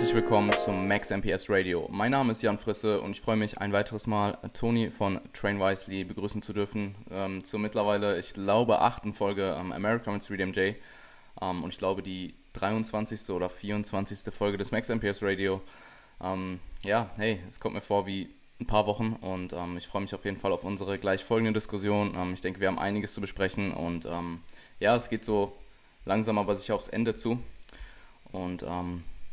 [0.00, 1.86] Herzlich willkommen zum Max MPS Radio.
[1.92, 5.60] Mein Name ist Jan Frisse und ich freue mich ein weiteres Mal Toni von Train
[5.60, 10.76] Wisely begrüßen zu dürfen ähm, zur mittlerweile, ich glaube, achten Folge ähm, America mit 3DMJ
[11.42, 13.28] ähm, und ich glaube die 23.
[13.28, 14.32] oder 24.
[14.32, 15.60] Folge des Max MPS Radio.
[16.22, 20.00] Ähm, ja, hey, es kommt mir vor wie ein paar Wochen und ähm, ich freue
[20.00, 22.14] mich auf jeden Fall auf unsere gleich folgende Diskussion.
[22.16, 24.08] Ähm, ich denke, wir haben einiges zu besprechen und
[24.78, 25.52] ja, es geht so
[26.06, 27.38] langsam aber sicher aufs Ende zu.
[28.32, 28.64] Und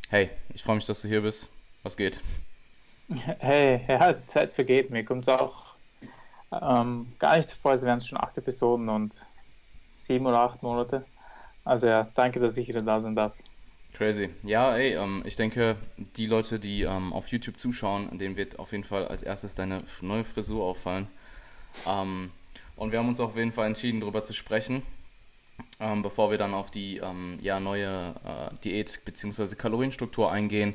[0.09, 1.49] hey, ich freue mich, dass du hier bist.
[1.83, 2.21] Was geht?
[3.39, 4.89] Hey, ja, die Zeit vergeht.
[4.89, 5.75] Mir kommt es auch
[6.51, 9.25] ähm, gar nicht so vor, als wären es schon acht Episoden und
[9.93, 11.05] sieben oder acht Monate.
[11.63, 13.33] Also ja, danke, dass ich wieder da sein darf.
[13.93, 14.29] Crazy.
[14.43, 15.77] Ja, ey, ähm, ich denke,
[16.17, 19.83] die Leute, die ähm, auf YouTube zuschauen, denen wird auf jeden Fall als erstes deine
[20.01, 21.07] neue Frisur auffallen.
[21.87, 22.31] Ähm,
[22.75, 24.83] und wir haben uns auf jeden Fall entschieden, darüber zu sprechen
[25.79, 29.55] ähm, bevor wir dann auf die ähm, ja, neue äh, Diät bzw.
[29.55, 30.73] Kalorienstruktur eingehen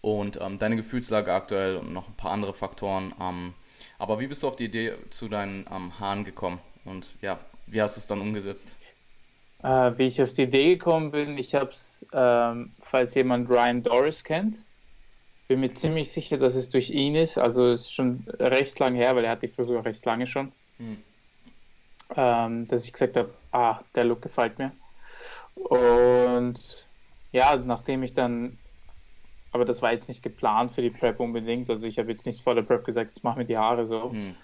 [0.00, 3.14] und ähm, deine Gefühlslage aktuell und noch ein paar andere Faktoren.
[3.20, 3.54] Ähm,
[3.98, 7.80] aber wie bist du auf die Idee zu deinen ähm, Haaren gekommen und ja, wie
[7.80, 8.74] hast du es dann umgesetzt?
[9.62, 13.82] Äh, wie ich auf die Idee gekommen bin, ich habe es, ähm, falls jemand Ryan
[13.82, 14.58] Doris kennt,
[15.46, 17.38] bin mir ziemlich sicher, dass es durch ihn ist.
[17.38, 20.52] Also es ist schon recht lang her, weil er hat die Frisur recht lange schon.
[20.78, 20.98] Hm
[22.16, 24.72] ähm, dass ich gesagt habe, ah, der Look gefällt mir.
[25.54, 26.86] Und
[27.32, 28.58] ja, nachdem ich dann,
[29.52, 32.42] aber das war jetzt nicht geplant für die Prep unbedingt, also ich habe jetzt nicht
[32.42, 34.12] vor der Prep gesagt, ich mache mir die Haare so.
[34.12, 34.34] Hm.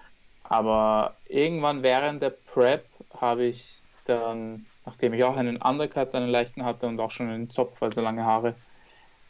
[0.45, 2.85] Aber irgendwann während der Prep
[3.21, 7.51] habe ich dann, nachdem ich auch einen Undercut, einen leichten hatte und auch schon einen
[7.51, 8.55] Zopf, also lange Haare,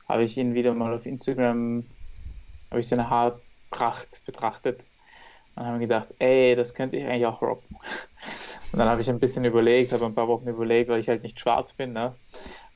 [0.08, 1.84] habe ich ihn wieder mal auf Instagram,
[2.70, 4.80] habe ich seine Haarpracht betrachtet
[5.56, 7.76] und habe mir gedacht, ey, das könnte ich eigentlich auch rocken.
[8.72, 11.22] Und dann habe ich ein bisschen überlegt, habe ein paar Wochen überlegt, weil ich halt
[11.22, 12.14] nicht schwarz bin, ne?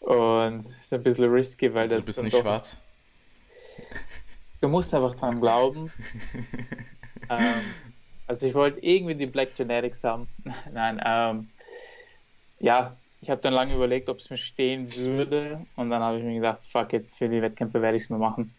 [0.00, 2.00] Und es ist ein bisschen risky, weil das.
[2.00, 2.76] Du bist nicht schwarz.
[4.60, 5.92] Du musst einfach dran glauben.
[7.30, 7.60] ähm,
[8.26, 10.28] also ich wollte irgendwie die Black Genetics haben.
[10.72, 11.48] Nein, ähm,
[12.59, 15.66] ja, ich habe dann lange überlegt, ob es mir stehen würde.
[15.76, 18.19] Und dann habe ich mir gedacht, fuck it, für die Wettkämpfe werde ich es mir
[18.19, 18.54] machen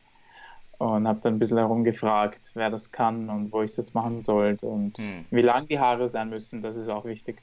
[0.84, 4.66] und habe dann ein bisschen herumgefragt, wer das kann und wo ich das machen sollte
[4.66, 5.26] und hm.
[5.32, 7.42] wie lang die Haare sein müssen, das ist auch wichtig.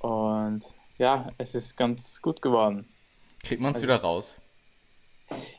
[0.00, 0.62] Und
[0.98, 2.88] ja, es ist ganz gut geworden.
[3.44, 4.40] Kriegt man es also, wieder raus?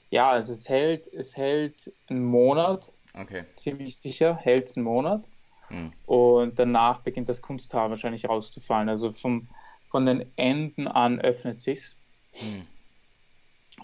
[0.09, 2.91] Ja, also es hält, es hält einen Monat.
[3.13, 3.45] Okay.
[3.55, 5.23] Ziemlich sicher hält es einen Monat.
[5.69, 5.93] Hm.
[6.05, 8.89] Und danach beginnt das Kunsthaar wahrscheinlich rauszufallen.
[8.89, 9.47] Also vom,
[9.89, 11.95] von den Enden an öffnet sich's.
[12.33, 12.67] Hm.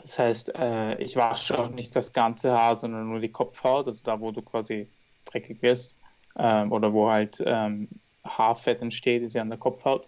[0.02, 4.02] Das heißt, äh, ich wasche auch nicht das ganze Haar, sondern nur die Kopfhaut, also
[4.04, 4.88] da, wo du quasi
[5.26, 5.96] dreckig wirst
[6.38, 7.88] ähm, oder wo halt ähm,
[8.24, 10.08] Haarfett entsteht, ist ja an der Kopfhaut.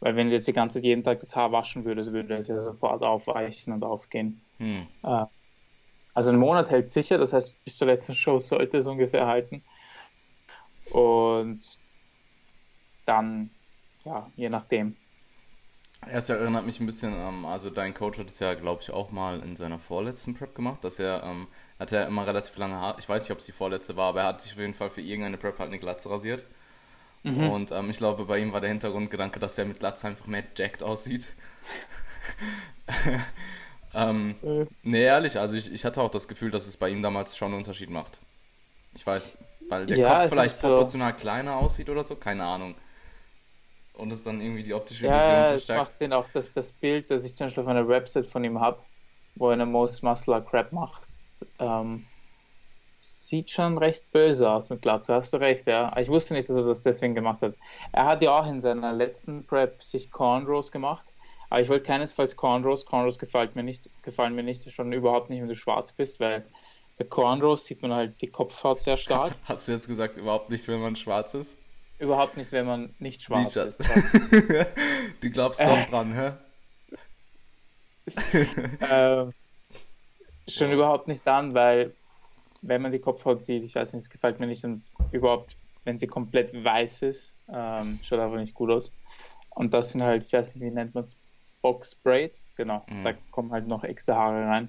[0.00, 2.48] Weil wenn du jetzt die ganze Zeit jeden Tag das Haar waschen würdest, würde es
[2.48, 4.40] ja sofort aufweichen und aufgehen.
[4.58, 4.86] Hm.
[5.02, 5.24] Äh,
[6.14, 9.62] also ein Monat hält sicher, das heißt, bis zur letzten Show sollte es ungefähr halten.
[10.90, 11.60] Und
[13.06, 13.50] dann,
[14.04, 14.96] ja, je nachdem.
[16.10, 19.10] Es erinnert mich ein bisschen, ähm, also dein Coach hat es ja, glaube ich, auch
[19.10, 21.48] mal in seiner vorletzten Prep gemacht, dass er, ähm,
[21.78, 24.22] hat er immer relativ lange Haare, ich weiß nicht, ob es die vorletzte war, aber
[24.22, 26.44] er hat sich auf jeden Fall für irgendeine Prep halt eine Glatze rasiert.
[27.22, 27.50] Mhm.
[27.50, 30.44] Und ähm, ich glaube, bei ihm war der Hintergrundgedanke, dass er mit Glatze einfach mehr
[30.56, 31.26] jacked aussieht.
[33.94, 34.66] ähm, äh.
[34.82, 37.48] Nee, ehrlich, also ich, ich hatte auch das Gefühl, dass es bei ihm damals schon
[37.48, 38.18] einen Unterschied macht.
[38.94, 39.36] Ich weiß,
[39.68, 41.20] weil der ja, Kopf vielleicht proportional so.
[41.20, 42.74] kleiner aussieht oder so, keine Ahnung
[43.98, 45.68] und es dann irgendwie die optische ja, Vision verstärkt.
[45.68, 48.44] Ja, macht Sinn, auch das, das Bild, das ich zum Beispiel auf einer Website von
[48.44, 48.78] ihm habe,
[49.34, 51.02] wo er eine Most Muscular Crap macht,
[51.58, 52.06] ähm,
[53.00, 55.94] sieht schon recht böse aus mit Glatze, hast du recht, ja.
[55.98, 57.54] Ich wusste nicht, dass er das deswegen gemacht hat.
[57.92, 61.12] Er hat ja auch in seiner letzten Prep sich Cornrows gemacht,
[61.50, 62.86] aber ich wollte keinesfalls Cornrows.
[62.86, 66.46] Cornrows gefällt mir nicht, gefallen mir nicht, schon überhaupt nicht, wenn du schwarz bist, weil
[66.98, 69.34] bei Cornrows sieht man halt die Kopfhaut sehr stark.
[69.44, 71.58] Hast du jetzt gesagt, überhaupt nicht, wenn man schwarz ist?
[71.98, 73.80] Überhaupt nicht, wenn man nicht schwarz ist.
[75.20, 76.32] du glaubst doch dran, hä?
[78.80, 79.32] ähm,
[80.46, 81.92] schon überhaupt nicht an, weil
[82.62, 85.98] wenn man die Kopfhaut sieht, ich weiß nicht, es gefällt mir nicht und überhaupt, wenn
[85.98, 88.92] sie komplett weiß ist, ähm, schaut einfach nicht gut aus.
[89.50, 91.16] Und das sind halt, ich weiß nicht, wie nennt man es,
[91.60, 93.02] Box Braids, genau, mhm.
[93.02, 94.68] da kommen halt noch extra Haare rein.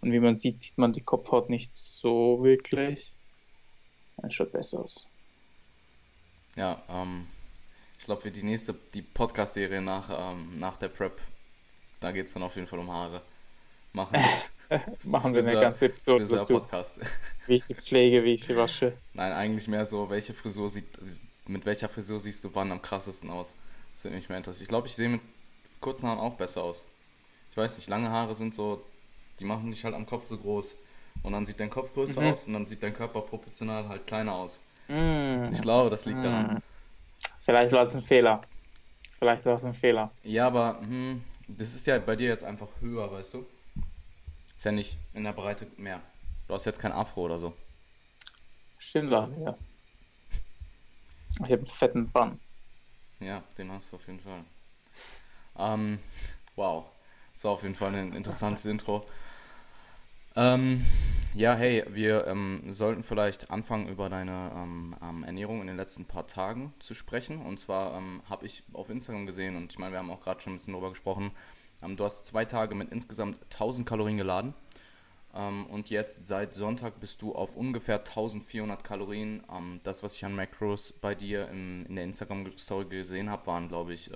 [0.00, 3.12] Und wie man sieht, sieht man die Kopfhaut nicht so wirklich.
[4.22, 5.09] Es schaut besser aus.
[6.56, 7.26] Ja, ähm,
[7.98, 11.20] ich glaube, für die nächste, die Podcast-Serie nach, ähm, nach der Prep,
[12.00, 13.22] da geht es dann auf jeden Fall um Haare.
[13.92, 14.16] Machen,
[15.04, 17.00] Machen wir eine ganze Episode dazu, Podcast.
[17.46, 18.92] Wie ich sie pflege, wie ich sie wasche.
[19.14, 20.86] Nein, eigentlich mehr so, welche Frisur sieht,
[21.46, 23.52] mit welcher Frisur siehst du wann am krassesten aus?
[23.92, 24.62] Das würde mich mehr interessieren.
[24.62, 25.20] Ich glaube, ich sehe mit
[25.80, 26.86] kurzen Haaren auch besser aus.
[27.50, 28.84] Ich weiß nicht, lange Haare sind so,
[29.40, 30.76] die machen dich halt am Kopf so groß.
[31.22, 32.32] Und dann sieht dein Kopf größer mhm.
[32.32, 34.60] aus und dann sieht dein Körper proportional halt kleiner aus.
[34.90, 35.52] Mhm.
[35.52, 36.22] Ich glaube, das liegt mhm.
[36.22, 36.62] daran.
[37.44, 38.40] Vielleicht war es ein Fehler.
[39.18, 40.10] Vielleicht war es ein Fehler.
[40.22, 43.46] Ja, aber hm, das ist ja bei dir jetzt einfach höher, weißt du?
[44.56, 46.00] Ist ja nicht in der Breite mehr.
[46.48, 47.54] Du hast jetzt kein Afro oder so.
[48.78, 49.56] Stimmt doch, ja.
[51.34, 52.40] Ich habe einen fetten Bann.
[53.20, 54.44] Ja, den hast du auf jeden Fall.
[55.58, 55.98] Ähm,
[56.56, 56.86] wow.
[57.32, 59.06] Das war auf jeden Fall ein interessantes Intro.
[60.40, 60.86] Ähm,
[61.34, 66.06] ja, hey, wir ähm, sollten vielleicht anfangen, über deine ähm, ähm Ernährung in den letzten
[66.06, 67.42] paar Tagen zu sprechen.
[67.42, 70.40] Und zwar ähm, habe ich auf Instagram gesehen, und ich meine, wir haben auch gerade
[70.40, 71.32] schon ein bisschen darüber gesprochen,
[71.82, 74.54] ähm, du hast zwei Tage mit insgesamt 1000 Kalorien geladen.
[75.32, 79.44] und jetzt seit Sonntag bist du auf ungefähr 1400 Kalorien.
[79.84, 83.92] das, was ich an Macros bei dir in, in der Instagram-Story gesehen habe, waren, glaube
[83.92, 84.10] ich,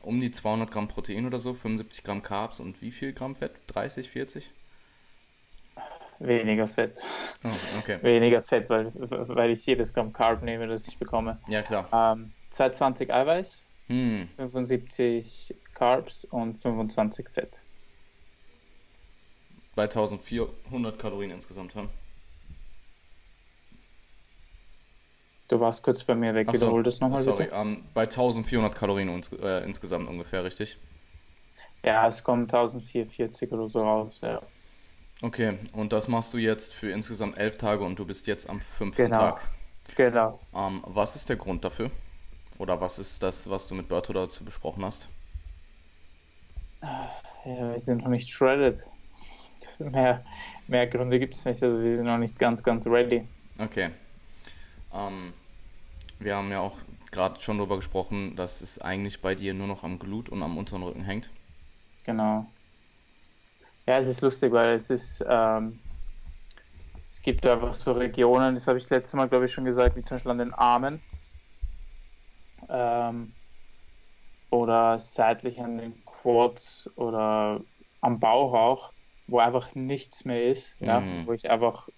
[0.00, 3.60] um die 200 Gramm Protein oder so, 75 Gramm Carbs und wie viel Gramm Fett?
[3.66, 4.52] 30, 40?
[6.20, 6.96] Weniger Fett.
[7.42, 7.98] Oh, okay.
[8.02, 11.38] Weniger Fett, weil, weil ich jedes Gramm Carb nehme, das ich bekomme.
[11.48, 11.88] Ja, klar.
[11.92, 14.28] Ähm, 220 Eiweiß, hm.
[14.36, 17.60] 75 Carbs und 25 Fett.
[19.74, 21.88] Bei 1400 Kalorien insgesamt haben.
[25.48, 27.22] Du warst kurz bei mir weg, Ach wiederhol das nochmal.
[27.22, 30.76] Sorry, ähm, bei 1400 Kalorien uns, äh, insgesamt ungefähr, richtig?
[31.82, 34.42] Ja, es kommen 1440 oder so raus, ja.
[35.22, 38.60] Okay, und das machst du jetzt für insgesamt elf Tage und du bist jetzt am
[38.60, 39.18] fünften genau.
[39.18, 39.50] Tag.
[39.94, 40.40] Genau.
[40.54, 41.90] Ähm, was ist der Grund dafür?
[42.58, 45.08] Oder was ist das, was du mit Berto dazu besprochen hast?
[46.82, 47.10] Ja,
[47.44, 48.82] wir sind noch nicht shredded.
[49.78, 50.22] Mehr,
[50.68, 53.26] mehr Gründe gibt es nicht, also wir sind noch nicht ganz, ganz ready.
[53.58, 53.90] Okay.
[54.92, 55.32] Ähm,
[56.18, 56.78] wir haben ja auch
[57.10, 60.58] gerade schon darüber gesprochen, dass es eigentlich bei dir nur noch am Glut und am
[60.58, 61.30] unteren Rücken hängt.
[62.04, 62.46] Genau.
[63.90, 65.80] Ja, es ist lustig, weil es ist, ähm,
[67.10, 70.04] es gibt einfach so Regionen, das habe ich letztes Mal, glaube ich, schon gesagt, wie
[70.04, 71.02] zum Beispiel an den Armen
[72.68, 73.34] ähm,
[74.48, 77.64] oder seitlich an den Quads oder
[78.00, 78.92] am Bauch auch,
[79.26, 80.86] wo einfach nichts mehr ist, mhm.
[80.86, 81.88] ja, wo ich einfach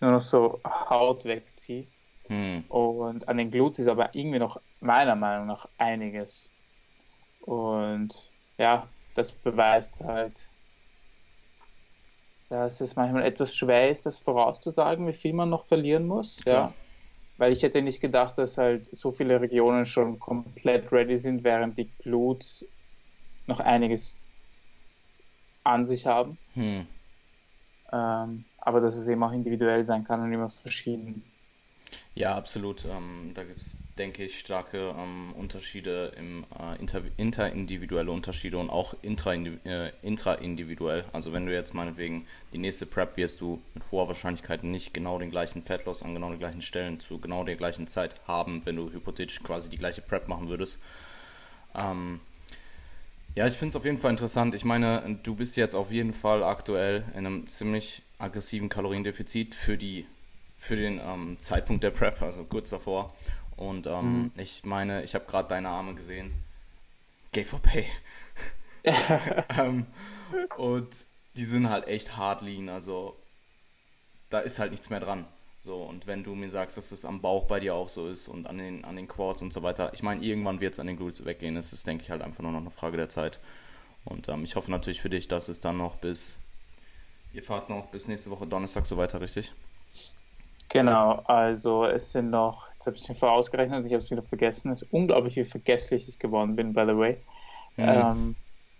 [0.00, 1.90] nur noch so Haut wegziehe.
[2.28, 2.66] Mhm.
[2.68, 6.52] Und an den Glutes ist aber irgendwie noch meiner Meinung nach einiges.
[7.38, 10.49] Und ja, das beweist halt,
[12.50, 16.42] dass es manchmal etwas schwer ist, das vorauszusagen, wie viel man noch verlieren muss.
[16.44, 16.52] Ja.
[16.52, 16.74] ja.
[17.38, 21.78] Weil ich hätte nicht gedacht, dass halt so viele Regionen schon komplett ready sind, während
[21.78, 22.66] die Glutes
[23.46, 24.16] noch einiges
[25.62, 26.38] an sich haben.
[26.54, 26.86] Hm.
[27.92, 31.22] Ähm, aber dass es eben auch individuell sein kann und immer verschieden.
[32.16, 32.84] Ja, absolut.
[32.84, 38.68] Ähm, da gibt es, denke ich, starke ähm, Unterschiede, im, äh, inter, interindividuelle Unterschiede und
[38.68, 41.04] auch äh, intraindividuell.
[41.12, 45.18] Also wenn du jetzt meinetwegen die nächste Prep wirst du mit hoher Wahrscheinlichkeit nicht genau
[45.18, 48.76] den gleichen Fettloss an genau den gleichen Stellen zu genau der gleichen Zeit haben, wenn
[48.76, 50.80] du hypothetisch quasi die gleiche Prep machen würdest.
[51.76, 52.20] Ähm,
[53.36, 54.56] ja, ich finde es auf jeden Fall interessant.
[54.56, 59.78] Ich meine, du bist jetzt auf jeden Fall aktuell in einem ziemlich aggressiven Kaloriendefizit für
[59.78, 60.06] die
[60.60, 63.14] für den ähm, Zeitpunkt der Prep, also kurz davor.
[63.56, 64.32] Und ähm, mhm.
[64.36, 66.32] ich meine, ich habe gerade deine Arme gesehen.
[67.32, 67.86] Gay for Pay.
[69.58, 69.86] ähm,
[70.58, 70.88] und
[71.36, 73.16] die sind halt echt hart lean, also
[74.28, 75.26] da ist halt nichts mehr dran.
[75.62, 78.28] So, und wenn du mir sagst, dass das am Bauch bei dir auch so ist
[78.28, 80.86] und an den, an den Quads und so weiter, ich meine, irgendwann wird es an
[80.86, 81.56] den Glutes weggehen.
[81.56, 83.40] Es ist, denke ich, halt einfach nur noch eine Frage der Zeit.
[84.04, 86.38] Und ähm, ich hoffe natürlich für dich, dass es dann noch bis,
[87.34, 89.52] ihr fahrt noch bis nächste Woche Donnerstag so weiter, richtig?
[90.70, 94.70] Genau, also es sind noch, jetzt habe ich mir vorausgerechnet, ich habe es wieder vergessen,
[94.70, 97.16] es ist unglaublich, wie vergesslich ich geworden bin, by the way.
[97.76, 97.84] Mhm.
[97.86, 98.36] Ähm,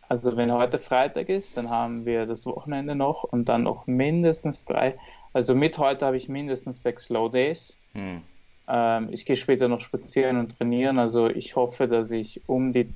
[0.09, 4.65] also wenn heute Freitag ist, dann haben wir das Wochenende noch und dann noch mindestens
[4.65, 4.99] drei,
[5.33, 7.77] also mit heute habe ich mindestens sechs Low Days.
[7.95, 8.23] Mhm.
[8.69, 12.95] Ähm, ich gehe später noch spazieren und trainieren, also ich hoffe, dass ich um die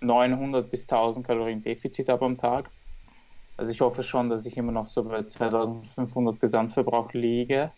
[0.00, 2.70] 900 bis 1000 Kalorien Defizit habe am Tag.
[3.56, 7.72] Also ich hoffe schon, dass ich immer noch so bei 2500 Gesamtverbrauch liege.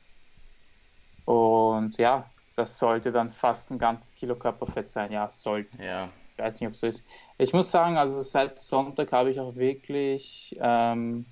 [1.25, 5.13] Und ja, das sollte dann fast ein ganzes Kilo Körperfett sein.
[5.13, 5.83] Ja, sollte.
[5.83, 6.09] Ja.
[6.33, 7.05] Ich weiß nicht, ob es so ist.
[7.39, 11.27] Ich muss sagen, also seit Sonntag habe ich auch wirklich ähm,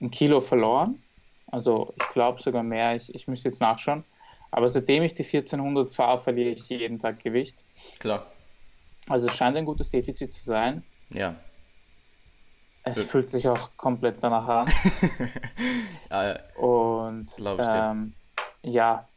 [0.00, 1.02] ein Kilo verloren.
[1.50, 2.94] Also ich glaube sogar mehr.
[2.96, 4.04] Ich, ich müsste jetzt nachschauen.
[4.50, 7.62] Aber seitdem ich die 1400 fahre, verliere ich jeden Tag Gewicht.
[7.98, 8.26] Klar.
[9.08, 10.82] Also es scheint ein gutes Defizit zu sein.
[11.10, 11.36] Ja.
[12.84, 14.72] Es fühlt sich auch komplett danach an.
[16.10, 18.14] ja, Und ähm,
[18.66, 19.08] ja,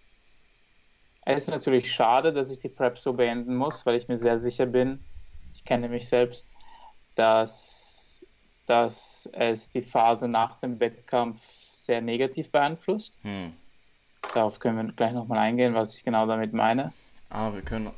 [1.25, 4.38] es ist natürlich schade, dass ich die Prep so beenden muss, weil ich mir sehr
[4.38, 5.03] sicher bin,
[5.53, 6.48] ich kenne mich selbst,
[7.15, 7.79] dass
[8.70, 13.20] dass es die Phase nach dem Wettkampf sehr negativ beeinflusst.
[13.24, 13.53] Hm.
[14.34, 16.94] Darauf können wir gleich nochmal eingehen, was ich genau damit meine.
[17.29, 17.91] Ah, wir können.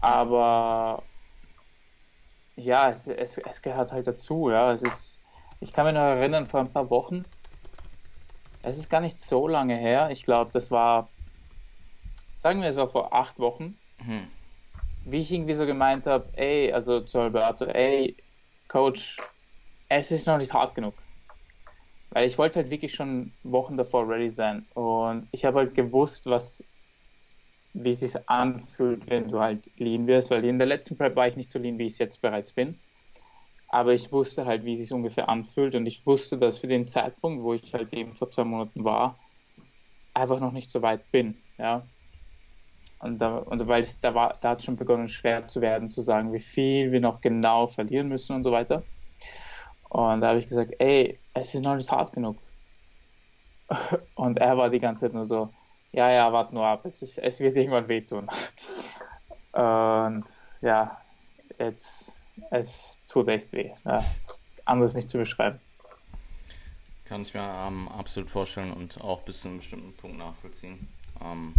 [0.00, 1.02] Aber
[2.54, 4.72] ja, es, es, es gehört halt dazu, ja.
[4.72, 5.20] Es ist,
[5.58, 7.24] ich kann mich noch erinnern, vor ein paar Wochen,
[8.66, 11.12] es ist gar nicht so lange her, ich glaube, das war,
[12.34, 14.26] sagen wir, es war vor acht Wochen, hm.
[15.04, 18.16] wie ich irgendwie so gemeint habe, ey, also zu Alberto, ey,
[18.66, 19.18] Coach,
[19.88, 21.00] es ist noch nicht hart genug.
[22.10, 24.66] Weil ich wollte halt wirklich schon Wochen davor ready sein.
[24.74, 26.64] Und ich habe halt gewusst, was,
[27.72, 31.28] wie es sich anfühlt, wenn du halt lean wirst, weil in der letzten Prep war
[31.28, 32.80] ich nicht so lean, wie ich es jetzt bereits bin.
[33.68, 36.86] Aber ich wusste halt, wie es sich ungefähr anfühlt und ich wusste, dass für den
[36.86, 39.18] Zeitpunkt, wo ich halt eben vor zwei Monaten war,
[40.14, 41.86] einfach noch nicht so weit bin, ja.
[42.98, 46.00] Und, da, und weil es, da war, da hat schon begonnen schwer zu werden, zu
[46.00, 48.82] sagen, wie viel wir noch genau verlieren müssen und so weiter.
[49.90, 52.42] Und da habe ich gesagt, ey, es ist noch nicht hart genug.
[54.14, 55.52] Und er war die ganze Zeit nur so,
[55.92, 58.28] ja, ja, warte nur ab, es, ist, es wird irgendwann wehtun.
[59.52, 60.24] Und
[60.60, 61.00] ja,
[61.58, 62.12] jetzt,
[62.50, 63.70] es tut echt weh.
[63.84, 64.04] Ja,
[64.64, 65.60] anders nicht zu beschreiben.
[67.04, 70.88] Kann ich mir ähm, absolut vorstellen und auch bis zu einem bestimmten Punkt nachvollziehen.
[71.22, 71.54] Ähm,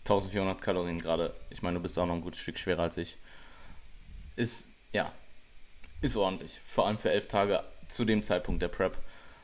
[0.00, 3.16] 1400 Kalorien gerade, ich meine, du bist auch noch ein gutes Stück schwerer als ich.
[4.36, 5.12] Ist, ja,
[6.02, 6.60] ist ordentlich.
[6.66, 8.98] Vor allem für elf Tage zu dem Zeitpunkt der Prep.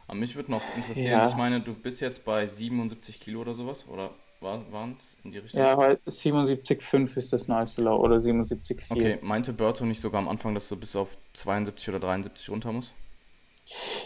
[0.06, 1.26] Aber mich würde noch interessieren, ja.
[1.26, 5.38] ich meine, du bist jetzt bei 77 Kilo oder sowas, oder waren es in die
[5.38, 5.62] Richtung?
[5.62, 8.84] Ja, 77,5 ist das neueste Low oder 77,4.
[8.90, 12.72] Okay, meinte Berto nicht sogar am Anfang, dass du bis auf 72 oder 73 runter
[12.72, 12.94] musst?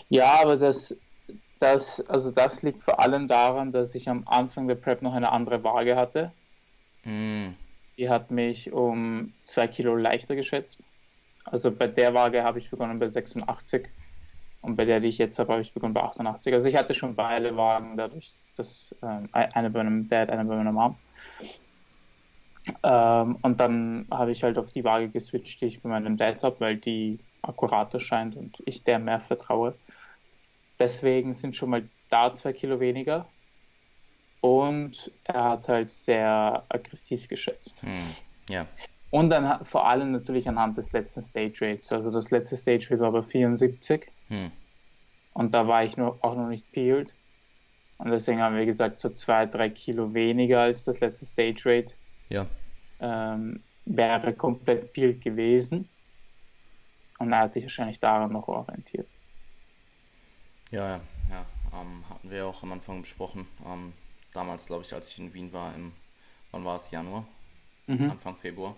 [0.09, 0.97] Ja, aber das,
[1.59, 5.31] das, also das liegt vor allem daran, dass ich am Anfang der Prep noch eine
[5.31, 6.33] andere Waage hatte.
[7.05, 7.49] Mm.
[7.99, 10.83] Die hat mich um zwei Kilo leichter geschätzt.
[11.45, 13.89] Also bei der Waage habe ich begonnen bei 86
[14.63, 16.53] und bei der, die ich jetzt habe, habe ich begonnen bei 88.
[16.53, 20.57] Also ich hatte schon beide Wagen dadurch, dass ähm, eine bei einem Dad, eine bei
[20.57, 20.97] meiner Mom.
[22.83, 26.43] Ähm, und dann habe ich halt auf die Waage geswitcht, die ich bei meinem Dad
[26.43, 29.75] habe, weil die akkurater scheint und ich der mehr vertraue.
[30.79, 33.27] Deswegen sind schon mal da zwei Kilo weniger.
[34.41, 37.83] Und er hat halt sehr aggressiv geschätzt.
[37.83, 37.99] Hm,
[38.49, 38.67] ja.
[39.11, 41.93] Und dann vor allem natürlich anhand des letzten Stage Rates.
[41.93, 44.07] Also das letzte Stage Rate war bei 74.
[44.29, 44.51] Hm.
[45.35, 47.15] Und da war ich noch, auch noch nicht peeled.
[48.01, 51.95] Und deswegen haben wir gesagt, so zwei, drei Kilo weniger als das letzte Stage Rate.
[52.29, 52.47] Ja.
[53.01, 55.89] Ähm, wäre komplett peeled gewesen.
[57.19, 59.09] Und er hat sich wahrscheinlich daran noch orientiert.
[60.71, 61.47] Ja, ja, ja.
[61.79, 63.47] Ähm, hatten wir auch am Anfang besprochen.
[63.67, 63.93] Ähm,
[64.33, 65.93] damals, glaube ich, als ich in Wien war, im,
[66.51, 67.27] wann war es, Januar?
[67.87, 68.11] Mhm.
[68.11, 68.75] Anfang Februar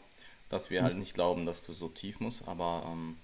[0.53, 2.47] dass wir halt nicht glauben, dass du so tief musst.
[2.47, 3.17] Aber ähm,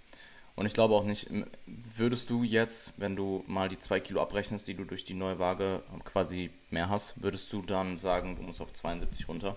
[0.58, 1.30] und ich glaube auch nicht,
[1.66, 5.38] würdest du jetzt, wenn du mal die zwei Kilo abrechnest, die du durch die neue
[5.38, 9.54] Waage quasi mehr hast, würdest du dann sagen, du musst auf 72 runter?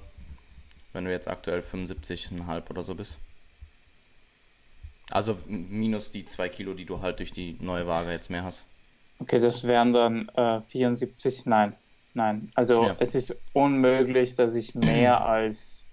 [0.94, 3.18] Wenn du jetzt aktuell 75,5 oder so bist?
[5.10, 8.68] Also minus die zwei Kilo, die du halt durch die neue Waage jetzt mehr hast.
[9.18, 11.76] Okay, das wären dann äh, 74, nein,
[12.14, 12.52] nein.
[12.54, 12.96] Also ja.
[13.00, 15.84] es ist unmöglich, dass ich mehr als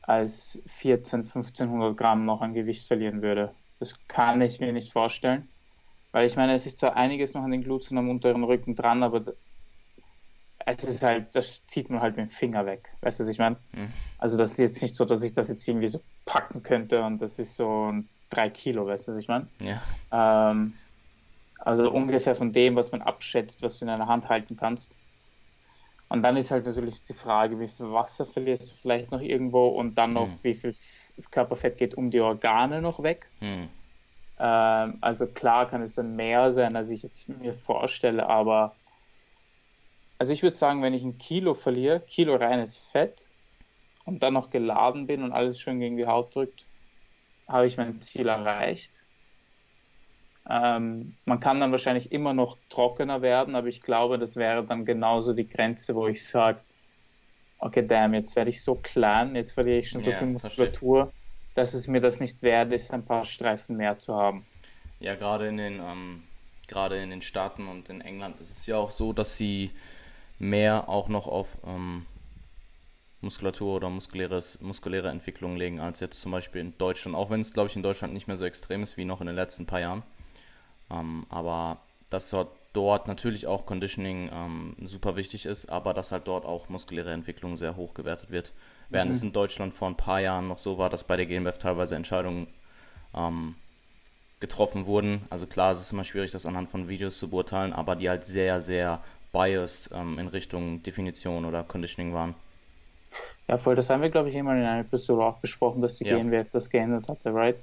[0.00, 3.54] als 14, 1500 Gramm noch an Gewicht verlieren würde.
[3.80, 5.48] Das kann ich mir nicht vorstellen.
[6.12, 8.76] Weil ich meine, es ist zwar einiges noch an den Glutes und am unteren Rücken
[8.76, 9.34] dran, aber
[10.66, 12.90] es ist halt, das zieht man halt mit dem Finger weg.
[13.00, 13.56] Weißt du, was ich meine?
[13.72, 13.92] Mhm.
[14.18, 17.22] Also das ist jetzt nicht so, dass ich das jetzt irgendwie so packen könnte und
[17.22, 17.92] das ist so
[18.28, 19.48] drei Kilo, weißt du, was ich meine?
[19.60, 19.80] Ja.
[20.12, 20.74] Ähm,
[21.56, 24.94] also ungefähr von dem, was man abschätzt, was du in einer Hand halten kannst.
[26.08, 29.68] Und dann ist halt natürlich die Frage, wie viel Wasser verlierst du vielleicht noch irgendwo
[29.68, 30.38] und dann noch, hm.
[30.42, 30.74] wie viel
[31.22, 33.26] Körperfett geht um die Organe noch weg.
[33.40, 33.68] Hm.
[34.38, 38.74] Ähm, also klar kann es dann mehr sein, als ich jetzt mir vorstelle, aber
[40.18, 43.26] also ich würde sagen, wenn ich ein Kilo verliere, Kilo reines Fett
[44.04, 46.66] und dann noch geladen bin und alles schön gegen die Haut drückt,
[47.48, 48.92] habe ich mein Ziel erreicht.
[50.48, 54.84] Ähm, man kann dann wahrscheinlich immer noch trockener werden, aber ich glaube, das wäre dann
[54.84, 56.60] genauso die Grenze, wo ich sage,
[57.60, 61.04] okay, damn, jetzt werde ich so klein, jetzt verliere ich schon so ja, viel Muskulatur,
[61.04, 61.20] verstehe.
[61.54, 64.44] dass es mir das nicht wert ist, ein paar Streifen mehr zu haben.
[64.98, 66.22] Ja, gerade in den ähm,
[66.70, 69.70] gerade in den Staaten und in England ist es ja auch so, dass sie
[70.38, 72.06] mehr auch noch auf ähm,
[73.20, 77.52] Muskulatur oder muskuläres, muskuläre Entwicklung legen als jetzt zum Beispiel in Deutschland, auch wenn es,
[77.52, 79.80] glaube ich, in Deutschland nicht mehr so extrem ist wie noch in den letzten paar
[79.80, 80.02] Jahren.
[80.90, 86.26] Ähm, aber dass dort, dort natürlich auch Conditioning ähm, super wichtig ist, aber dass halt
[86.26, 88.52] dort auch muskuläre Entwicklung sehr hoch gewertet wird.
[88.88, 89.16] Während mhm.
[89.16, 91.96] es in Deutschland vor ein paar Jahren noch so war, dass bei der GmbF teilweise
[91.96, 92.46] Entscheidungen
[93.14, 93.54] ähm,
[94.40, 95.22] getroffen wurden.
[95.30, 98.24] Also klar, es ist immer schwierig, das anhand von Videos zu beurteilen, aber die halt
[98.24, 99.00] sehr, sehr
[99.32, 102.34] biased ähm, in Richtung Definition oder Conditioning waren.
[103.48, 106.04] Ja, voll, das haben wir, glaube ich, immer in einer Episode auch besprochen, dass die
[106.04, 106.16] ja.
[106.16, 107.56] GNBF das geändert hatte, right?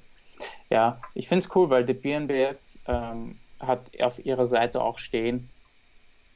[0.70, 5.48] Ja, ich finde es cool, weil die BNBF ähm, hat auf ihrer Seite auch stehen,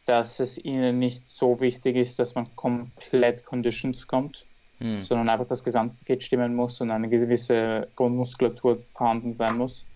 [0.06, 4.46] dass es ihnen nicht so wichtig ist, dass man komplett Conditions kommt,
[4.78, 5.02] hm.
[5.02, 9.86] sondern einfach das Gesamtpaket stimmen muss und eine gewisse Grundmuskulatur vorhanden sein muss.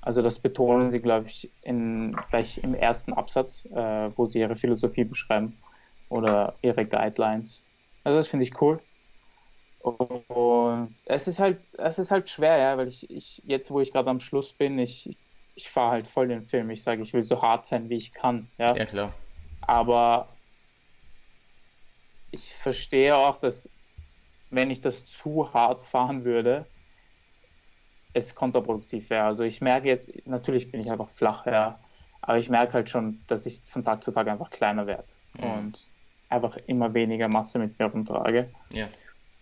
[0.00, 4.56] Also das betonen sie, glaube ich, in, gleich im ersten Absatz, äh, wo sie ihre
[4.56, 5.54] Philosophie beschreiben
[6.08, 7.64] oder ihre Guidelines.
[8.04, 8.80] Also das finde ich cool.
[9.80, 13.92] Und es ist halt, es ist halt schwer, ja, weil ich, ich jetzt, wo ich
[13.92, 15.18] gerade am Schluss bin, ich, ich
[15.66, 16.70] fahre halt voll den Film.
[16.70, 18.48] Ich sage, ich will so hart sein, wie ich kann.
[18.58, 19.12] Ja, ja klar.
[19.62, 20.28] Aber
[22.30, 23.68] ich verstehe auch, dass
[24.50, 26.66] wenn ich das zu hart fahren würde,
[28.14, 29.24] es kontraproduktiv wäre.
[29.24, 31.78] Also ich merke jetzt, natürlich bin ich einfach flach, ja,
[32.22, 35.44] aber ich merke halt schon, dass ich von Tag zu Tag einfach kleiner werde mhm.
[35.44, 35.88] und
[36.28, 38.50] einfach immer weniger Masse mit mir rumtrage.
[38.70, 38.88] Ja.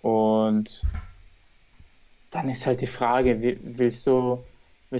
[0.03, 0.83] Und
[2.31, 4.45] dann ist halt die Frage, willst du,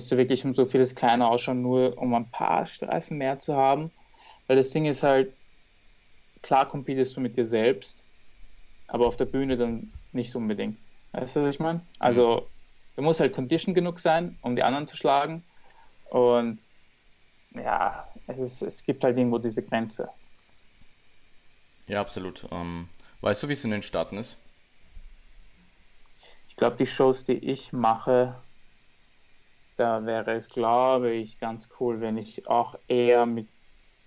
[0.05, 3.91] du wirklich um so vieles kleiner ausschauen, nur um ein paar Streifen mehr zu haben?
[4.47, 5.33] Weil das Ding ist halt,
[6.43, 8.05] klar competest du mit dir selbst,
[8.89, 10.79] aber auf der Bühne dann nicht unbedingt.
[11.13, 11.81] Weißt du, was ich meine?
[11.99, 12.49] Also,
[12.97, 15.43] du musst halt condition genug sein, um die anderen zu schlagen.
[16.11, 16.61] Und
[17.55, 20.09] ja, es, ist, es gibt halt irgendwo diese Grenze.
[21.89, 22.47] Ja, absolut.
[22.51, 22.89] Ähm,
[23.21, 24.39] weißt du, wie es in den Staaten ist?
[26.49, 28.43] Ich glaube, die Shows, die ich mache,
[29.77, 33.49] da wäre es, glaube ich, ganz cool, wenn ich auch eher mit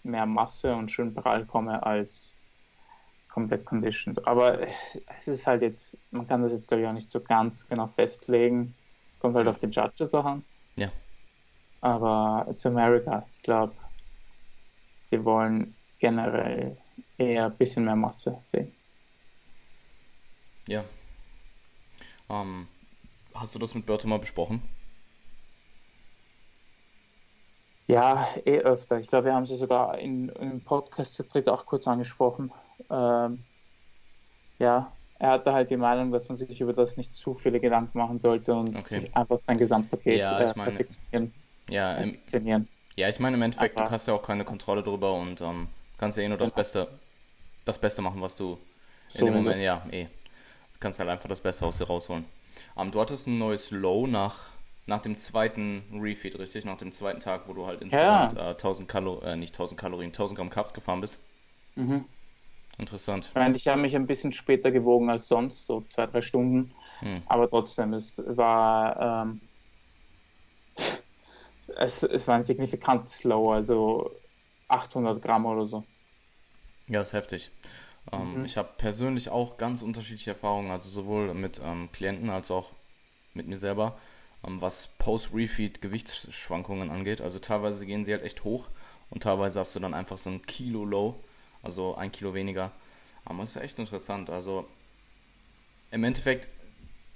[0.04, 2.36] mehr Masse und schön prall komme als
[3.28, 4.26] komplett conditioned.
[4.28, 4.60] Aber
[5.18, 7.88] es ist halt jetzt, man kann das jetzt, glaube ich, auch nicht so ganz genau
[7.88, 8.74] festlegen.
[9.20, 10.44] Kommt halt auf die Judges auch an.
[10.78, 10.90] Ja.
[11.82, 13.26] Aber it's America.
[13.32, 13.74] Ich glaube,
[15.12, 16.78] die wollen generell
[17.18, 18.74] eher ein bisschen mehr Masse sehen.
[20.68, 20.84] Ja,
[22.30, 22.68] ähm,
[23.34, 24.62] hast du das mit Berto mal besprochen?
[27.90, 29.00] Ja, eh öfter.
[29.00, 32.52] Ich glaube, wir haben sie sogar in, im Podcast zu dritt auch kurz angesprochen.
[32.90, 33.44] Ähm,
[34.60, 37.98] ja, er hatte halt die Meinung, dass man sich über das nicht zu viele Gedanken
[37.98, 39.10] machen sollte und okay.
[39.14, 41.34] einfach sein Gesamtpaket ja, äh, meine, perfektionieren.
[41.68, 45.14] Ja, im, ja, ich meine im Endeffekt, Aber, du hast ja auch keine Kontrolle drüber
[45.14, 46.52] und ähm, kannst ja eh nur das.
[46.52, 46.88] Beste,
[47.66, 48.58] das Beste machen, was du
[49.16, 50.08] in dem Moment, ja, eh
[50.80, 52.26] kannst halt einfach das Beste aus dir rausholen.
[52.78, 54.50] Ähm, du hattest ein neues Low nach,
[54.90, 56.66] nach dem zweiten Refeed, richtig?
[56.66, 58.50] Nach dem zweiten Tag, wo du halt insgesamt ja.
[58.50, 61.22] äh, 1000 Kalorien, äh, nicht 1000 Kalorien, 1000 Gramm Carbs gefahren bist.
[61.76, 62.06] Mhm.
[62.78, 63.32] Interessant.
[63.56, 66.74] Ich habe mich ein bisschen später gewogen als sonst, so zwei, drei Stunden.
[67.00, 67.22] Hm.
[67.26, 69.42] Aber trotzdem, es war, ähm,
[71.78, 74.12] es, es war ein signifikantes Low, also
[74.70, 75.84] 800 Gramm oder so.
[76.88, 77.52] Ja, ist heftig.
[78.14, 78.46] Ähm, mhm.
[78.46, 82.72] Ich habe persönlich auch ganz unterschiedliche Erfahrungen, also sowohl mit ähm, Klienten als auch
[83.34, 83.98] mit mir selber,
[84.42, 87.22] was Post-Refeed Gewichtsschwankungen angeht.
[87.22, 88.68] Also teilweise gehen sie halt echt hoch
[89.10, 91.16] und teilweise hast du dann einfach so ein Kilo Low,
[91.62, 92.72] also ein Kilo weniger.
[93.26, 94.30] Aber es ist echt interessant.
[94.30, 94.66] Also
[95.92, 96.48] im Endeffekt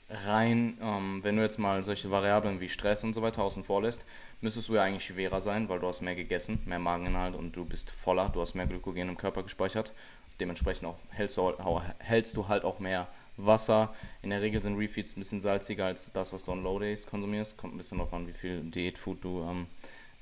[0.09, 3.81] rein, ähm, wenn du jetzt mal solche Variablen wie Stress und so weiter außen vor
[3.81, 4.05] lässt,
[4.41, 7.65] müsstest du ja eigentlich schwerer sein, weil du hast mehr gegessen, mehr Mageninhalt und du
[7.65, 9.93] bist voller, du hast mehr Glykogen im Körper gespeichert
[10.39, 11.53] dementsprechend auch hältst du,
[11.99, 13.07] hältst du halt auch mehr
[13.38, 13.93] Wasser.
[14.22, 17.08] In der Regel sind Refeeds ein bisschen salziger als das, was du an Low Days
[17.08, 17.58] konsumierst.
[17.58, 19.67] Kommt ein bisschen darauf an, wie viel Diätfood du ähm,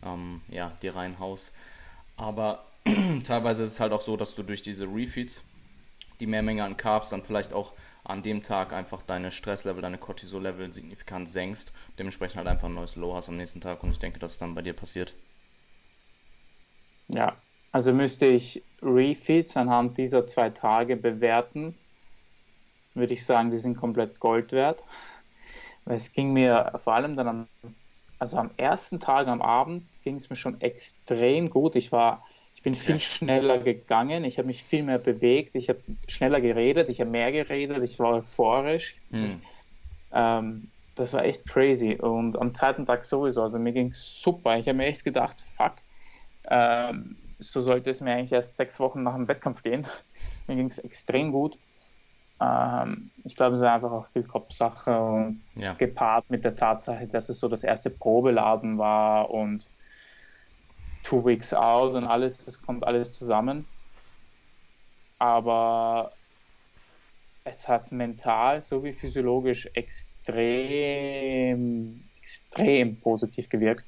[0.03, 1.53] ähm, ja, dir reinhaust.
[2.17, 2.65] Aber
[3.23, 5.43] teilweise ist es halt auch so, dass du durch diese Refeeds
[6.19, 10.73] die Mehrmenge an Carbs dann vielleicht auch an dem Tag einfach deine Stresslevel, deine Cortisol-Level
[10.73, 11.73] signifikant senkst.
[11.99, 14.37] Dementsprechend halt einfach ein neues Low hast am nächsten Tag und ich denke, dass es
[14.37, 15.13] dann bei dir passiert.
[17.07, 17.35] Ja,
[17.71, 21.75] also müsste ich Refeeds anhand dieser zwei Tage bewerten,
[22.93, 24.83] würde ich sagen, die sind komplett Gold wert.
[25.85, 27.47] Weil es ging mir vor allem dann am,
[28.19, 31.75] also am ersten Tag am Abend ging es mir schon extrem gut.
[31.75, 32.25] Ich war,
[32.55, 36.89] ich bin viel schneller gegangen, ich habe mich viel mehr bewegt, ich habe schneller geredet,
[36.89, 38.95] ich habe mehr geredet, ich war euphorisch.
[39.11, 39.41] Hm.
[40.13, 41.95] Ähm, das war echt crazy.
[41.95, 44.57] Und am zweiten Tag sowieso, also mir ging super.
[44.57, 45.73] Ich habe mir echt gedacht, fuck,
[46.49, 49.87] ähm, so sollte es mir eigentlich erst sechs Wochen nach dem Wettkampf gehen.
[50.47, 51.57] mir ging es extrem gut.
[52.41, 55.73] Ähm, ich glaube, es ist einfach auch viel Kopfsache und ja.
[55.73, 59.69] gepaart mit der Tatsache, dass es so das erste Probeladen war und
[61.03, 63.65] Two Weeks Out und alles, das kommt alles zusammen.
[65.19, 66.17] Aber
[67.43, 70.79] es hat mental sowie physiologisch extrem,
[72.15, 73.85] extrem positiv gewirkt.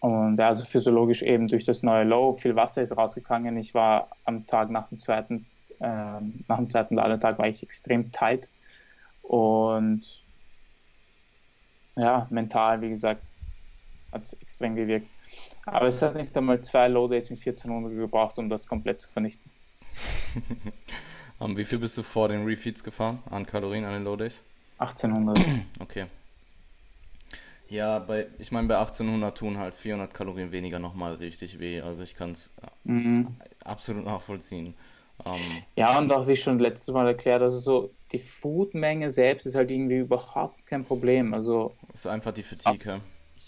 [0.00, 3.56] Und also physiologisch eben durch das neue Low, viel Wasser ist rausgegangen.
[3.56, 5.46] Ich war am Tag nach dem zweiten,
[5.80, 8.48] äh, nach dem zweiten Ladetag war ich extrem tight.
[9.22, 10.22] Und
[11.96, 13.22] ja, mental, wie gesagt,
[14.12, 15.08] hat es extrem gewirkt.
[15.66, 19.08] Aber es hat nicht einmal zwei Low Days mit 1400 gebraucht, um das komplett zu
[19.08, 19.50] vernichten.
[21.38, 24.16] um, ähm, wie viel bist du vor den Refeeds gefahren an Kalorien an den Low
[24.16, 24.44] Days?
[24.78, 25.38] 1800.
[25.80, 26.06] Okay.
[27.68, 31.80] Ja, bei, ich meine, bei 1800 tun halt 400 Kalorien weniger nochmal richtig weh.
[31.80, 32.52] Also ich kann es
[32.84, 33.36] mhm.
[33.64, 34.74] absolut nachvollziehen.
[35.24, 39.54] Ähm, ja, und auch wie schon letztes Mal erklärt, also so die Foodmenge selbst ist
[39.54, 41.34] halt irgendwie überhaupt kein Problem.
[41.34, 43.00] Also ist einfach die Fatigue.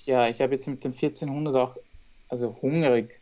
[0.05, 1.77] Ja, ich habe jetzt mit den 1400 auch,
[2.29, 3.21] also hungrig.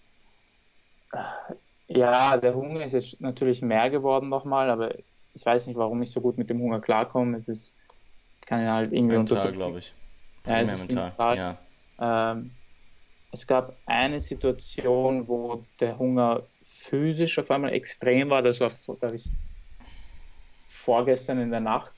[1.88, 4.94] Ja, der Hunger ist jetzt natürlich mehr geworden nochmal, aber
[5.34, 7.36] ich weiß nicht, warum ich so gut mit dem Hunger klarkomme.
[7.36, 7.74] Es ist,
[8.46, 9.94] kann ich halt irgendwie Mental, glaube ich.
[10.46, 11.04] Ja, es mental.
[11.08, 11.36] mental.
[11.36, 12.32] Ja.
[12.32, 12.50] Ähm,
[13.32, 16.44] es gab eine Situation, wo der Hunger
[16.88, 18.42] physisch auf einmal extrem war.
[18.42, 19.28] Das war, glaube ich,
[20.68, 21.92] vorgestern in der Nacht.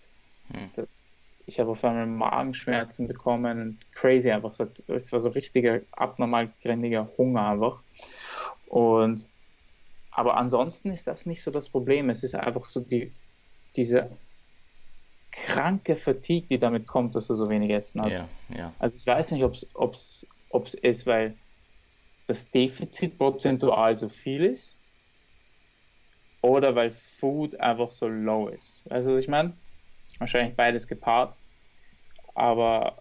[0.52, 0.86] Hm.
[1.46, 3.78] Ich habe auf einmal Magenschmerzen bekommen.
[3.92, 4.54] Crazy einfach.
[4.88, 7.80] Es war so richtiger, abnormal gründiger Hunger einfach.
[8.68, 9.28] Und
[10.10, 12.08] aber ansonsten ist das nicht so das Problem.
[12.08, 13.12] Es ist einfach so die,
[13.76, 14.10] diese
[15.30, 18.12] kranke Fatigue, die damit kommt, dass du so wenig Essen hast.
[18.12, 18.72] Ja, ja.
[18.78, 21.34] Also ich weiß nicht, ob es ist, weil
[22.26, 24.76] das Defizit prozentual so viel ist
[26.42, 28.82] oder weil Food einfach so low ist.
[28.90, 29.52] Also was ich meine?
[30.18, 31.34] Wahrscheinlich beides gepaart,
[32.34, 32.98] aber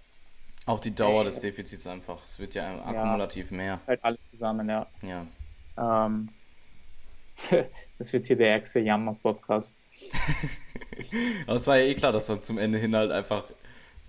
[0.66, 2.24] auch die Dauer ey, des Defizits einfach.
[2.24, 3.80] Es wird ja akkumulativ ja, mehr.
[3.86, 4.88] Halt alles zusammen, ja.
[5.04, 5.28] Ja.
[5.78, 6.30] Ähm,
[8.00, 9.76] das wird hier der ärgste Jammer-Podcast.
[11.46, 13.44] Aber es war ja eh klar, dass dann zum Ende hin halt einfach,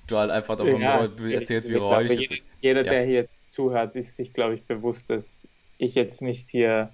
[0.06, 2.48] du halt einfach davon ja, erzählst, wie räudig es ist.
[2.60, 2.92] Jeder, ja.
[2.92, 6.90] der hier jetzt zuhört, ist sich, glaube ich, bewusst, dass ich jetzt nicht hier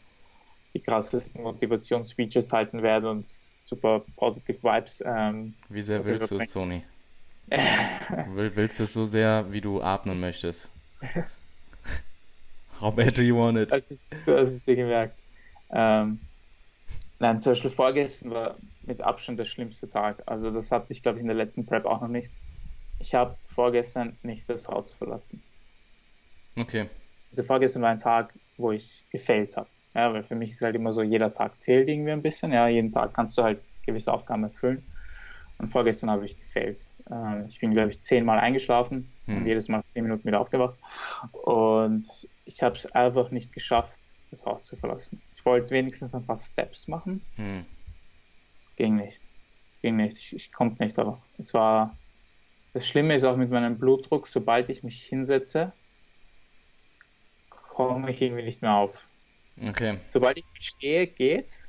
[0.75, 5.03] die krassesten Motivationsspeeches halten werde und super positive Vibes.
[5.05, 6.83] Ähm, wie sehr willst du es, Toni?
[8.35, 10.71] willst du es so sehr, wie du atmen möchtest?
[12.81, 13.73] How bad do you want it?
[13.73, 15.15] Das ist, das ist dir gemerkt.
[15.71, 16.19] Ähm,
[17.19, 20.23] nein, zum Beispiel vorgestern war mit Abstand der schlimmste Tag.
[20.27, 22.33] Also das hatte ich, glaube ich, in der letzten Prep auch noch nicht.
[23.03, 25.43] Ich habe vorgestern nicht das Haus verlassen.
[26.57, 26.89] Okay.
[27.31, 29.69] Also vorgestern war ein Tag, wo ich gefällt habe.
[29.93, 32.53] Ja, weil für mich ist halt immer so, jeder Tag zählt irgendwie ein bisschen.
[32.53, 34.87] Ja, jeden Tag kannst du halt gewisse Aufgaben erfüllen.
[35.59, 36.79] Und vorgestern habe ich gefällt.
[37.11, 39.39] Ähm, ich bin, glaube ich, zehnmal eingeschlafen hm.
[39.39, 40.79] und jedes Mal zehn Minuten wieder aufgewacht.
[41.33, 42.07] Und
[42.45, 45.21] ich habe es einfach nicht geschafft, das Haus zu verlassen.
[45.35, 47.21] Ich wollte wenigstens ein paar Steps machen.
[47.35, 47.67] Hm.
[48.77, 49.21] Ging nicht.
[49.83, 50.19] Ging nicht.
[50.19, 51.97] Ich, ich konnte nicht, aber es war.
[52.73, 55.73] Das Schlimme ist auch mit meinem Blutdruck, sobald ich mich hinsetze,
[57.51, 59.07] komme ich irgendwie nicht mehr auf.
[59.63, 59.99] Okay.
[60.09, 61.69] Sobald ich stehe, geht's.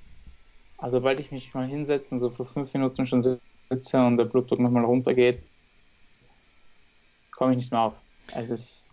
[0.77, 4.25] Also sobald ich mich mal hinsetze und so für fünf Minuten schon sitze und der
[4.25, 5.43] Blutdruck nochmal runtergeht,
[7.31, 7.95] komme ich nicht mehr auf.
[8.33, 8.83] Also es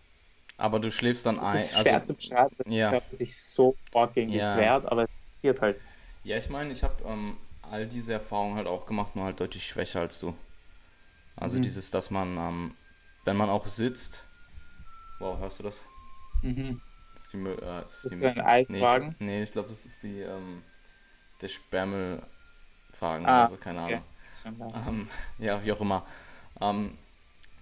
[0.61, 1.57] aber du schläfst dann ein.
[1.57, 2.91] Es ist schwer also, zu beschreiben, dass ja.
[2.91, 3.75] der sich so
[4.13, 4.55] gegen ja.
[4.55, 5.81] wehrt, aber es passiert halt.
[6.23, 9.65] Ja, ich meine, ich habe ähm, all diese Erfahrungen halt auch gemacht, nur halt deutlich
[9.65, 10.35] schwächer als du.
[11.41, 11.63] Also mhm.
[11.63, 12.75] dieses, dass man, ähm,
[13.25, 14.25] wenn man auch sitzt,
[15.19, 15.83] wow, hörst du das?
[16.43, 16.79] Mhm.
[17.15, 19.07] Das ist, die, äh, ist, ist die, ein Eiswagen?
[19.07, 20.61] Nee, ich, nee, ich glaube, das ist die, ähm,
[21.41, 24.03] der Sperrmüllwagen, ah, also keine Ahnung.
[24.45, 24.79] Okay.
[24.87, 25.07] Ähm,
[25.39, 26.05] ja, wie auch immer.
[26.61, 26.95] Ähm,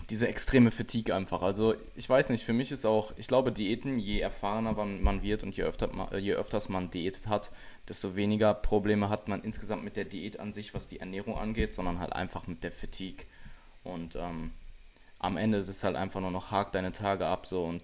[0.10, 1.42] diese extreme Fatigue einfach.
[1.42, 5.44] Also ich weiß nicht, für mich ist auch, ich glaube, Diäten, je erfahrener man wird
[5.44, 7.52] und je, öfter, je öfters man Diät hat,
[7.88, 11.74] desto weniger Probleme hat man insgesamt mit der Diät an sich, was die Ernährung angeht,
[11.74, 13.26] sondern halt einfach mit der Fatigue.
[13.84, 14.52] Und ähm,
[15.20, 17.84] am Ende ist es halt einfach nur noch, hakt deine Tage ab so und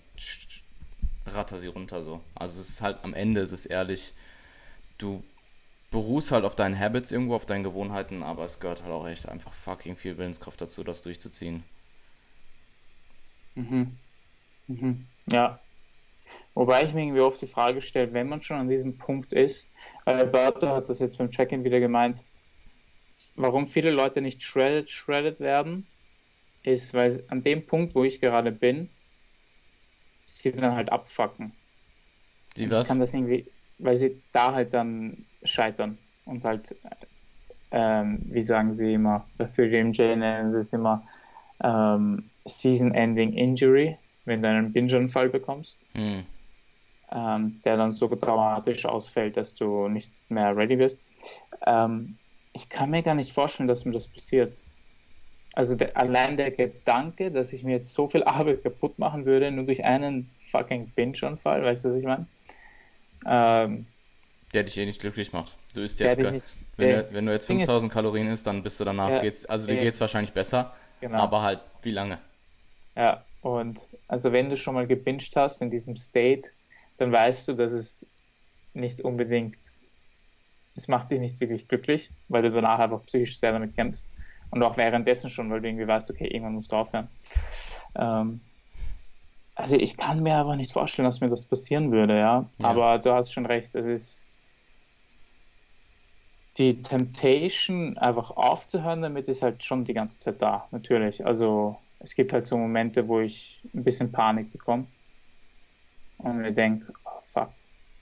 [1.25, 2.21] ratter sie runter so.
[2.35, 4.13] Also es ist halt, am Ende ist es ehrlich,
[4.97, 5.23] du
[5.91, 9.27] beruhst halt auf deinen Habits irgendwo, auf deinen Gewohnheiten, aber es gehört halt auch echt
[9.27, 11.63] einfach fucking viel Willenskraft dazu, das durchzuziehen.
[13.55, 13.97] Mhm.
[14.67, 15.05] Mhm.
[15.27, 15.59] Ja.
[16.53, 19.67] Wobei ich mir irgendwie oft die Frage stelle, wenn man schon an diesem Punkt ist,
[20.05, 22.23] äh, Bertha hat das jetzt beim Check-in wieder gemeint,
[23.35, 25.85] warum viele Leute nicht shredded, shredded werden,
[26.63, 28.89] ist, weil an dem Punkt, wo ich gerade bin,
[30.25, 31.53] sie dann halt abfacken.
[32.55, 32.87] Sie was?
[32.87, 33.45] kann das irgendwie,
[33.77, 36.75] weil sie da halt dann scheitern und halt,
[37.71, 41.05] ähm, wie sagen sie immer, bei 3DMJ nennen sie es immer,
[41.63, 46.23] ähm, Season-Ending Injury, wenn du einen Binge-Anfall bekommst, mhm.
[47.11, 50.99] ähm, der dann so dramatisch ausfällt, dass du nicht mehr ready bist.
[51.65, 52.17] Ähm,
[52.55, 54.55] ich kann mir gar nicht vorstellen, dass mir das passiert.
[55.53, 59.51] Also der, allein der Gedanke, dass ich mir jetzt so viel Arbeit kaputt machen würde,
[59.51, 62.27] nur durch einen fucking Binge-Unfall, weißt du, was ich meine?
[63.25, 63.85] Ähm,
[64.53, 65.55] der dich eh nicht glücklich macht.
[65.73, 66.45] Du isst jetzt, nicht,
[66.77, 69.45] wenn, der, du, wenn, du, jetzt 5000 Kalorien isst, dann bist du danach, ja, geht's,
[69.45, 71.17] also dir geht es wahrscheinlich besser, genau.
[71.17, 72.19] aber halt, wie lange?
[72.95, 76.51] Ja, und also wenn du schon mal gebinged hast in diesem State,
[76.97, 78.05] dann weißt du, dass es
[78.73, 79.57] nicht unbedingt,
[80.75, 84.09] es macht dich nicht wirklich glücklich, weil du danach einfach psychisch sehr damit kämpfst.
[84.51, 87.09] Und auch währenddessen schon, weil du irgendwie weißt, okay, irgendwann musst du aufhören.
[87.95, 88.41] Ähm,
[89.55, 92.49] also ich kann mir aber nicht vorstellen, dass mir das passieren würde, ja.
[92.59, 92.67] ja.
[92.67, 94.25] Aber du hast schon recht, es ist
[96.57, 101.25] die Temptation, einfach aufzuhören damit, ist halt schon die ganze Zeit da, natürlich.
[101.25, 104.87] Also es gibt halt so Momente, wo ich ein bisschen Panik bekomme
[106.17, 106.93] und mir denke,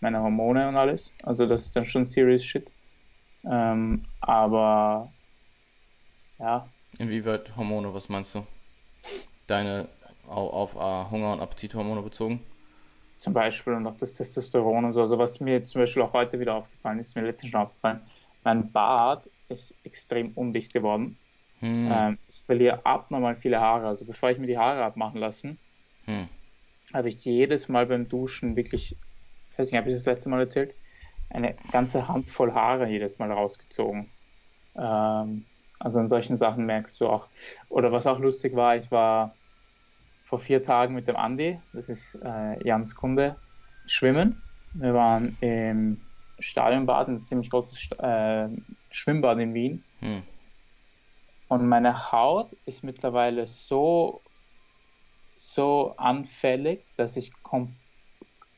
[0.03, 1.13] meine Hormone und alles.
[1.23, 2.67] Also das ist dann schon serious shit.
[3.45, 5.11] Ähm, aber
[6.39, 6.67] ja.
[6.99, 8.45] Inwieweit Hormone, was meinst du?
[9.47, 9.87] Deine
[10.27, 12.41] auf, auf uh, Hunger- und Appetithormone bezogen?
[13.17, 15.01] Zum Beispiel und auch das Testosteron und so.
[15.01, 18.01] Also was mir zum Beispiel auch heute wieder aufgefallen ist, mir letztens schon aufgefallen,
[18.43, 21.17] mein Bart ist extrem undicht geworden.
[21.59, 21.89] Hm.
[21.91, 23.87] Ähm, ich verliere abnormal viele Haare.
[23.87, 25.57] Also bevor ich mir die Haare abmachen lassen,
[26.05, 26.27] hm.
[26.93, 28.97] habe ich jedes Mal beim Duschen wirklich,
[29.53, 30.73] ich weiß nicht, habe ich das letzte Mal erzählt,
[31.29, 34.09] eine ganze Handvoll Haare jedes Mal rausgezogen.
[34.75, 35.45] Ähm,
[35.79, 37.27] also in solchen Sachen merkst du auch.
[37.69, 39.35] Oder was auch lustig war, ich war
[40.23, 43.35] vor vier Tagen mit dem Andi, das ist äh, Jans Kunde,
[43.85, 44.41] schwimmen.
[44.73, 46.01] Wir waren im
[46.39, 48.47] Stadionbad, ein ziemlich großes äh,
[48.89, 49.83] Schwimmbad in Wien.
[49.99, 50.23] Hm.
[51.47, 54.23] Und meine Haut ist mittlerweile so,
[55.35, 57.75] so anfällig, dass ich kom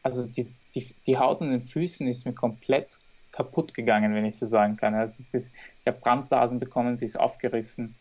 [0.06, 3.00] also die, die, die Haut an den Füßen ist mir komplett
[3.32, 4.94] kaputt gegangen, wenn ich so sagen kann.
[4.94, 7.96] Also es ist, ich habe Brandblasen bekommen, sie ist aufgerissen.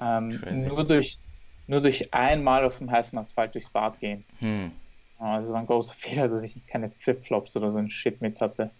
[0.00, 1.18] Ähm, nur durch
[1.66, 4.24] nur durch einmal auf dem heißen Asphalt durchs Bad gehen.
[4.38, 4.70] Hm.
[5.18, 8.40] Also es war ein großer Fehler, dass ich keine Flipflops oder so ein Shit mit
[8.40, 8.70] hatte.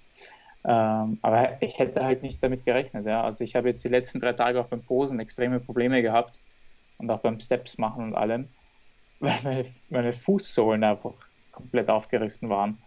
[0.64, 3.06] Ähm, aber ich hätte halt nicht damit gerechnet.
[3.06, 3.24] Ja?
[3.24, 6.38] Also ich habe jetzt die letzten drei Tage auch beim Posen extreme Probleme gehabt
[6.98, 8.46] und auch beim Steps machen und allem,
[9.18, 11.27] weil meine, meine Fußsohlen einfach
[11.58, 12.78] komplett aufgerissen waren.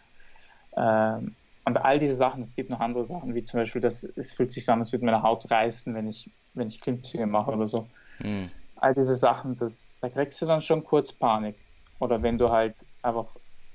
[0.75, 4.31] Ähm, und all diese Sachen, es gibt noch andere Sachen, wie zum Beispiel, dass es
[4.31, 7.51] fühlt sich so an, als würde meine Haut reißen, wenn ich, wenn ich Klimmzüge mache
[7.51, 7.87] oder so.
[8.17, 8.49] Hm.
[8.77, 11.55] All diese Sachen, das, da kriegst du dann schon kurz Panik.
[11.99, 13.27] Oder wenn du halt einfach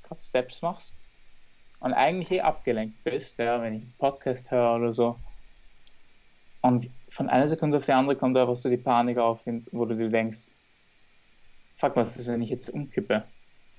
[0.03, 0.95] gerade Steps machst
[1.79, 5.17] und eigentlich eh abgelenkt bist, ja, wenn ich einen Podcast höre oder so.
[6.61, 9.97] Und von einer Sekunde auf die andere kommt einfach so die Panik auf, wo du
[9.97, 10.49] dir denkst,
[11.77, 13.25] fuck, was ist, wenn ich jetzt umkippe?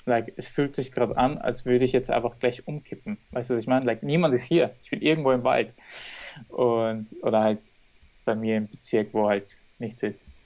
[0.08, 3.18] Like, es fühlt sich gerade an, als würde ich jetzt einfach gleich umkippen.
[3.32, 3.86] Weißt du, was ich meine?
[3.86, 4.74] Like, niemand ist hier.
[4.82, 5.74] Ich bin irgendwo im Wald.
[6.48, 7.60] Und, oder halt
[8.24, 10.38] bei mir im Bezirk, wo halt nichts ist.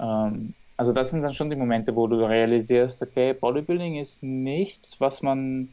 [0.00, 4.98] Ähm, also das sind dann schon die Momente, wo du realisierst, okay, Bodybuilding ist nichts,
[5.00, 5.68] was man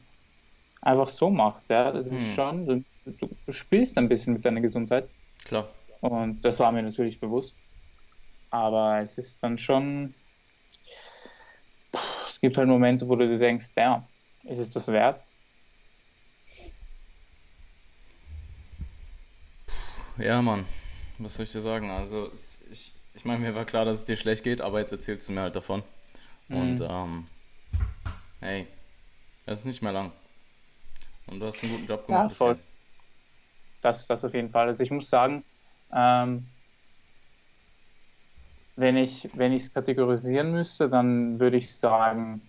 [0.81, 1.63] einfach so macht.
[1.69, 1.93] Ja?
[1.93, 2.33] Das ist hm.
[2.33, 5.07] schon, du, du, du, spielst ein bisschen mit deiner Gesundheit.
[5.45, 5.69] Klar.
[6.01, 7.55] Und das war mir natürlich bewusst.
[8.49, 10.13] Aber es ist dann schon,
[12.35, 14.05] es gibt halt Momente, wo du dir denkst, ja,
[14.43, 15.21] ist es das wert?
[20.17, 20.65] Ja, Mann.
[21.17, 21.89] Was soll ich dir sagen?
[21.89, 24.91] Also, es, ich, ich meine, mir war klar, dass es dir schlecht geht, aber jetzt
[24.91, 25.81] erzählst du mir halt davon.
[26.49, 26.57] Mhm.
[26.57, 27.27] Und ähm,
[28.41, 28.67] hey,
[29.45, 30.11] das ist nicht mehr lang.
[31.27, 32.31] Und du hast einen guten Job gemacht.
[32.31, 32.59] Ja, voll.
[33.81, 34.67] Das, das auf jeden Fall.
[34.67, 35.45] Also ich muss sagen,
[35.93, 36.45] ähm,
[38.75, 42.41] wenn ich wenn es kategorisieren müsste, dann würde ich sagen,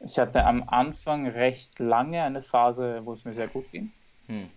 [0.00, 3.92] ich hatte am Anfang recht lange eine Phase, wo es mir sehr gut ging.
[4.26, 4.48] Hm.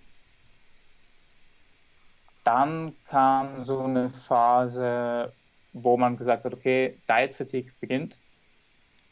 [2.43, 5.33] Dann kam so eine Phase,
[5.73, 8.19] wo man gesagt hat, okay, Diet Fatigue beginnt.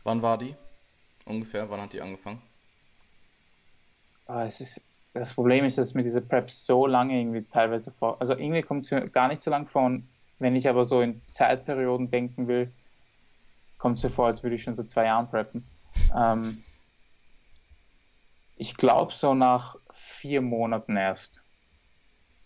[0.04, 0.56] Wann war die?
[1.26, 2.42] Ungefähr, wann hat die angefangen?
[4.26, 4.82] Ah, es ist,
[5.14, 8.86] das Problem ist, dass mir diese Prep so lange irgendwie teilweise vor, also irgendwie kommt
[8.86, 10.08] es mir gar nicht so lang vor und
[10.40, 12.72] wenn ich aber so in Zeitperioden denken will,
[13.78, 15.66] kommt es mir vor, als würde ich schon so zwei Jahren preppen.
[16.16, 16.64] Ähm,
[18.58, 21.44] ich glaube so nach vier Monaten erst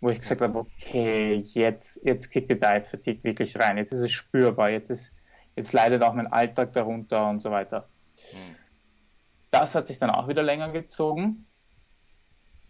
[0.04, 4.02] wo ich gesagt habe, okay, jetzt, jetzt kickt die Diet Fatigue wirklich rein, jetzt ist
[4.02, 5.14] es spürbar, jetzt ist,
[5.56, 7.88] jetzt leidet auch mein Alltag darunter und so weiter.
[9.50, 11.46] Das hat sich dann auch wieder länger gezogen.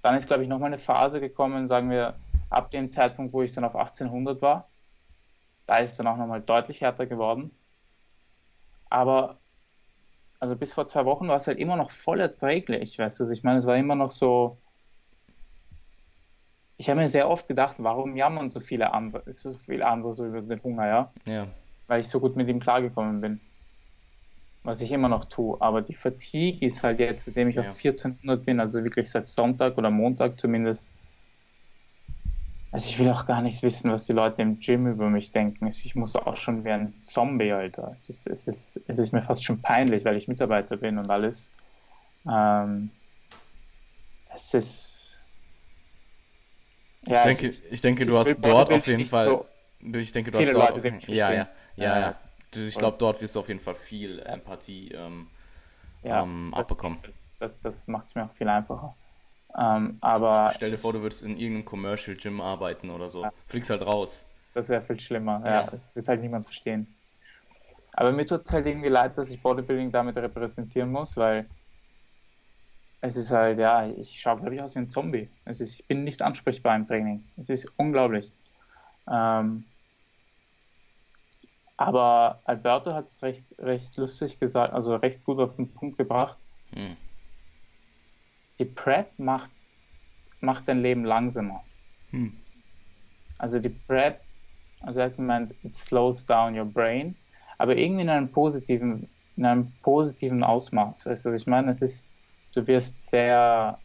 [0.04, 2.14] Dann ist, glaube ich, nochmal eine Phase gekommen, sagen wir,
[2.52, 4.70] ab dem Zeitpunkt, wo ich dann auf 1800 war.
[5.66, 7.52] Da ist es dann auch nochmal deutlich härter geworden.
[8.90, 9.40] Aber,
[10.40, 13.44] also bis vor zwei Wochen war es halt immer noch voll erträglich, weißt du, ich
[13.44, 14.58] meine, es war immer noch so,
[16.78, 20.26] ich habe mir sehr oft gedacht, warum jammern so viele andere, so viele andere so
[20.26, 21.14] über den Hunger, ja?
[21.26, 21.48] Ja.
[21.88, 23.40] Weil ich so gut mit ihm klargekommen bin.
[24.64, 25.60] was ich immer noch tue.
[25.62, 27.62] Aber die Fatigue ist halt jetzt, seitdem ich ja.
[27.62, 30.92] auf 1400 bin, also wirklich seit Sonntag oder Montag zumindest.
[32.74, 35.68] Also ich will auch gar nicht wissen, was die Leute im Gym über mich denken.
[35.68, 37.94] Ich muss auch schon wie ein Zombie, Alter.
[37.96, 41.08] Es ist, es ist, es ist mir fast schon peinlich, weil ich Mitarbeiter bin und
[41.12, 41.52] alles.
[42.28, 42.90] Ähm,
[44.34, 45.20] es ist.
[47.06, 49.28] Ja, ich denke, ich, ich denke, du hast dort auf jeden Fall.
[49.28, 49.46] So
[49.96, 50.84] ich denke, du hast dort.
[50.84, 52.16] Leute, ja, ja, ja, ja.
[52.56, 55.28] Ich glaube, dort wirst du auf jeden Fall viel Empathie ähm,
[56.02, 56.98] ja, ähm, abbekommen.
[57.06, 58.96] Das, das, das macht es mir auch viel einfacher.
[59.58, 63.24] Ähm, aber Stell dir vor, du würdest in irgendeinem Commercial Gym arbeiten oder so.
[63.24, 63.32] Ja.
[63.48, 64.26] Fliegst halt raus.
[64.54, 65.42] Das wäre viel schlimmer.
[65.46, 65.52] Ja.
[65.62, 66.88] ja, das wird halt niemand verstehen.
[67.94, 71.46] Aber mir tut es halt irgendwie leid, dass ich Bodybuilding damit repräsentieren muss, weil
[73.02, 75.30] es ist halt, ja, ich schaue, glaube ich, aus wie ein Zombie.
[75.46, 77.24] Es ist, ich bin nicht ansprechbar im Training.
[77.38, 78.32] Es ist unglaublich.
[79.12, 79.66] Ähm,
[81.78, 86.38] aber Alberto hat es recht, recht lustig gesagt, also recht gut auf den Punkt gebracht.
[86.74, 86.96] Hm.
[88.60, 89.52] Die Prep macht,
[90.40, 91.64] macht dein Leben langsamer.
[92.12, 92.34] Hm.
[93.38, 94.22] Also die Prep,
[94.82, 97.16] also hat gemeint, it slows down your brain,
[97.58, 101.06] aber irgendwie in einem positiven, in einem positiven Ausmaß.
[101.06, 101.72] Weißt du, was ich meine?
[101.72, 102.10] Es ist,
[102.54, 103.80] du wirst sehr,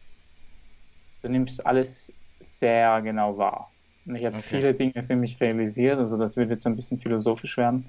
[1.23, 3.73] du nimmst alles sehr genau wahr.
[4.05, 4.47] Und ich habe okay.
[4.47, 7.85] viele Dinge für mich realisiert, also das wird jetzt ein bisschen philosophisch werden.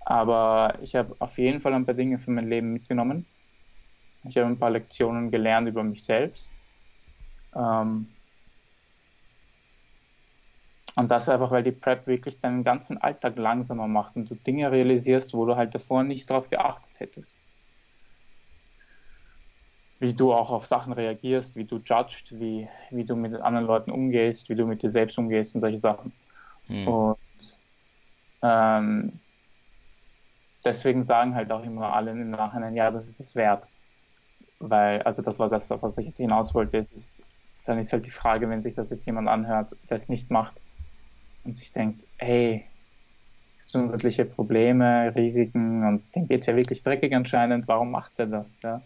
[0.00, 3.26] Aber ich habe auf jeden Fall ein paar Dinge für mein Leben mitgenommen.
[4.24, 6.50] Ich habe ein paar Lektionen gelernt über mich selbst.
[7.54, 8.08] Ähm
[10.96, 14.70] und das einfach, weil die Prep wirklich deinen ganzen Alltag langsamer macht und du Dinge
[14.70, 17.38] realisierst, wo du halt davor nicht drauf geachtet hättest
[20.00, 23.90] wie du auch auf Sachen reagierst, wie du judgst, wie, wie du mit anderen Leuten
[23.90, 26.12] umgehst, wie du mit dir selbst umgehst und solche Sachen.
[26.68, 26.88] Hm.
[26.88, 27.18] Und
[28.42, 29.20] ähm,
[30.64, 33.68] deswegen sagen halt auch immer alle im Nachhinein, ja, das ist es wert.
[34.60, 37.24] Weil, also das war das, was ich jetzt hinaus wollte, ist, ist,
[37.64, 40.60] dann ist halt die Frage, wenn sich das jetzt jemand anhört, der es nicht macht
[41.44, 42.64] und sich denkt, hey,
[43.58, 48.60] gesundheitliche Probleme, Risiken und dem geht es ja wirklich dreckig anscheinend, warum macht er das?
[48.62, 48.82] Ja?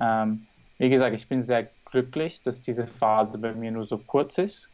[0.00, 0.46] Ähm,
[0.78, 4.70] wie gesagt, ich bin sehr glücklich, dass diese Phase bei mir nur so kurz ist.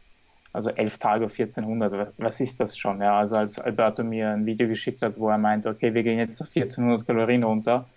[0.53, 3.01] Also elf Tage 1400, was ist das schon?
[3.01, 6.17] Ja, also als Alberto mir ein Video geschickt hat, wo er meinte, okay, wir gehen
[6.17, 7.89] jetzt auf 1400 Kalorien runter,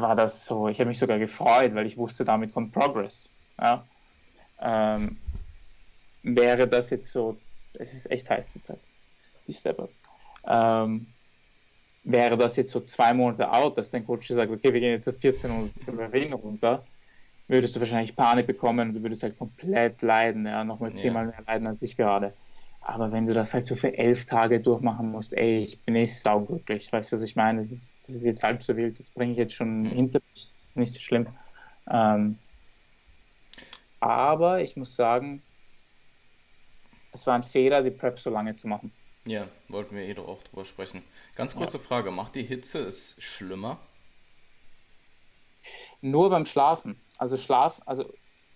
[0.00, 3.28] war das so, ich habe mich sogar gefreut, weil ich wusste, damit kommt Progress.
[3.60, 3.86] Ja.
[4.60, 5.18] Ähm,
[6.22, 7.36] wäre das jetzt so,
[7.74, 8.80] es ist echt heiß zur Zeit,
[9.46, 9.90] die Step Up.
[10.46, 11.06] Ähm,
[12.04, 15.08] wäre das jetzt so zwei Monate out, dass dein Coach sagt, okay, wir gehen jetzt
[15.08, 16.84] auf 14 und Kalorien runter,
[17.48, 21.42] würdest du wahrscheinlich Panik bekommen und du würdest halt komplett leiden, ja, nochmal zehnmal mehr
[21.46, 22.32] leiden als ich gerade.
[22.80, 26.16] Aber wenn du das halt so für elf Tage durchmachen musst, ey, ich bin echt
[26.18, 27.58] sauglücklich, weißt du, was ich meine?
[27.58, 30.50] Das ist, das ist jetzt halb so wild, das bringe ich jetzt schon hinter mich,
[30.52, 31.26] das ist nicht so schlimm.
[31.90, 32.38] Ähm,
[34.00, 35.42] aber ich muss sagen,
[37.12, 38.92] es war ein Fehler, die Prep so lange zu machen.
[39.26, 41.02] Ja, wollten wir eh doch auch drüber sprechen.
[41.34, 41.82] Ganz kurze ja.
[41.82, 43.78] Frage, macht die Hitze es schlimmer?
[46.00, 46.98] Nur beim Schlafen.
[47.18, 48.10] Also Schlaf, also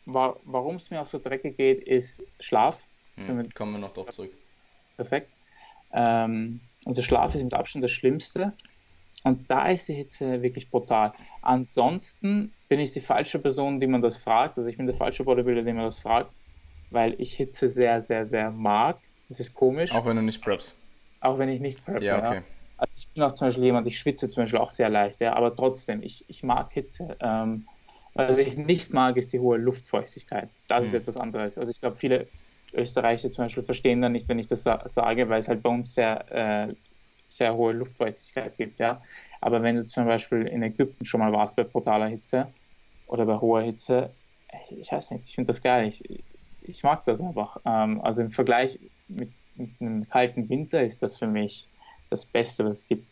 [0.06, 2.78] wa warum es mir auch so dreckig geht, ist Schlaf.
[3.16, 4.32] Hm, kommen wir noch drauf zurück.
[4.96, 5.28] Perfekt.
[5.92, 8.52] Ähm, also Schlaf ist mit Abstand das Schlimmste.
[9.22, 11.14] Und da ist die Hitze wirklich brutal.
[11.40, 14.58] Ansonsten bin ich die falsche Person, die man das fragt.
[14.58, 16.30] Also ich bin der falsche Bodybuilder, den man das fragt,
[16.90, 18.98] weil ich Hitze sehr, sehr, sehr mag.
[19.28, 19.92] Das ist komisch.
[19.92, 20.78] Auch wenn du nicht preppst.
[21.20, 22.04] Auch wenn ich nicht preppe.
[22.04, 22.36] Ja, okay.
[22.36, 22.42] Ja.
[22.76, 25.34] Also ich bin auch zum Beispiel jemand, ich schwitze zum Beispiel auch sehr leicht, ja,
[25.34, 27.16] aber trotzdem, ich, ich mag Hitze.
[27.20, 27.66] Ähm,
[28.14, 30.50] was ich nicht mag, ist die hohe Luftfeuchtigkeit.
[30.68, 30.88] Das mhm.
[30.88, 31.56] ist etwas anderes.
[31.56, 32.26] Also ich glaube, viele
[32.74, 35.70] Österreicher zum Beispiel verstehen dann nicht, wenn ich das sa sage, weil es halt bei
[35.70, 36.74] uns sehr, äh,
[37.28, 39.00] sehr hohe Luftfeuchtigkeit gibt, ja.
[39.40, 42.48] Aber wenn du zum Beispiel in Ägypten schon mal warst bei brutaler Hitze
[43.06, 44.10] oder bei hoher Hitze,
[44.70, 45.86] ich weiß nicht, ich finde das geil.
[45.86, 46.02] Ich,
[46.62, 47.58] ich mag das einfach.
[47.64, 51.68] Ähm, also im Vergleich mit, mit, einem kalten Winter ist das für mich
[52.10, 53.06] das Beste, was es gibt.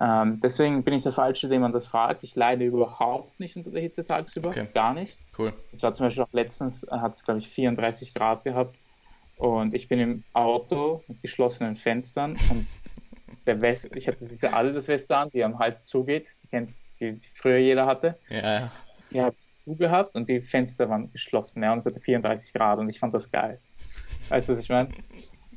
[0.00, 2.24] Ähm, deswegen bin ich der Falsche, den man das fragt.
[2.24, 4.66] Ich leide überhaupt nicht unter der Hitze tagsüber, okay.
[4.74, 5.18] gar nicht.
[5.38, 5.52] Cool.
[5.72, 8.76] Es war zum Beispiel auch letztens, hat es glaube ich 34 Grad gehabt
[9.42, 12.64] und ich bin im Auto mit geschlossenen Fenstern und
[13.44, 16.70] der West, ich hatte diese Adidas-Weste an, die am Hals zugeht, die, kennt,
[17.00, 18.16] die, die früher jeder hatte.
[18.28, 18.70] Ja.
[19.10, 22.78] Die habe ich zugehabt und die Fenster waren geschlossen, ja, und es hatte 34 Grad
[22.78, 23.58] und ich fand das geil.
[24.28, 24.90] Weißt du, was ich meine?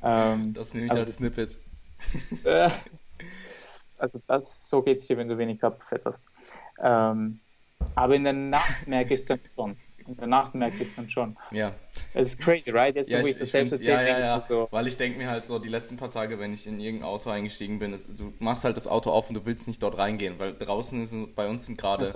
[0.02, 1.60] Ähm, das nehme ich also, als Snippet.
[2.44, 2.70] Äh,
[4.00, 6.24] also das, so geht es dir, wenn du wenig Körperfett hast.
[6.82, 7.40] Ähm,
[7.94, 9.78] aber in der Nacht merke ich es dann schon.
[10.08, 11.36] In der Nacht merke ich es dann schon.
[11.52, 11.74] Ja.
[12.14, 12.96] Es ist crazy, right?
[12.96, 15.18] Jetzt, Ja, wo ich, ich das selbst erzähle, ja, ja, ja, so, weil ich denke
[15.18, 18.20] mir halt so, die letzten paar Tage, wenn ich in irgendein Auto eingestiegen bin, ist,
[18.20, 21.36] du machst halt das Auto auf und du willst nicht dort reingehen, weil draußen ist,
[21.36, 22.12] bei uns sind gerade,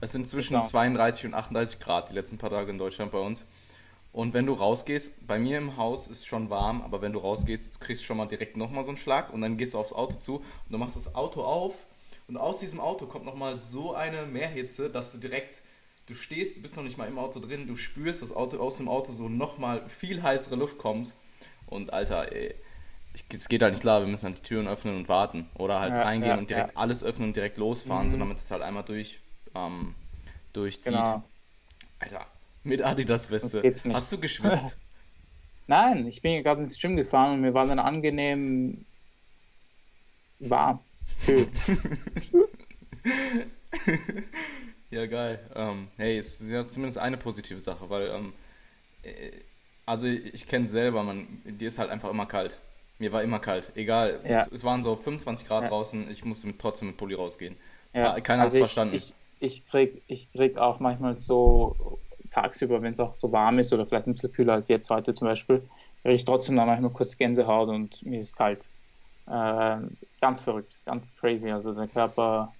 [0.00, 0.66] es sind zwischen Sauna.
[0.66, 3.46] 32 und 38 Grad die letzten paar Tage in Deutschland bei uns.
[4.12, 7.80] Und wenn du rausgehst, bei mir im Haus ist schon warm, aber wenn du rausgehst,
[7.80, 10.16] kriegst du schon mal direkt nochmal so einen Schlag und dann gehst du aufs Auto
[10.20, 11.86] zu und du machst das Auto auf
[12.28, 15.62] und aus diesem Auto kommt nochmal so eine Mehrhitze, dass du direkt,
[16.06, 18.76] du stehst, du bist noch nicht mal im Auto drin, du spürst, dass Auto, aus
[18.78, 21.14] dem Auto so nochmal viel heißere Luft kommt
[21.66, 22.54] und Alter, ey,
[23.32, 25.94] es geht halt nicht klar, wir müssen halt die Türen öffnen und warten oder halt
[25.94, 26.76] Ja, reingehen ja, und direkt ja.
[26.76, 28.10] alles öffnen und direkt losfahren, Mhm.
[28.10, 29.20] so damit es halt einmal durch,
[29.54, 29.94] ähm,
[30.52, 30.92] durchzieht.
[30.92, 31.22] Genau.
[32.00, 32.26] Alter,
[32.64, 33.74] mit Adidas-Weste.
[33.92, 34.76] Hast du geschwitzt?
[35.66, 38.84] Nein, ich bin ja gerade ins Gym gefahren und mir war dann angenehm
[40.40, 40.80] warm.
[41.24, 41.48] Kühl.
[44.94, 45.38] ja, geil.
[45.54, 48.32] Ähm, hey, es ist ja zumindest eine positive Sache, weil, ähm,
[49.02, 49.30] äh,
[49.86, 52.58] also ich kenne selber, man, dir ist halt einfach immer kalt.
[52.98, 53.72] Mir war immer kalt.
[53.76, 54.36] Egal, Ja.
[54.36, 55.68] es, es waren so 25 Grad Ja.
[55.70, 57.56] draußen, ich musste mit, trotzdem mit Pulli rausgehen.
[57.92, 58.96] Ja, keiner hat's ich, verstanden.
[58.96, 63.72] Ich, ich, krieg, ich krieg auch manchmal so tagsüber, wenn es auch so warm ist
[63.72, 65.68] oder vielleicht ein bisschen kühler als jetzt heute zum Beispiel,
[66.02, 68.68] kriege ich trotzdem dann manchmal kurz Gänsehaut und mir ist kalt.
[69.28, 71.50] Ähm, ganz verrückt, ganz crazy.
[71.50, 72.54] Also der Körper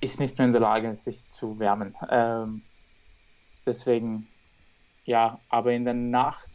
[0.00, 1.94] ist nicht mehr in der Lage, sich zu wärmen.
[2.10, 2.62] Ähm,
[3.66, 4.26] deswegen,
[5.04, 6.48] ja, aber in der Nacht,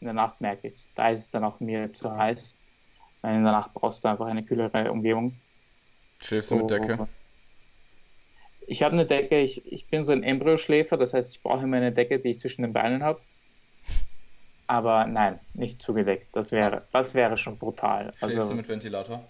[0.00, 0.88] in der Nacht merke ich es.
[0.94, 2.56] Da ist es dann auch mir zu heiß.
[3.22, 5.34] Weil In der Nacht brauchst du einfach eine kühlere Umgebung.
[6.20, 7.08] Schläfst du mit Decke?
[8.68, 11.76] Ich habe eine Decke, ich, ich bin so ein Embryoschläfer, das heißt, ich brauche immer
[11.76, 13.20] eine Decke, die ich zwischen den Beinen habe.
[14.66, 16.28] Aber nein, nicht zugedeckt.
[16.32, 18.12] Das wäre, das wäre schon brutal.
[18.16, 19.24] Schläfst Also, du mit Ventilator?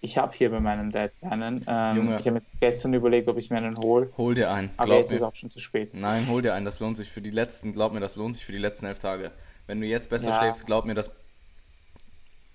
[0.00, 1.64] Ich habe hier bei meinem Dad einen.
[1.66, 2.12] Ähm, Junge.
[2.20, 4.98] ich habe mir gestern überlegt, ob ich mir einen hole, Hol dir einen, aber glaub
[5.00, 5.26] jetzt ist mir.
[5.28, 5.92] auch schon zu spät.
[5.94, 8.44] Nein, hol dir einen, das lohnt sich für die letzten, glaub mir, das lohnt sich
[8.44, 9.32] für die letzten elf Tage.
[9.66, 10.38] Wenn du jetzt besser Ja.
[10.38, 11.10] schläfst, glaub mir, das,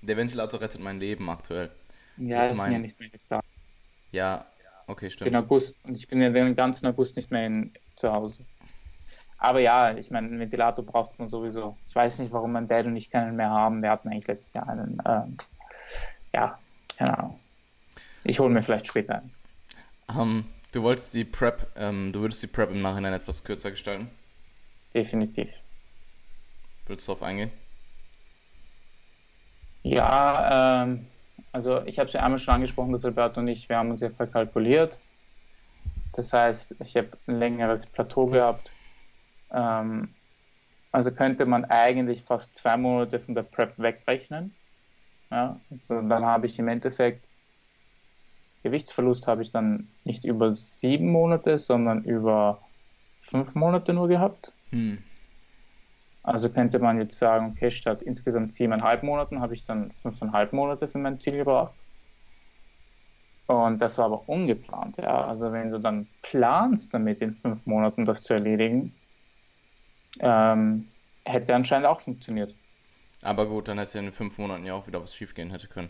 [0.01, 1.69] der Ventilator rettet mein Leben aktuell.
[2.17, 3.41] Ja, ist das sind mein- ja nicht mehr da.
[4.11, 4.45] Ja,
[4.87, 5.35] okay, Den stimmt.
[5.35, 5.79] August.
[5.87, 8.43] Und ich bin ja den ganzen August nicht mehr in, zu Hause.
[9.37, 11.77] Aber ja, ich meine, einen Ventilator braucht man sowieso.
[11.89, 13.81] Ich weiß nicht, warum mein Dad und ich keinen mehr haben.
[13.83, 14.97] Wir hatten eigentlich letztes Jahr einen.
[15.05, 15.37] Ähm,
[16.33, 16.57] ja,
[16.97, 17.39] keine Ahnung.
[18.23, 19.33] Ich hole mir vielleicht später einen.
[20.09, 24.09] Ähm, du wolltest die Prep, ähm, du würdest die Prep im Nachhinein etwas kürzer gestalten.
[24.93, 25.49] Definitiv.
[26.87, 27.51] Willst du darauf eingehen?
[29.83, 31.07] Ja, ähm,
[31.51, 34.01] also ich habe es ja einmal schon angesprochen, dass Alberto und ich, wir haben uns
[34.01, 34.99] ja verkalkuliert.
[36.13, 38.71] Das heißt, ich habe ein längeres Plateau gehabt.
[39.51, 40.13] Ähm,
[40.91, 44.55] also könnte man eigentlich fast zwei Monate von der Prep wegrechnen.
[45.35, 47.27] Ja, also dann habe ich im Endeffekt
[48.63, 52.61] Gewichtsverlust habe ich dann nicht über sieben Monate, sondern über
[53.19, 54.53] fünf Monate nur gehabt.
[54.71, 54.97] Hm.
[56.23, 60.87] Also könnte man jetzt sagen, okay, statt insgesamt siebeneinhalb Monaten habe ich dann fünfeinhalb Monate
[60.87, 61.75] für mein Ziel gebraucht.
[63.47, 65.27] Und das war aber ungeplant, ja.
[65.27, 68.95] Also wenn du dann planst, damit in fünf Monaten das zu erledigen,
[70.19, 70.87] ähm,
[71.25, 72.55] hätte anscheinend auch funktioniert.
[73.25, 75.89] Aber gut, dann hätte in fünf Monaten ja auch wieder was schiefgehen hätte können.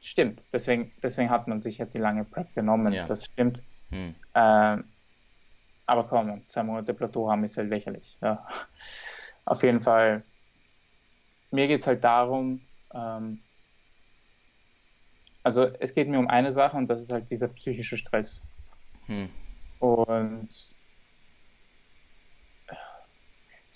[0.00, 3.06] Stimmt, deswegen, deswegen hat man sich ja die lange Prep genommen, Ja.
[3.06, 3.62] das stimmt.
[3.90, 4.14] Hm.
[4.34, 4.84] Ähm,
[5.86, 8.16] aber komm, zwei Monate Plateau haben ist halt lächerlich.
[8.20, 8.46] Ja.
[9.44, 10.22] Auf jeden Fall,
[11.50, 12.60] mir geht es halt darum,
[12.94, 13.40] ähm,
[15.42, 18.42] also es geht mir um eine Sache und das ist halt dieser psychische Stress.
[19.06, 19.30] Hm.
[19.80, 20.67] Und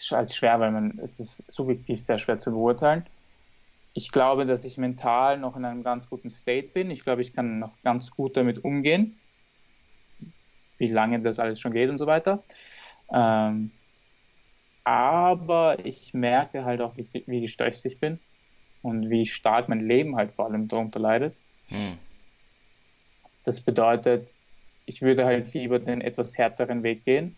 [0.02, 3.04] ist halt schwer, weil man, es ist subjektiv sehr schwer zu beurteilen.
[3.94, 6.90] Ich glaube, dass ich mental noch in einem ganz guten State bin.
[6.90, 9.20] Ich glaube, ich kann noch ganz gut damit umgehen,
[10.78, 12.42] wie lange das alles schon geht und so weiter.
[13.12, 13.70] Ähm,
[14.84, 18.18] aber ich merke halt auch, wie, wie gestresst ich bin
[18.80, 21.36] und wie stark mein Leben halt vor allem darunter leidet.
[21.68, 21.98] Hm.
[23.44, 24.32] Das bedeutet,
[24.86, 27.36] ich würde halt lieber den etwas härteren Weg gehen.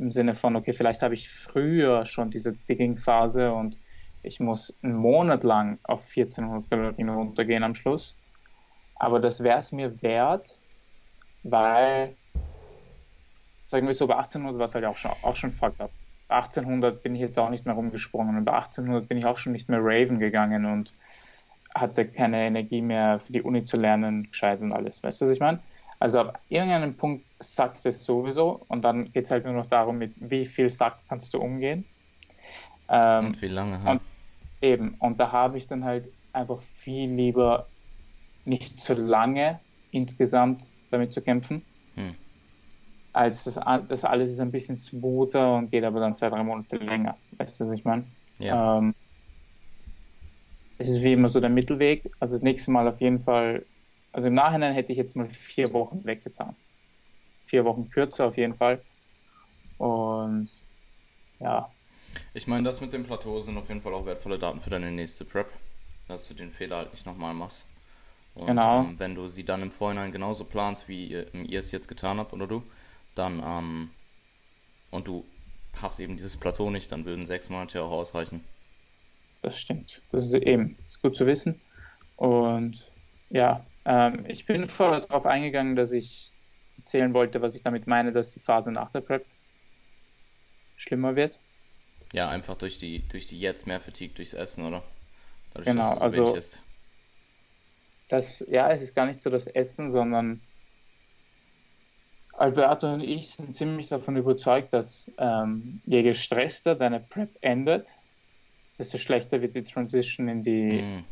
[0.00, 3.78] Im Sinne von, okay, vielleicht habe ich früher schon diese Digging-Phase und
[4.22, 8.18] ich muss einen Monat lang auf 1400 Kalorien runtergehen am Schluss.
[8.94, 10.58] Aber das wäre es mir wert,
[11.42, 12.16] weil,
[13.66, 15.92] sagen wir so, bei 1800 war es halt auch schon, auch schon fucked up.
[16.28, 19.38] Bei 1800 bin ich jetzt auch nicht mehr rumgesprungen und bei 1800 bin ich auch
[19.38, 20.94] schon nicht mehr Raven gegangen und
[21.74, 25.02] hatte keine Energie mehr für die Uni zu lernen, gescheit und alles.
[25.02, 25.62] Weißt du, was ich meine?
[26.00, 29.98] Also ab irgendeinem Punkt sackt es sowieso und dann geht es halt nur noch darum,
[29.98, 31.88] mit wie viel Sack kannst du umgehen.
[32.88, 33.82] Ähm, Und wie lange?
[33.82, 33.92] Ha?
[33.92, 34.02] und
[34.62, 37.70] eben, und da habe ich dann halt einfach viel lieber
[38.44, 41.66] nicht so lange insgesamt damit zu kämpfen.
[41.96, 42.14] Hm.
[43.12, 43.54] als das,
[43.88, 47.20] das alles ist ein bisschen smoother und geht aber dann zwei, drei Monate länger.
[47.32, 48.10] Weißt du, was ich meine?
[48.38, 48.78] Ja.
[48.78, 48.94] Ähm,
[50.78, 52.10] es ist wie immer so der Mittelweg.
[52.20, 53.66] Also das nächste Mal auf jeden Fall,
[54.12, 56.56] also im Nachhinein hätte ich jetzt mal vier Wochen weggetan.
[57.46, 58.82] Vier Wochen kürzer auf jeden Fall.
[59.78, 60.50] Und
[61.40, 61.70] ja.
[62.34, 64.90] Ich meine, das mit dem Plateau sind auf jeden Fall auch wertvolle Daten für deine
[64.90, 65.48] nächste Prep,
[66.08, 67.66] dass du den Fehler halt nicht nochmal machst.
[68.34, 68.80] Und Genau.
[68.80, 72.18] ähm, wenn du sie dann im Vorhinein genauso planst, wie ihr, ihr es jetzt getan
[72.18, 72.62] habt oder du,
[73.14, 73.90] dann ähm,
[74.90, 75.24] und du
[75.80, 78.44] hast eben dieses Plateau nicht, dann würden sechs Monate auch ausreichen.
[79.42, 80.02] Das stimmt.
[80.10, 81.60] Das ist eben das ist gut zu wissen.
[82.16, 82.86] Und
[83.30, 86.32] ja, ähm, ich bin vorher darauf eingegangen, dass ich
[86.78, 89.24] erzählen wollte, was ich damit meine, dass die Phase nach der Prep
[90.76, 91.38] schlimmer wird.
[92.12, 94.82] Ja, einfach durch die, durch die jetzt mehr Fatigue durchs Essen, oder?
[95.52, 96.58] Dadurch, Genau, so also-.
[98.08, 100.40] Das, ja, es ist gar nicht so das Essen, sondern
[102.32, 107.88] Alberto und ich sind ziemlich davon überzeugt, dass ähm, je gestresster deine Prep endet,
[108.78, 111.04] desto schlechter wird die Transition in die, Mhm.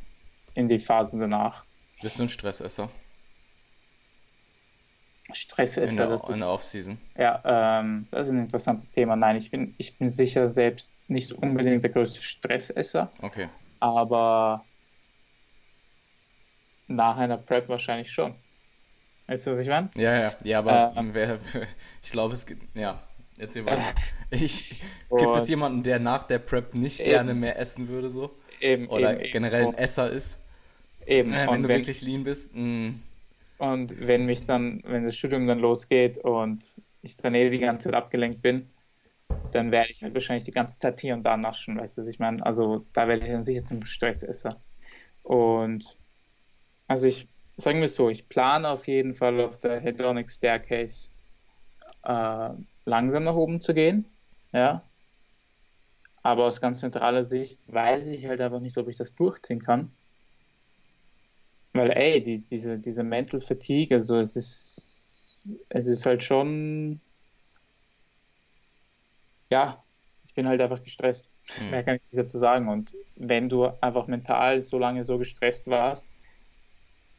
[0.55, 1.68] in die Phasen danach.
[2.03, 2.91] Bist du ein Stressesser
[5.33, 6.99] Stress ist in der, das in der Off-Season?
[7.17, 9.17] ja ähm, das ist ein interessantes Thema.
[9.17, 13.49] Nein, ich bin, ich bin sicher selbst nicht unbedingt der größte Stressesser, Okay.
[13.81, 14.67] aber
[16.87, 18.35] nach einer Prep wahrscheinlich schon.
[19.27, 19.91] Weißt du, was ich meine?
[19.97, 21.13] Ja, ja, ja, aber Ähm.
[21.13, 21.39] wer,
[22.03, 23.03] ich glaube, es gibt, ja,
[23.39, 23.95] erzähl weiter.
[24.31, 24.83] Ich,
[25.17, 27.09] gibt es jemanden, der nach der Prep nicht Eben.
[27.11, 28.37] gerne mehr essen würde, so?
[28.61, 30.39] Eben, Oder eben, generell ein Esser ist?
[31.09, 32.55] Eben, Äh, wenn und du wenn, wirklich lean bist?
[32.55, 32.91] mm,
[33.57, 37.95] und wenn mich dann, wenn das Studium dann losgeht und ich eh die ganze Zeit
[37.95, 38.75] abgelenkt bin,
[39.51, 42.09] dann werde ich halt wahrscheinlich die ganze Zeit hier und da naschen, weißt du, was
[42.09, 42.45] ich meine?
[42.47, 44.63] Also da werde ich dann sicher zum Stressesser.
[45.23, 45.99] Und
[46.89, 51.11] also ich, sagen wir es so, ich plane auf jeden Fall auf der Hedonic Staircase
[52.05, 52.51] äh,
[52.87, 54.17] langsam nach oben zu gehen,
[54.53, 54.91] ja.
[56.23, 59.98] Aber aus ganz zentraler Sicht weiß ich halt einfach nicht, ob ich das durchziehen kann.
[61.79, 67.01] Weil, ey, die, diese, diese Mental Fatigue, also es ist, es ist halt schon,
[69.49, 69.81] ja,
[70.27, 71.31] ich bin halt einfach gestresst.
[71.47, 71.71] Hm.
[71.71, 72.69] Mehr kann ich nicht dazu sagen.
[72.69, 76.09] Und wenn du einfach mental so lange so gestresst warst,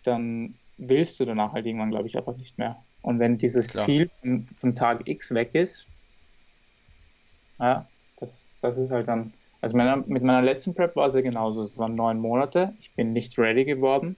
[0.04, 2.84] dann willst du danach halt irgendwann, glaube ich, einfach nicht mehr.
[3.02, 3.86] Und wenn dieses Klar.
[3.86, 5.88] Ziel von, von Tag X weg ist,
[7.60, 7.88] ja,
[8.18, 11.62] das, das ist halt dann, also meiner, mit meiner letzten Prep war es ja genauso.
[11.62, 12.74] Es waren neun Monate.
[12.82, 14.18] Ich bin nicht ready geworden.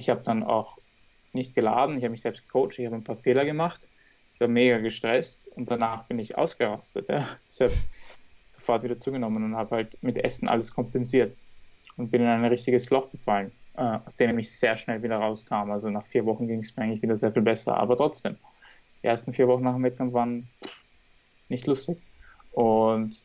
[0.00, 0.78] Ich habe dann auch
[1.34, 1.98] nicht geladen.
[1.98, 2.78] Ich habe mich selbst gecoacht.
[2.78, 3.86] Ich habe ein paar Fehler gemacht.
[4.34, 7.06] Ich war mega gestresst und danach bin ich ausgerastet.
[7.10, 7.28] Ja.
[7.50, 7.72] Ich habe
[8.50, 11.36] sofort wieder zugenommen und habe halt mit Essen alles kompensiert
[11.98, 15.70] und bin in ein richtiges Loch gefallen, äh, aus dem ich sehr schnell wieder rauskam.
[15.70, 18.36] Also nach vier Wochen ging es mir eigentlich wieder sehr viel besser, aber trotzdem.
[19.02, 20.48] Die ersten vier Wochen nach dem Wettkampf waren
[21.50, 21.98] nicht lustig.
[22.52, 23.19] Und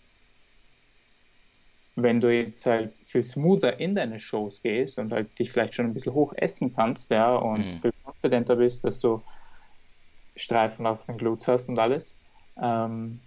[1.96, 5.86] wenn du jetzt halt viel smoother in deine Shows gehst und halt dich vielleicht schon
[5.88, 7.82] ein bisschen hoch essen kannst, ja, und Mhm.
[7.82, 9.26] viel confidenter bist, dass du
[10.38, 12.18] Streifen auf den Glutes hast und alles,
[12.62, 13.22] ähm,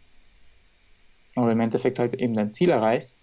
[1.34, 3.18] und im Endeffekt halt eben dein Ziel erreichst,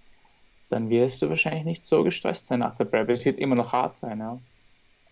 [0.70, 3.10] dann wirst du wahrscheinlich nicht so gestresst sein nach der Prep.
[3.10, 4.42] Es wird immer noch hart sein, ja.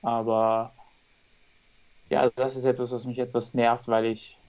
[0.01, 0.75] Aber
[2.09, 4.39] ja, das ist etwas, was mich etwas nervt, weil ich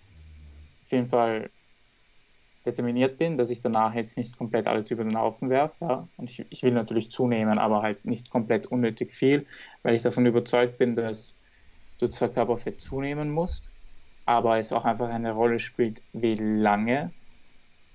[0.85, 1.53] auf jeden Fall
[2.67, 5.77] determiniert bin, dass ich danach jetzt nicht komplett alles über den Haufen werfe.
[5.81, 6.09] Ja.
[6.17, 9.47] Und ich, ich will natürlich zunehmen, aber halt nicht komplett unnötig viel,
[9.83, 11.39] weil ich davon überzeugt bin, dass
[11.99, 13.73] du zwar Körperfett zunehmen musst,
[14.27, 17.15] aber es auch einfach eine Rolle spielt, wie lange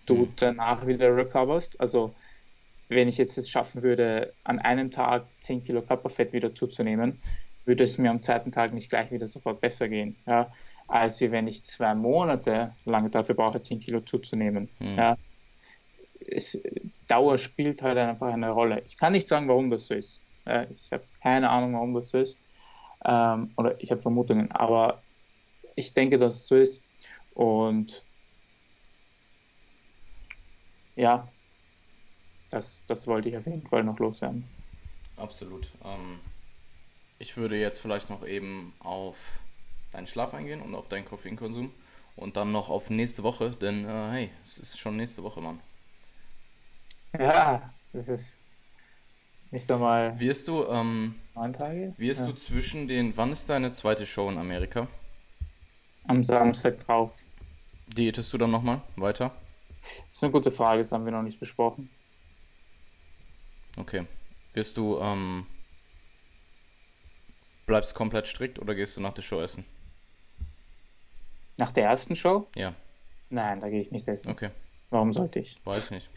[0.05, 0.35] du Mhm.
[0.35, 1.79] danach wieder recoverst.
[1.79, 2.15] Also
[2.89, 7.21] wenn ich jetzt es schaffen würde, an einem Tag 10 Kilo Körperfett wieder zuzunehmen,
[7.65, 10.23] würde es mir am zweiten Tag nicht gleich wieder sofort besser gehen.
[10.27, 10.53] Ja?
[10.89, 14.69] Als wenn ich zwei Monate lang dafür brauche, 10 Kilo zuzunehmen.
[14.79, 14.95] Mhm.
[14.95, 15.17] Ja?
[16.27, 16.59] Es,
[17.07, 18.81] Dauer spielt halt einfach eine Rolle.
[18.85, 20.19] Ich kann nicht sagen, warum das so ist.
[20.45, 22.37] Ja, ich habe keine Ahnung, warum das so ist.
[23.05, 25.01] Ähm, oder ich habe Vermutungen, aber
[25.75, 26.83] ich denke, dass es so ist.
[27.33, 28.03] Und
[30.95, 31.27] ja,
[32.49, 34.43] das, das wollte ich auf jeden Fall noch loswerden.
[35.17, 35.71] Absolut.
[35.85, 36.19] Ähm,
[37.19, 39.17] ich würde jetzt vielleicht noch eben auf
[39.91, 41.71] deinen Schlaf eingehen und auf deinen Koffeinkonsum
[42.15, 45.59] und dann noch auf nächste Woche, denn äh, hey, es ist schon nächste Woche, Mann.
[47.17, 48.33] Ja, das ist
[49.51, 51.93] nicht einmal Wirst du, ähm, Tage.
[51.97, 52.27] wirst ja.
[52.27, 54.87] du zwischen den, wann ist deine zweite Show in Amerika?
[56.09, 57.13] am Samstag drauf?
[57.87, 59.31] Diätest du dann nochmal weiter?
[60.07, 61.89] Das ist eine gute Frage, das haben wir noch nicht besprochen.
[63.77, 64.05] Okay.
[64.53, 65.45] Wirst du, ähm,
[67.65, 69.65] bleibst komplett strikt oder gehst du nach der Show essen?
[71.59, 72.47] Nach der ersten Show?
[72.55, 72.73] Ja.
[73.29, 74.31] Nein, da gehe ich nicht essen.
[74.31, 74.49] Okay.
[74.89, 75.57] Warum sollte ich?
[75.65, 76.09] Weiß ich nicht.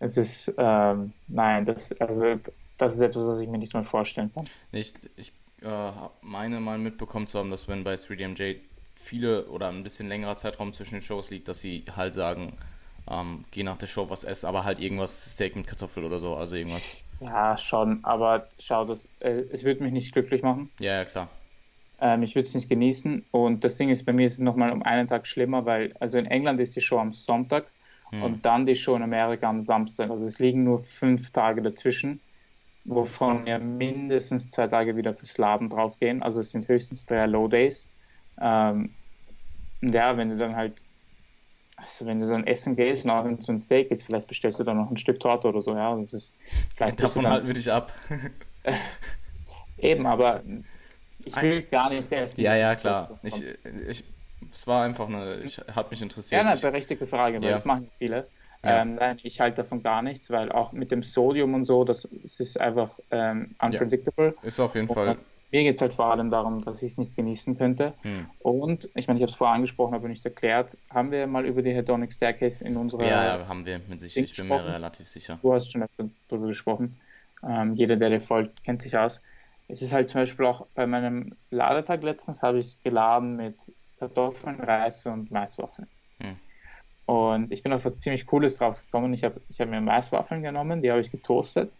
[0.00, 2.40] Es ist, ähm, nein, das, also,
[2.78, 4.48] das ist etwas, was ich mir nicht mal vorstellen kann.
[4.72, 5.32] Ich, ich
[5.62, 5.90] äh,
[6.22, 8.56] meine mal mitbekommen zu haben, dass wenn bei 3DMJ
[8.94, 12.54] viele oder ein bisschen längerer Zeitraum zwischen den Shows liegt, dass sie halt sagen,
[13.10, 16.34] ähm, geh nach der Show was essen, aber halt irgendwas Steak mit Kartoffel oder so,
[16.34, 16.96] also irgendwas.
[17.20, 20.70] Ja, schon, aber schau, das, äh, es würde mich nicht glücklich machen.
[20.80, 21.28] Ja, ja, klar.
[22.00, 23.24] Ähm, ich würde es nicht genießen.
[23.30, 26.18] Und das Ding ist, bei mir ist es nochmal um einen Tag schlimmer, weil, also
[26.18, 27.66] in England ist die Show am Sonntag
[28.10, 28.22] Hm.
[28.22, 30.08] und dann die Show in Amerika am Samstag.
[30.10, 32.20] Also es liegen nur fünf Tage dazwischen,
[32.84, 36.22] wovon ja mindestens zwei Tage wieder fürs Laden draufgehen.
[36.22, 37.86] Also es sind höchstens drei Low Days.
[38.40, 38.94] Ähm,
[39.82, 40.82] und ja, wenn du dann halt,
[41.76, 44.26] also wenn du dann essen gehst und auch wenn es so ein Steak ist, vielleicht
[44.26, 45.94] bestellst du dann noch ein Stück Torte oder so, ja.
[45.96, 46.34] Das ist
[46.76, 47.92] vielleicht Davon dann- halten wir dich ab.
[49.76, 50.42] Eben, aber
[51.36, 52.40] ich will gar nicht essen.
[52.40, 53.18] ja, ja, klar.
[53.22, 53.42] Ich,
[53.88, 54.04] ich,
[54.52, 56.42] es war einfach eine, ich hat mich interessiert.
[56.42, 57.56] Ja, eine berechtigte Frage, weil Ja.
[57.56, 58.26] das machen viele.
[58.64, 58.82] Ja.
[58.82, 62.08] Ähm, nein, ich halte davon gar nichts, weil auch mit dem Sodium und so, das,
[62.24, 64.34] es ist einfach ähm, unpredictable.
[64.42, 65.16] ist auf jeden Und Fall.
[65.50, 67.94] Mir geht es halt vor allem darum, dass ich es nicht genießen könnte.
[68.02, 68.26] Hm.
[68.40, 71.62] Und, ich meine, ich habe es vorher angesprochen, aber nicht erklärt, haben wir mal über
[71.62, 73.06] die Hedonic Staircase in unserer...
[73.06, 74.28] Ja, ja, haben wir mit Sicherheit.
[74.30, 75.38] Ich bin mir relativ sicher.
[75.40, 75.86] Du hast schon
[76.28, 76.98] darüber gesprochen.
[77.48, 79.20] Ähm, jeder, der dir folgt, kennt sich aus.
[79.68, 83.56] Es ist halt zum Beispiel auch bei meinem Ladetag letztens habe ich geladen mit
[83.98, 85.88] Kartoffeln, Reis und Maiswaffeln.
[86.20, 86.36] Hm.
[87.04, 89.12] Und ich bin auf was ziemlich Cooles drauf gekommen.
[89.12, 91.70] Ich habe ich hab mir Maiswaffeln genommen, die habe ich getoastet.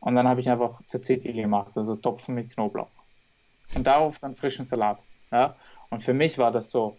[0.00, 2.90] Und dann habe ich einfach Tzatziki gemacht, also Topfen mit Knoblauch.
[3.74, 5.02] Und darauf dann frischen Salat.
[5.30, 5.54] Ja?
[5.90, 6.96] Und für mich war das so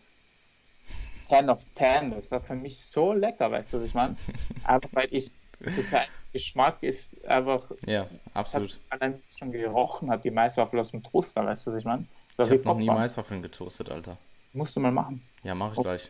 [1.30, 2.11] 10 of 10.
[2.11, 4.16] Das war für mich so lecker, weißt du, was ich meine?
[4.64, 5.32] Einfach weil ich
[5.72, 8.80] zurzeit Geschmack ist einfach, Ja, absolut.
[8.89, 12.05] allein schon gerochen hat, die Maiswaffel aus dem Toaster, weißt du, was ich meine?
[12.39, 12.88] Ich habe noch nie.
[12.88, 14.18] Maiswaffeln getoastet, Alter.
[14.53, 15.22] Musst du mal machen.
[15.43, 15.84] Ja, mache ich Oh.
[15.84, 16.09] gleich.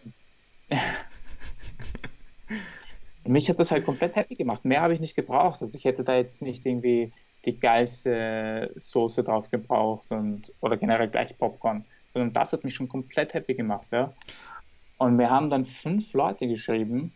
[3.25, 4.65] Mich hat das halt komplett happy gemacht.
[4.65, 5.61] Mehr habe ich nicht gebraucht.
[5.61, 7.11] Also ich hätte da jetzt nicht irgendwie
[7.45, 12.87] die geilste Soße drauf gebraucht und oder generell gleich Popcorn, sondern das hat mich schon
[12.87, 14.13] komplett happy gemacht, ja.
[14.97, 17.13] Und mir haben dann fünf Leute geschrieben,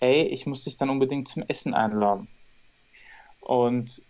[0.00, 2.28] ey, ich muss dich dann unbedingt zum Essen einladen.
[3.40, 4.02] Und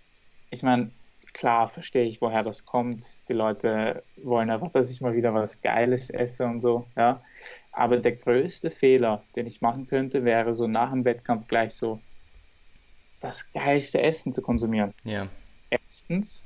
[0.50, 0.90] ich meine,
[1.32, 3.04] klar verstehe ich, woher das kommt.
[3.28, 7.22] Die Leute wollen einfach, dass ich mal wieder was Geiles esse und so, ja.
[7.72, 12.00] Aber der größte Fehler, den ich machen könnte, wäre so nach dem Wettkampf gleich so
[13.20, 14.94] das geilste Essen zu konsumieren.
[15.04, 15.28] Ja.
[15.68, 16.42] Erstens,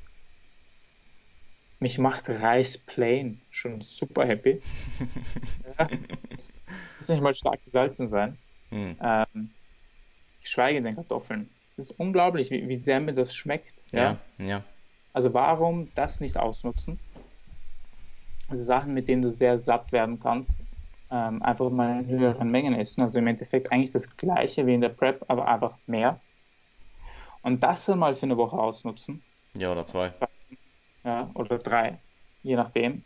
[1.79, 4.61] mich macht Reis plain schon super happy.
[5.79, 5.89] ja.
[6.99, 8.37] Muss nicht mal stark gesalzen sein.
[8.71, 8.97] Hm.
[9.01, 9.51] Ähm,
[10.41, 11.51] geschweige denn Kartoffeln.
[11.69, 13.85] Es ist unglaublich, wie, wie sehr mir das schmeckt.
[13.93, 14.19] Ja?
[14.39, 14.65] Ja, ja.
[15.13, 16.99] Also warum das nicht ausnutzen?
[18.49, 20.65] Also Sachen, mit denen du sehr satt werden kannst,
[21.11, 23.03] ähm, einfach mal in höheren Mengen essen.
[23.03, 26.21] Also im Endeffekt eigentlich das gleiche wie in der Prep, aber einfach mehr.
[27.43, 29.23] Und das dann mal für eine Woche ausnutzen.
[29.57, 30.13] Ja, oder zwei.
[31.05, 31.99] Ja, oder drei,
[32.43, 33.05] je nachdem.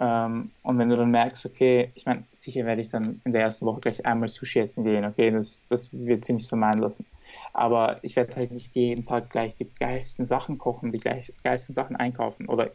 [0.00, 3.42] Ähm, und wenn du dann merkst, okay, ich meine, sicher werde ich dann in der
[3.42, 7.04] ersten Woche gleich einmal Sushi essen gehen, okay, das, das wird sich nicht vermeiden lassen.
[7.52, 11.74] Aber ich werde halt nicht jeden Tag gleich die geilsten Sachen kochen, die gleich, geilsten
[11.74, 12.48] Sachen einkaufen.
[12.48, 12.72] Oder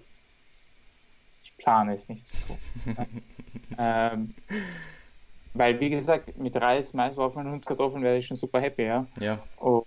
[1.43, 2.57] ich plane es nicht zu tun.
[3.77, 4.35] ähm,
[5.53, 9.07] weil, wie gesagt, mit Reis, Maiswaffeln und Kartoffeln wäre ich schon super happy, ja.
[9.19, 9.43] Ja.
[9.55, 9.85] Und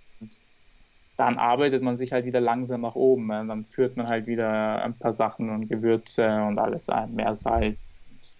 [1.17, 3.27] dann arbeitet man sich halt wieder langsam nach oben.
[3.27, 7.95] Dann führt man halt wieder ein paar Sachen und Gewürze und alles ein, mehr Salz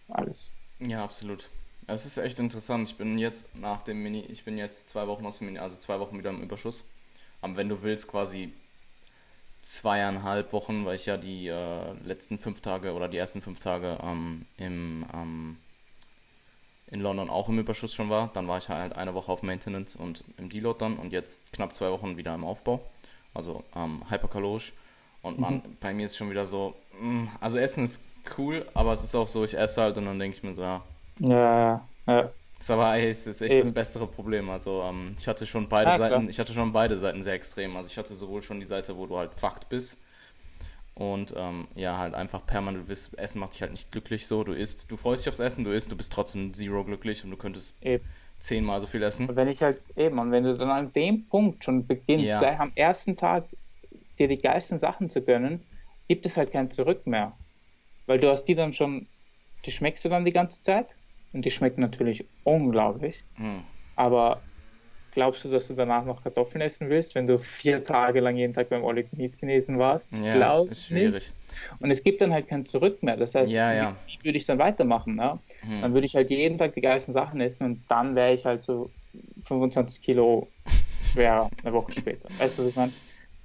[0.07, 0.51] und alles.
[0.79, 1.49] Ja, absolut.
[1.87, 2.87] Es ist echt interessant.
[2.89, 5.77] Ich bin jetzt nach dem Mini, ich bin jetzt zwei Wochen aus dem Mini, also
[5.77, 6.85] zwei Wochen wieder im Überschuss.
[7.41, 8.53] Aber wenn du willst, quasi
[9.61, 13.97] zweieinhalb Wochen, weil ich ja die äh, letzten fünf Tage oder die ersten fünf Tage
[14.03, 15.57] ähm, im, ähm,
[16.89, 18.29] in London auch im Überschuss schon war.
[18.33, 21.75] Dann war ich halt eine Woche auf Maintenance und im Deload dann und jetzt knapp
[21.75, 22.81] zwei Wochen wieder im Aufbau.
[23.33, 24.73] Also ähm, hyperkalorisch.
[25.21, 28.03] Und man, bei mir ist schon wieder so, mh, also Essen ist
[28.37, 30.61] cool, aber es ist auch so, ich esse halt und dann denke ich mir so,
[30.61, 30.81] ja,
[31.19, 32.29] Ja, ja.
[32.59, 33.61] ist aber ey, es ist echt Eben.
[33.63, 34.49] das bessere Problem.
[34.49, 36.09] Also ähm, ich hatte schon beide Ja, klar.
[36.09, 37.75] Seiten, ich hatte schon beide Seiten sehr extrem.
[37.75, 39.97] Also ich hatte sowohl schon die Seite, wo du halt fucked bist
[40.97, 44.43] und ähm, ja halt einfach permanent, du wirst, Essen macht dich halt nicht glücklich so.
[44.43, 47.29] Du isst, du freust dich aufs Essen, du isst, du bist trotzdem zero glücklich und
[47.31, 48.03] du könntest eben.
[48.39, 49.29] zehnmal so viel essen.
[49.29, 52.39] Und wenn ich halt eben, und wenn du dann an dem Punkt schon beginnst, Ja.
[52.39, 53.45] gleich am ersten Tag
[54.17, 55.61] dir die geilsten Sachen zu gönnen,
[56.07, 57.33] gibt es halt kein Zurück mehr.
[58.07, 59.05] Weil du hast die dann schon,
[59.65, 60.95] die schmeckst du dann die ganze Zeit
[61.33, 63.23] und die schmecken natürlich unglaublich.
[63.35, 63.63] Hm.
[63.95, 64.41] Aber
[65.17, 68.53] glaubst du, dass du danach noch Kartoffeln essen willst, wenn du vier Tage lang jeden
[68.53, 68.83] Tag beim
[69.39, 70.13] genesen warst?
[70.13, 71.13] Ja, Glaub ist, ist schwierig.
[71.13, 71.33] Nicht.
[71.79, 73.17] Und es gibt dann halt kein Zurück mehr.
[73.17, 73.95] Das heißt, Ja, ja.
[74.05, 75.15] wie, wie würde ich dann weitermachen?
[75.15, 75.39] Ne?
[75.61, 75.81] Hm.
[75.81, 78.61] Dann würde ich halt jeden Tag die geilsten Sachen essen und dann wäre ich halt
[78.61, 78.91] so
[79.41, 80.51] 25 Kilo
[81.11, 82.29] schwerer eine Woche später.
[82.37, 82.93] Weißt du, was ich meine?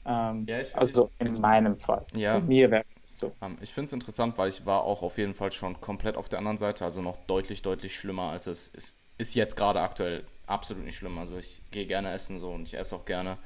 [0.04, 2.04] Ähm, Ja, ich- also in meinem Fall.
[2.14, 2.38] Ja.
[2.38, 3.32] Bei mir wäre es so.
[3.40, 6.28] Ähm, Ich finde es interessant, weil ich war auch auf jeden Fall schon komplett auf
[6.28, 10.24] der anderen Seite, also noch deutlich, deutlich schlimmer, als es ist, ist jetzt gerade aktuell
[10.52, 11.18] absolut nicht schlimm.
[11.18, 13.38] Also ich gehe gerne essen so und ich esse auch gerne.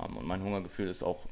[0.00, 1.26] Ähm, Und mein Hungergefühl ist auch,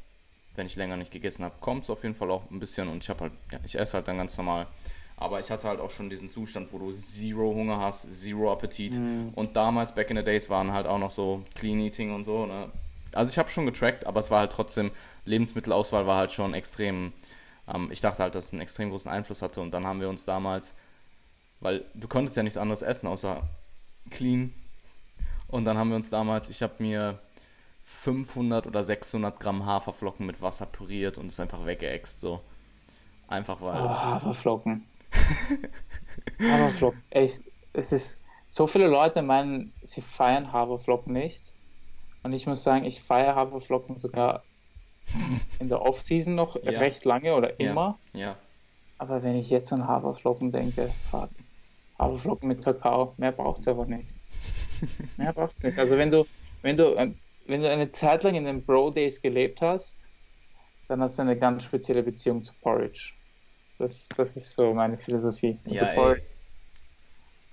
[0.55, 3.03] wenn ich länger nicht gegessen habe, kommt es auf jeden Fall auch ein bisschen und
[3.03, 4.67] ich habe halt, ja, ich esse halt dann ganz normal.
[5.17, 8.97] Aber ich hatte halt auch schon diesen Zustand, wo du zero Hunger hast, zero Appetit.
[9.37, 12.45] Und damals, back in the days, waren halt auch noch so Clean Eating und so.
[12.47, 12.71] Ne?
[13.13, 14.91] Also ich habe schon getrackt, aber es war halt trotzdem,
[15.25, 17.13] Lebensmittelauswahl war halt schon extrem.
[17.73, 19.61] Ähm, ich dachte halt, dass es einen extrem großen Einfluss hatte.
[19.61, 20.75] Und dann haben wir uns damals,
[21.61, 23.43] weil du konntest ja nichts anderes essen, außer
[24.11, 24.53] clean.
[25.53, 27.19] Und dann haben wir uns damals, ich habe mir
[27.85, 32.41] 500 oder 600 Gramm Haferflocken mit Wasser püriert und es einfach weggeext so.
[33.29, 33.81] Einfach weil.
[33.83, 34.87] Oh, Haferflocken.
[36.41, 37.43] Haferflocken, echt.
[37.75, 41.41] Es ist, so viele Leute meinen, sie feiern Haferflocken nicht.
[42.23, 44.43] Und ich muss sagen, ich feiere Haferflocken sogar
[45.59, 46.79] in der Off-Season noch Ja.
[46.79, 47.71] recht lange oder Ja.
[47.71, 47.99] immer.
[48.15, 48.37] Ja,
[48.99, 51.29] Aber wenn ich jetzt an Haferflocken denke, fuck.
[51.99, 54.09] Haferflocken mit Kakao, mehr braucht es einfach nicht.
[55.17, 55.79] Mehr braucht es nicht.
[55.79, 56.25] Also wenn du,
[56.63, 57.17] wenn du, ähm,
[57.47, 60.09] wenn du eine Zeit lang in den Bro Days gelebt hast,
[60.89, 63.15] dann hast du eine ganz spezielle Beziehung zu Porridge.
[63.79, 65.59] Das, das ist so meine Philosophie.
[65.65, 65.97] Also Ja, ey.
[65.97, 66.23] Porridge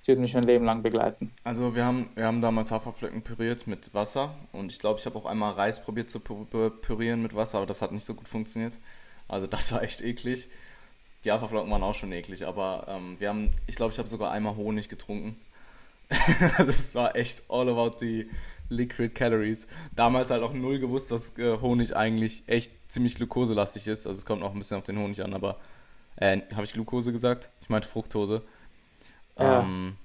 [0.02, 1.32] das wird mich mein Leben lang begleiten.
[1.44, 5.18] Also wir haben, wir haben damals Haferflocken püriert mit Wasser und ich glaube, ich habe
[5.18, 8.14] auch einmal Reis probiert zu pü- pü- pürieren mit Wasser, aber das hat nicht so
[8.14, 8.78] gut funktioniert.
[9.28, 10.50] Also das war echt eklig.
[11.26, 14.32] Die Haferflocken waren auch schon eklig, aber ähm, wir haben, ich glaube, ich habe sogar
[14.32, 15.38] einmal Honig getrunken.
[16.58, 18.30] das war echt all about the
[18.70, 19.68] liquid calories.
[19.96, 24.08] Damals halt auch null gewusst, dass äh, Honig eigentlich echt ziemlich glukoselastig ist.
[24.08, 25.58] Also es kommt auch ein bisschen auf den Honig an, aber
[26.18, 27.50] äh, habe ich Glukose gesagt?
[27.62, 28.44] Ich meinte Fructose.
[29.38, 29.76] Ja.
[29.76, 29.98] Ähm,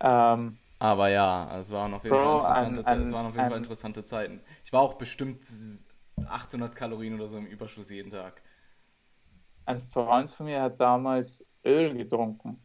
[0.00, 3.26] Ähm, aber ja, es waren auf jeden, Bro, Fall, interessante, an- Ze- es an- waren
[3.26, 4.40] auf jeden Fall an- interessante Zeiten.
[4.64, 5.40] Ich war auch bestimmt
[6.26, 8.42] 800 Kalorien oder so im Überschuss jeden Tag.
[9.66, 12.60] ein Freund von mir hat damals Öl getrunken.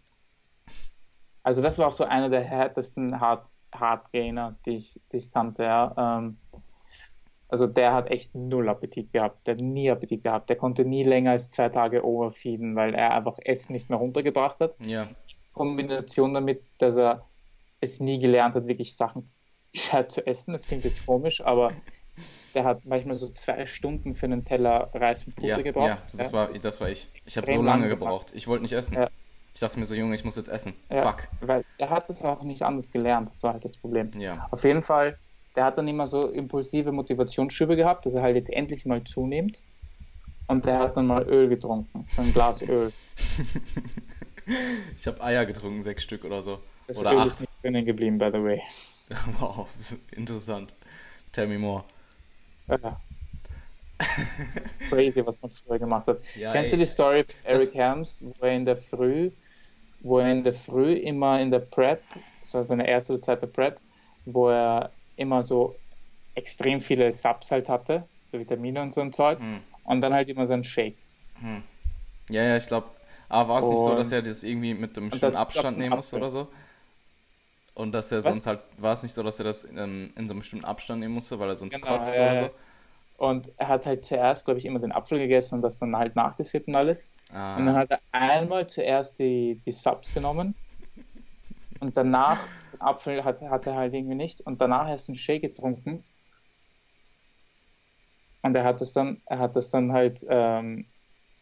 [1.48, 5.64] Also das war auch so einer der härtesten Hard, Hardgainer, die ich, die ich kannte.
[5.64, 6.18] Ja.
[6.18, 6.36] Ähm,
[7.48, 9.48] also der hat echt null Appetit gehabt.
[9.48, 10.50] Der hat nie Appetit gehabt.
[10.50, 14.60] Der konnte nie länger als zwei Tage overfeeden, weil er einfach Essen nicht mehr runtergebracht
[14.60, 14.76] hat.
[14.82, 15.08] Ja,
[15.54, 17.24] Kombination damit, dass er
[17.80, 19.32] es nie gelernt hat, wirklich Sachen
[19.72, 20.52] gescheit zu essen.
[20.52, 21.72] Das klingt jetzt komisch, aber
[22.56, 25.88] der hat manchmal so zwei Stunden für einen Teller Reis mit Pute ja, gebraucht.
[25.88, 27.08] ja, das, War, das war ich.
[27.26, 28.34] Ich habe so lange gebraucht.
[28.36, 28.96] Ich wollte nicht essen.
[28.96, 29.10] Ja.
[29.58, 30.76] Ich dachte mir so, Junge, ich muss jetzt essen.
[30.88, 31.28] Ja, Fuck.
[31.42, 34.12] Weil er hat das auch nicht anders gelernt, das war halt das Problem.
[34.16, 35.18] Ja, Auf jeden Fall,
[35.56, 39.60] der hat dann immer so impulsive Motivationsschübe gehabt, dass er halt jetzt endlich mal zunimmt.
[40.46, 42.94] Und der hat dann mal Öl getrunken, so ein Glas Öl.
[44.96, 46.60] ich habe Eier getrunken, sechs Stück oder so.
[46.86, 47.28] Das oder Öl acht.
[47.30, 48.62] ist nicht drinnen geblieben, by the way.
[49.40, 49.68] Wow,
[50.12, 50.76] interessant.
[51.32, 51.84] Tell me more.
[52.68, 53.02] Ja.
[54.92, 56.20] Crazy, was man früher gemacht hat.
[56.36, 59.32] Ja, Kennst ey, du die Story von Eric Helms, wo er in der Früh,
[60.00, 62.10] wo er in der Früh immer in der Prep,
[62.42, 63.82] das war seine erste oder zweite Prep,
[64.26, 65.82] wo er immer so
[66.36, 69.58] extrem viele Subs halt hatte, so Vitamine und so ein Zeug, Hm.
[69.84, 71.00] und dann halt immer so ein Shake.
[72.30, 72.88] Ja, ja, ich glaube.
[73.30, 76.16] Aber war es nicht so, dass er das irgendwie mit einem gab's Abstand nehmen musste
[76.16, 76.18] Apfel.
[76.18, 76.48] oder so?
[77.74, 78.38] Und dass er Was?
[78.38, 81.00] sonst halt, war es nicht so, dass er das ähm, in so einem bestimmten Abstand
[81.00, 82.52] nehmen musste, weil er sonst Genau, kotzt ja, oder so?
[83.18, 86.16] Und er hat halt zuerst, glaube ich, immer den Apfel gegessen und das dann halt
[86.18, 87.12] nachgesippt und alles.
[87.56, 90.56] Und dann Ah, hat er einmal zuerst die, die Subs genommen
[91.80, 95.42] und danach den Apfel hat, hat er halt irgendwie nicht und danach erst einen Shake
[95.42, 96.06] getrunken.
[98.42, 100.92] Und er hat das dann, er hat das dann halt ähm,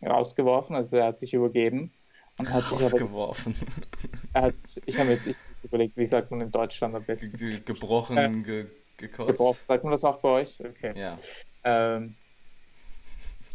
[0.03, 1.97] rausgeworfen, also er hat sich übergeben
[2.38, 3.55] und hat sich aber, rausgeworfen.
[4.34, 4.55] er hat,
[4.86, 7.39] ich habe jetzt ich überlegt, wie sagt man in Deutschland am besten?
[7.39, 8.67] Ge- ge- Gebrochen, ge
[8.97, 9.26] gekotzt.
[9.26, 10.59] Gebrochen, sagt man das auch bei euch?
[10.61, 10.95] Okay.
[10.95, 11.19] Ja.
[11.66, 12.16] Ähm,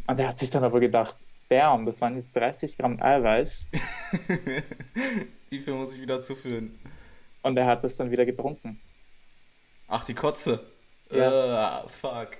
[0.07, 1.15] und er hat sich dann aber gedacht,
[1.49, 3.69] damn, das waren jetzt 30 Gramm Eiweiß
[5.51, 6.79] Die viel muss ich wieder zuführen.
[7.43, 8.81] und er hat das dann wieder getrunken.
[9.89, 10.65] Ach, die Kotze.
[11.11, 11.29] Ja.
[11.83, 12.31] Ah, fuck.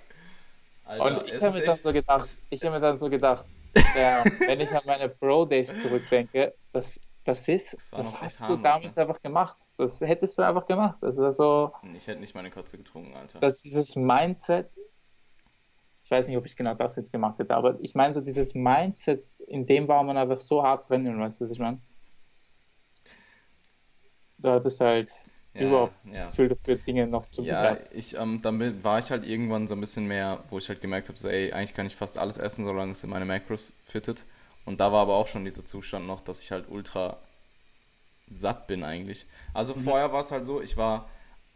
[0.85, 2.97] Alter, Und ich habe ist mir dann echt- so gedacht, es- ich habe mir dann
[2.99, 3.45] so gedacht,
[3.95, 8.57] damn, wenn ich an meine Bro Days zurückdenke, das, das ist, Das das, hast du
[8.57, 9.03] damals ne?
[9.03, 9.57] einfach gemacht.
[9.79, 10.99] Das hättest du einfach gemacht.
[11.01, 13.41] Das ist so, Ich hätte nicht meine Kotze getrunken, Alter.
[13.41, 14.71] dass dieses Mindset,
[16.11, 18.53] ich weiß nicht, ob ich genau das jetzt gemacht hätte, aber ich meine so dieses
[18.53, 21.79] Mindset, in dem war man einfach so hart drinnen, weißt du, was ich meine?
[24.39, 25.13] Du hattest halt,
[25.55, 26.27] ja, überhaupt ja.
[26.27, 29.81] Gefühl dafür, Dinge noch zu Ja, ich, ähm, dann war ich halt irgendwann so ein
[29.81, 32.65] bisschen mehr, wo ich halt gemerkt habe, so, ey, eigentlich kann ich fast alles essen,
[32.65, 34.25] solange es in meine Macros fittet.
[34.65, 37.19] Und da war aber auch schon dieser Zustand noch, dass ich halt ultra
[38.29, 39.29] satt bin eigentlich.
[39.55, 39.81] Also mhm.
[39.83, 41.09] vorher war es halt so, ich war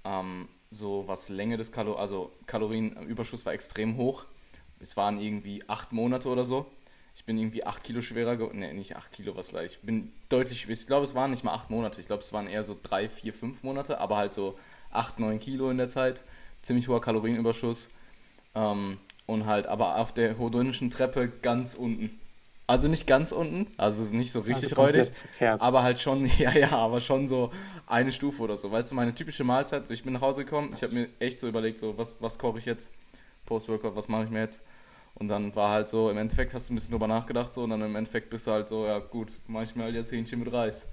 [0.05, 4.27] ähm, so, was Länge des Kalor also Kalorienüberschuss war extrem hoch.
[4.85, 6.67] Es waren irgendwie acht Monate oder so.
[7.17, 8.59] Ich bin irgendwie 8 Kilo schwerer geworden.
[8.59, 9.75] Ne, nicht 8 Kilo, was leicht.
[9.75, 12.01] Ich bin deutlich, ich glaube, es waren nicht mal 8 Monate.
[12.01, 14.59] Ich glaube, es waren eher so 3, 4, 5 Monate, aber halt so
[14.91, 16.23] 8, 9 Kilo in der Zeit.
[16.63, 17.91] Ziemlich hoher Kalorienüberschuss.
[18.55, 22.19] Ähm, und halt, aber auf der hodonischen Treppe ganz unten.
[22.67, 26.71] Also nicht ganz unten, also nicht so richtig also räudig, aber halt schon, ja, ja,
[26.71, 27.53] aber schon so
[27.87, 28.73] eine Stufe oder so.
[28.73, 31.41] Weißt du, meine typische Mahlzeit, so ich bin nach Hause gekommen, ich habe mir echt
[31.41, 32.91] so überlegt, so was, was koche ich jetzt,
[33.45, 34.63] Post-Workout, was mache ich mir jetzt?
[35.15, 37.71] Und dann war halt so, im Endeffekt hast du ein bisschen drüber nachgedacht so und
[37.71, 40.41] dann im Endeffekt bist du halt so, ja gut, mache ich mir halt jetzt Hähnchen
[40.41, 40.89] mit Reis.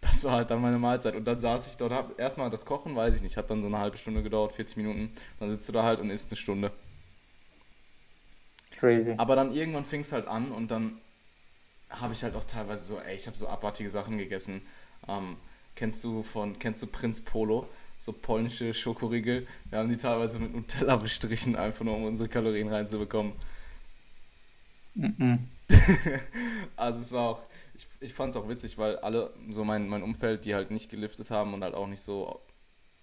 [0.00, 1.14] Das war halt dann meine Mahlzeit.
[1.14, 3.68] Und dann saß ich dort, hab erstmal das Kochen, weiß ich nicht, hat dann so
[3.68, 5.12] eine halbe Stunde gedauert, 40 Minuten.
[5.40, 6.72] Dann sitzt du da halt und isst eine Stunde.
[8.78, 9.14] Crazy.
[9.16, 11.00] Aber dann irgendwann fing es halt an und dann
[11.90, 14.62] habe ich halt auch teilweise so, ey, ich habe so abartige Sachen gegessen.
[15.08, 15.36] Ähm,
[15.74, 17.68] kennst du von, kennst du Prinz Polo?
[17.98, 19.46] So polnische Schokoriegel.
[19.68, 23.32] Wir haben die teilweise mit Nutella bestrichen, einfach nur um unsere Kalorien reinzubekommen.
[24.94, 25.34] Mm
[26.76, 27.42] also es war auch,
[27.74, 30.90] ich, ich fand es auch witzig, weil alle, so mein, mein Umfeld, die halt nicht
[30.90, 32.40] geliftet haben und halt auch nicht so,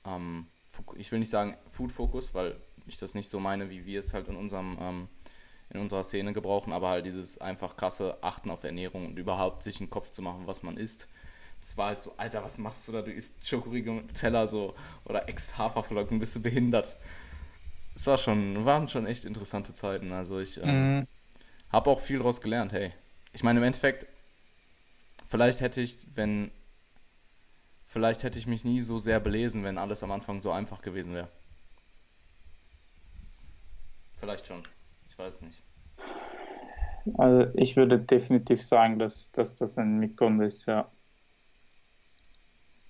[0.04, 0.48] ähm,
[0.96, 2.56] ich will nicht sagen Food-Fokus, weil
[2.88, 5.08] ich das nicht so meine, wie wir es halt in unserem, ähm,
[5.70, 9.80] in unserer Szene gebrauchen, aber halt dieses einfach krasse Achten auf Ernährung und überhaupt sich
[9.80, 11.08] einen Kopf zu machen, was man isst
[11.66, 13.02] es war halt so, Alter, was machst du da?
[13.02, 16.96] Du isst Schokoriegel mit Teller so oder Ex-Haferflocken, bist du behindert.
[17.96, 20.12] Es war schon, waren schon echt interessante Zeiten.
[20.12, 21.08] Also ich ähm, mhm.
[21.72, 22.92] habe auch viel daraus gelernt, hey.
[23.34, 24.06] Ich meine, im Endeffekt,
[25.28, 26.52] vielleicht hätte ich, wenn,
[27.88, 31.16] vielleicht hätte ich mich nie so sehr belesen, wenn alles am Anfang so einfach gewesen
[31.16, 31.30] wäre.
[34.18, 34.62] Vielleicht schon.
[35.10, 35.64] Ich weiß nicht.
[37.18, 40.92] Also ich würde definitiv sagen, dass, dass das ein Mitgrund ist, ja.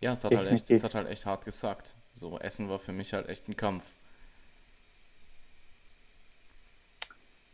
[0.05, 1.95] Ja, es hat, halt echt, es hat halt echt hart gesagt.
[2.13, 3.95] So, Essen war für mich halt echt ein Kampf.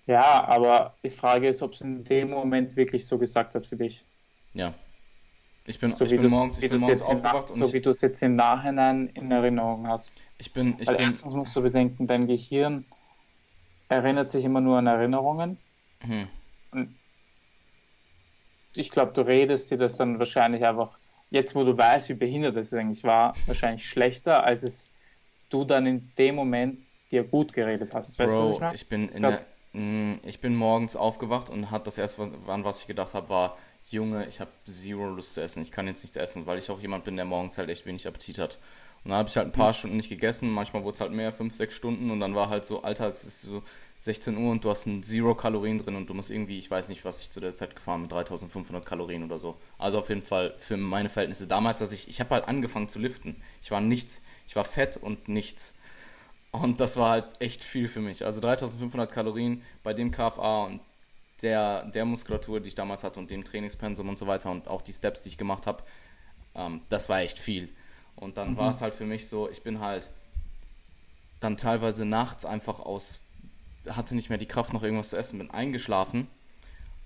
[0.05, 3.77] Ja, aber die Frage ist, ob es in dem Moment wirklich so gesagt hat für
[3.77, 4.03] dich.
[4.53, 4.73] Ja.
[5.65, 7.63] Ich bin, so ich bin morgens, ich bin morgens aufgewacht und.
[7.63, 10.11] So wie du es jetzt im Nachhinein in Erinnerung hast.
[10.37, 10.75] Ich bin.
[10.77, 12.83] Ich Weil bin, erstens musst du bedenken, dein Gehirn
[13.87, 15.57] erinnert sich immer nur an Erinnerungen.
[16.01, 16.27] Hm.
[16.71, 16.97] Und
[18.73, 20.99] ich glaube, du redest dir das dann wahrscheinlich einfach
[21.31, 24.93] jetzt wo du weißt, wie behindert es eigentlich war, wahrscheinlich schlechter, als es
[25.49, 26.79] du dann in dem Moment
[27.09, 28.19] dir gut geredet hast.
[28.19, 29.41] Weißt Bro, du, ich, ich, bin ich, der,
[29.73, 33.57] mm, ich bin morgens aufgewacht und hat das erste, an was ich gedacht habe, war,
[33.89, 35.61] Junge, ich habe zero Lust zu essen.
[35.61, 38.07] Ich kann jetzt nichts essen, weil ich auch jemand bin, der morgens halt echt wenig
[38.07, 38.57] Appetit hat.
[39.03, 39.73] Und dann habe ich halt ein paar mhm.
[39.73, 40.49] Stunden nicht gegessen.
[40.49, 42.09] Manchmal wurde es halt mehr, fünf, sechs Stunden.
[42.09, 43.63] Und dann war halt so, Alter, es ist so
[44.01, 46.89] 16 Uhr und du hast ein Zero Kalorien drin und du musst irgendwie, ich weiß
[46.89, 49.57] nicht, was ich zu der Zeit gefahren mit 3500 Kalorien oder so.
[49.77, 52.97] Also auf jeden Fall für meine Verhältnisse damals, dass ich, ich habe halt angefangen zu
[52.97, 53.35] liften.
[53.61, 55.75] Ich war nichts, ich war fett und nichts.
[56.49, 58.25] Und das war halt echt viel für mich.
[58.25, 60.81] Also 3500 Kalorien bei dem KFA und
[61.43, 64.81] der, der Muskulatur, die ich damals hatte und dem Trainingspensum und so weiter und auch
[64.81, 65.83] die Steps, die ich gemacht habe,
[66.55, 67.69] ähm, das war echt viel.
[68.15, 68.57] Und dann mhm.
[68.57, 70.09] war es halt für mich so, ich bin halt
[71.39, 73.19] dann teilweise nachts einfach aus
[73.89, 76.27] hatte nicht mehr die Kraft, noch irgendwas zu essen, bin eingeschlafen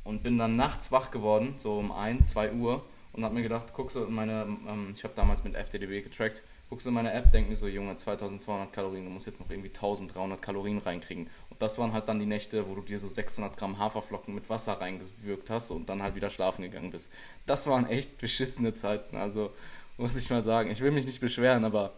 [0.04, 3.74] und bin dann nachts wach geworden, so um 1, 2 Uhr und habe mir gedacht,
[3.74, 7.14] guckst du in meine, ähm, ich habe damals mit FTDB getrackt, guckst du in meine
[7.14, 11.28] App, denk mir so, Junge, 2200 Kalorien, du musst jetzt noch irgendwie 1300 Kalorien reinkriegen.
[11.50, 14.50] Und das waren halt dann die Nächte, wo du dir so 600 Gramm Haferflocken mit
[14.50, 17.10] Wasser reingewürgt hast und dann halt wieder schlafen gegangen bist.
[17.46, 19.52] Das waren echt beschissene Zeiten, also
[19.98, 20.70] muss ich mal sagen.
[20.70, 21.94] Ich will mich nicht beschweren, aber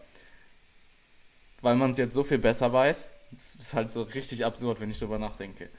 [1.60, 4.90] weil man es jetzt so viel besser weiß, das ist halt so richtig absurd, wenn
[4.90, 5.70] ich darüber nachdenke.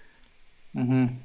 [0.73, 1.21] Mhm.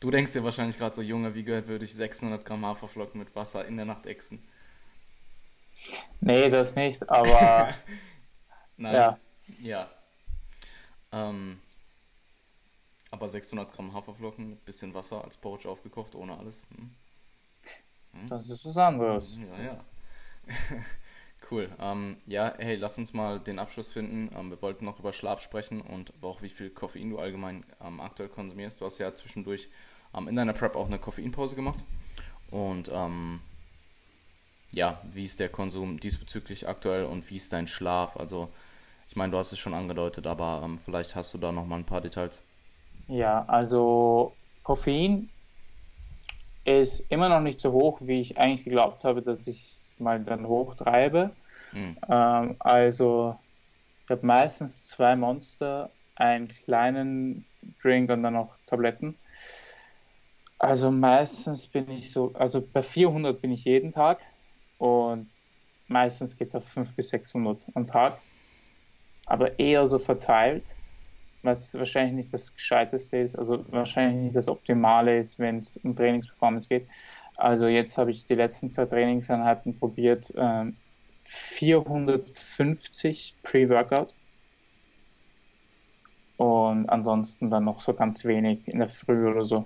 [0.00, 3.34] Du denkst dir wahrscheinlich gerade so, Junge, wie gehört würde ich 600 Gramm Haferflocken mit
[3.36, 4.42] Wasser in der Nacht exen?
[6.20, 7.74] Nee, das nicht, aber.
[8.76, 8.94] Nein.
[8.94, 9.18] Ja.
[9.60, 9.90] Ja.
[11.12, 11.60] Ähm,
[13.10, 16.64] aber 600 Gramm Haferflocken mit bisschen Wasser als Porridge aufgekocht, ohne alles.
[16.74, 16.94] Hm.
[18.12, 18.28] Hm?
[18.28, 19.36] Das ist was anderes.
[19.36, 19.84] Ja, ja.
[21.50, 21.68] Cool.
[21.80, 24.30] Ähm, ja, hey, lass uns mal den Abschluss finden.
[24.36, 28.00] Ähm, wir wollten noch über Schlaf sprechen und auch wie viel Koffein du allgemein ähm,
[28.00, 28.80] aktuell konsumierst.
[28.80, 29.68] Du hast ja zwischendurch
[30.16, 31.82] ähm, in deiner Prep auch eine Koffeinpause gemacht.
[32.50, 33.40] Und ähm,
[34.72, 38.16] ja, wie ist der Konsum diesbezüglich aktuell und wie ist dein Schlaf?
[38.16, 38.48] Also,
[39.08, 41.76] ich meine, du hast es schon angedeutet, aber ähm, vielleicht hast du da noch mal
[41.76, 42.42] ein paar Details.
[43.08, 44.32] Ja, also
[44.62, 45.28] Koffein
[46.64, 50.46] ist immer noch nicht so hoch, wie ich eigentlich geglaubt habe, dass ich mal dann
[50.46, 51.36] hochtreibe.
[51.72, 51.96] Mhm.
[52.08, 53.38] Ähm, also
[54.04, 57.46] ich habe meistens zwei Monster, einen kleinen
[57.82, 59.18] Drink und dann noch Tabletten.
[60.58, 64.20] Also meistens bin ich so, also bei 400 bin ich jeden Tag
[64.78, 65.30] und
[65.88, 68.20] meistens geht es auf 500 bis 600 am Tag,
[69.26, 70.76] aber eher so verteilt,
[71.42, 75.96] was wahrscheinlich nicht das Gescheiteste ist, also wahrscheinlich nicht das Optimale ist, wenn es um
[75.96, 76.86] Trainingsperformance geht.
[77.42, 80.76] Also jetzt habe ich die letzten zwei Trainingseinheiten probiert, ähm,
[81.24, 84.14] 450 Pre-Workout
[86.36, 89.64] und ansonsten dann noch so ganz wenig in der Früh oder so.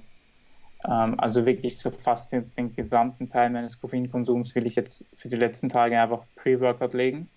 [0.86, 5.28] Ähm, also wirklich so fast den, den, gesamten Teil meines Koffeinkonsums will ich jetzt für
[5.28, 7.28] die letzten Tage einfach Pre-Workout legen.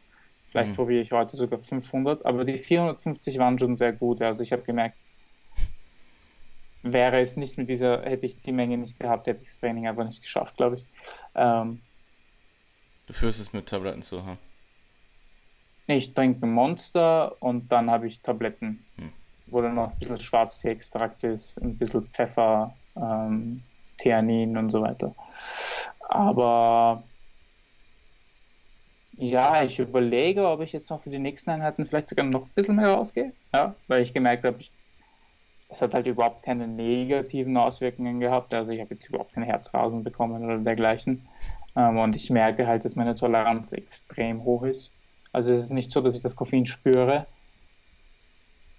[0.52, 0.76] Vielleicht mhm.
[0.76, 4.22] probiere ich heute sogar 500, aber die 450 waren schon sehr gut.
[4.22, 4.96] Also ich habe gemerkt,
[6.94, 9.88] wäre es nicht mit dieser, hätte ich die Menge nicht gehabt, hätte ich das Training
[9.88, 10.86] einfach nicht geschafft, glaube ich.
[11.36, 11.82] Ähm,
[13.08, 14.38] du führst es mit Tabletten zu, ha?
[15.88, 19.12] Ich trinke Monster und dann habe ich Tabletten, hm.
[19.48, 23.64] wo dann noch ein bisschen Schwarztee-Extrakt ist, ein bisschen Pfeffer, ähm,
[23.98, 25.16] Theanin und so weiter.
[26.10, 27.04] Aber
[29.18, 32.52] ja, ich überlege, ob ich jetzt noch für die nächsten Einheiten vielleicht sogar noch ein
[32.56, 33.34] bisschen mehr rausgehe.
[33.54, 34.60] Ja, weil ich gemerkt habe,
[35.70, 38.54] es hat halt überhaupt keine negativen Auswirkungen gehabt.
[38.54, 41.28] Also ich habe jetzt überhaupt keine Herzrasen bekommen oder dergleichen.
[41.76, 44.92] Ähm, und ich merke halt, dass meine Toleranz extrem hoch ist.
[45.32, 47.28] Also es ist nicht so, dass ich das Koffein spüre.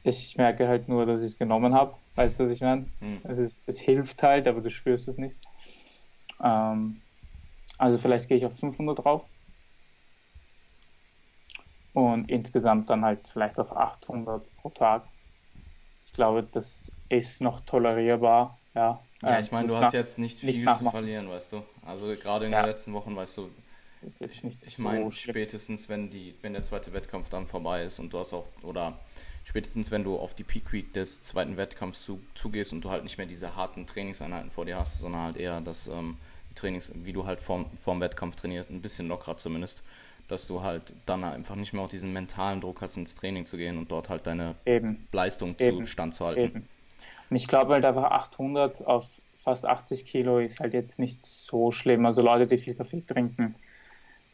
[0.03, 1.95] Ich merke halt nur, dass ich es genommen habe.
[2.17, 2.87] Weißt du, was ich meine?
[3.01, 3.21] Mhm.
[3.23, 5.37] Es, ist, es hilft halt, aber du spürst es nicht.
[6.43, 7.01] Ähm,
[7.79, 9.25] also vielleicht gehe ich auf 500 drauf.
[11.93, 15.05] Und insgesamt dann halt vielleicht auf 800 pro Tag.
[16.21, 18.59] Ich glaube, das ist noch tolerierbar.
[18.75, 21.63] Ja, ja ich meine, du hast jetzt nicht viel nicht zu verlieren, weißt du.
[21.81, 22.61] Also gerade in ja.
[22.61, 23.49] den letzten Wochen, weißt du,
[24.21, 28.13] ich, ich meine, so spätestens wenn die, wenn der zweite Wettkampf dann vorbei ist und
[28.13, 28.99] du hast auch, oder
[29.45, 33.03] spätestens wenn du auf die Peak Week des zweiten Wettkampfs zu, zugehst und du halt
[33.03, 36.19] nicht mehr diese harten Trainingseinheiten vor dir hast, sondern halt eher das, ähm,
[36.51, 39.83] die Trainings, wie du halt vorm, vorm Wettkampf trainierst, ein bisschen lockerer zumindest,
[40.31, 43.57] dass du halt dann einfach nicht mehr auch diesen mentalen Druck hast, ins Training zu
[43.57, 45.09] gehen und dort halt deine Eben.
[45.13, 45.79] Leistung Eben.
[45.79, 46.41] zu Stand zu halten.
[46.41, 46.69] Eben.
[47.29, 49.07] Und ich glaube halt einfach 800 auf
[49.43, 52.07] fast 80 Kilo ist halt jetzt nicht so schlimm.
[52.07, 53.55] Also Leute, die viel Kaffee trinken,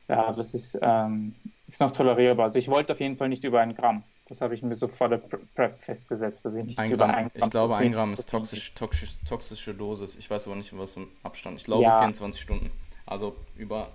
[0.08, 1.34] ja, das ist, ähm,
[1.66, 2.46] ist noch tolerierbar.
[2.46, 4.02] Also ich wollte auf jeden Fall nicht über ein Gramm.
[4.28, 7.30] Das habe ich mir so vor der Prep festgesetzt, dass ich nicht ein über ein
[7.30, 7.44] Gramm.
[7.44, 10.16] Ich glaube, ein Gramm ist toxisch, toxisch, toxische Dosis.
[10.16, 11.60] Ich weiß aber nicht, was für ein Abstand.
[11.60, 11.98] Ich glaube, ja.
[11.98, 12.70] 24 Stunden.
[13.06, 13.88] Also über,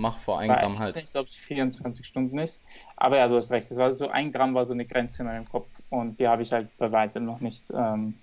[0.00, 0.96] mach vor ein Gramm halt.
[0.96, 2.60] Ich weiß nicht, ob es 24 Stunden ist.
[2.96, 3.70] Aber ja, du hast recht.
[3.70, 5.68] Das war so, ein Gramm war so eine Grenze in meinem Kopf.
[5.90, 8.14] Und die habe ich halt bei weitem noch nicht, ähm,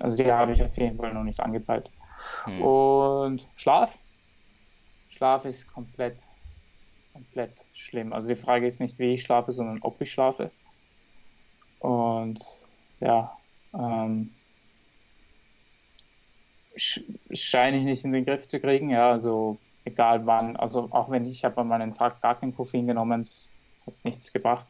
[0.00, 1.90] also die habe ich auf jeden Fall noch nicht angepeilt.
[2.44, 2.62] Hm.
[2.62, 3.96] Und Schlaf?
[5.10, 6.18] Schlaf ist komplett,
[7.12, 8.12] komplett schlimm.
[8.12, 10.50] Also die Frage ist nicht, wie ich schlafe, sondern ob ich schlafe.
[11.78, 12.40] Und
[13.00, 13.36] ja,
[13.72, 14.34] ähm,
[16.76, 18.90] scheine ich nicht in den Griff zu kriegen.
[18.90, 19.58] Ja, also
[19.88, 23.24] egal wann, also auch wenn ich, ich habe an meinem Tag gar kein Koffein genommen,
[23.24, 23.48] das
[23.86, 24.68] hat nichts gebracht.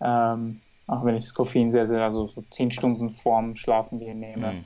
[0.00, 4.20] Ähm, auch wenn ich das Koffein sehr, sehr, also so zehn Stunden vorm Schlafen gehen
[4.20, 4.52] nehme.
[4.52, 4.64] Mhm.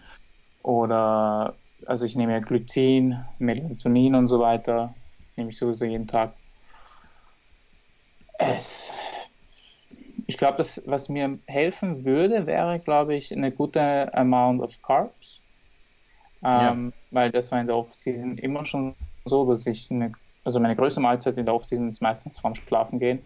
[0.63, 1.55] Oder
[1.87, 4.95] also ich nehme ja Glycin, Melatonin und so weiter
[5.37, 6.35] nehme ich sowieso jeden Tag.
[8.39, 8.91] Es,
[10.27, 15.43] ich glaube, das, was mir helfen würde, wäre, glaube ich, eine gute Amount of Carbs.
[16.45, 17.03] Ähm, ja.
[17.11, 18.95] Weil das war in der Off-Season immer schon
[19.27, 20.13] so, dass ich eine,
[20.45, 23.21] also meine größte Mahlzeit in der Off-Season ist meistens vorm Schlafen gehen.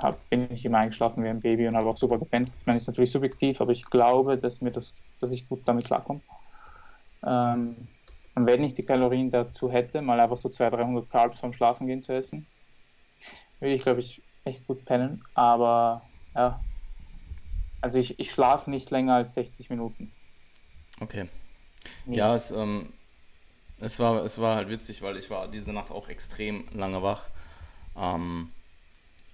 [0.00, 2.52] Hab, bin ich immer eingeschlafen wie ein Baby und habe auch super gepennt.
[2.66, 6.20] Meine, ist natürlich subjektiv, aber ich glaube, dass mir das, dass ich gut damit klarkomme.
[7.24, 7.76] Ähm,
[8.34, 11.86] und wenn ich die Kalorien dazu hätte, mal einfach so 200, 300 Carbs vom Schlafen
[11.86, 12.46] gehen zu essen,
[13.60, 15.22] würde ich, glaube ich, echt gut pennen.
[15.34, 16.02] Aber
[16.34, 16.60] ja,
[17.80, 20.12] also ich, ich schlafe nicht länger als 60 Minuten.
[21.00, 21.28] Okay.
[22.06, 22.16] Nee.
[22.16, 22.92] Ja, es, ähm,
[23.82, 27.24] es, war, es war halt witzig, weil ich war diese Nacht auch extrem lange wach.
[27.96, 28.50] Ähm,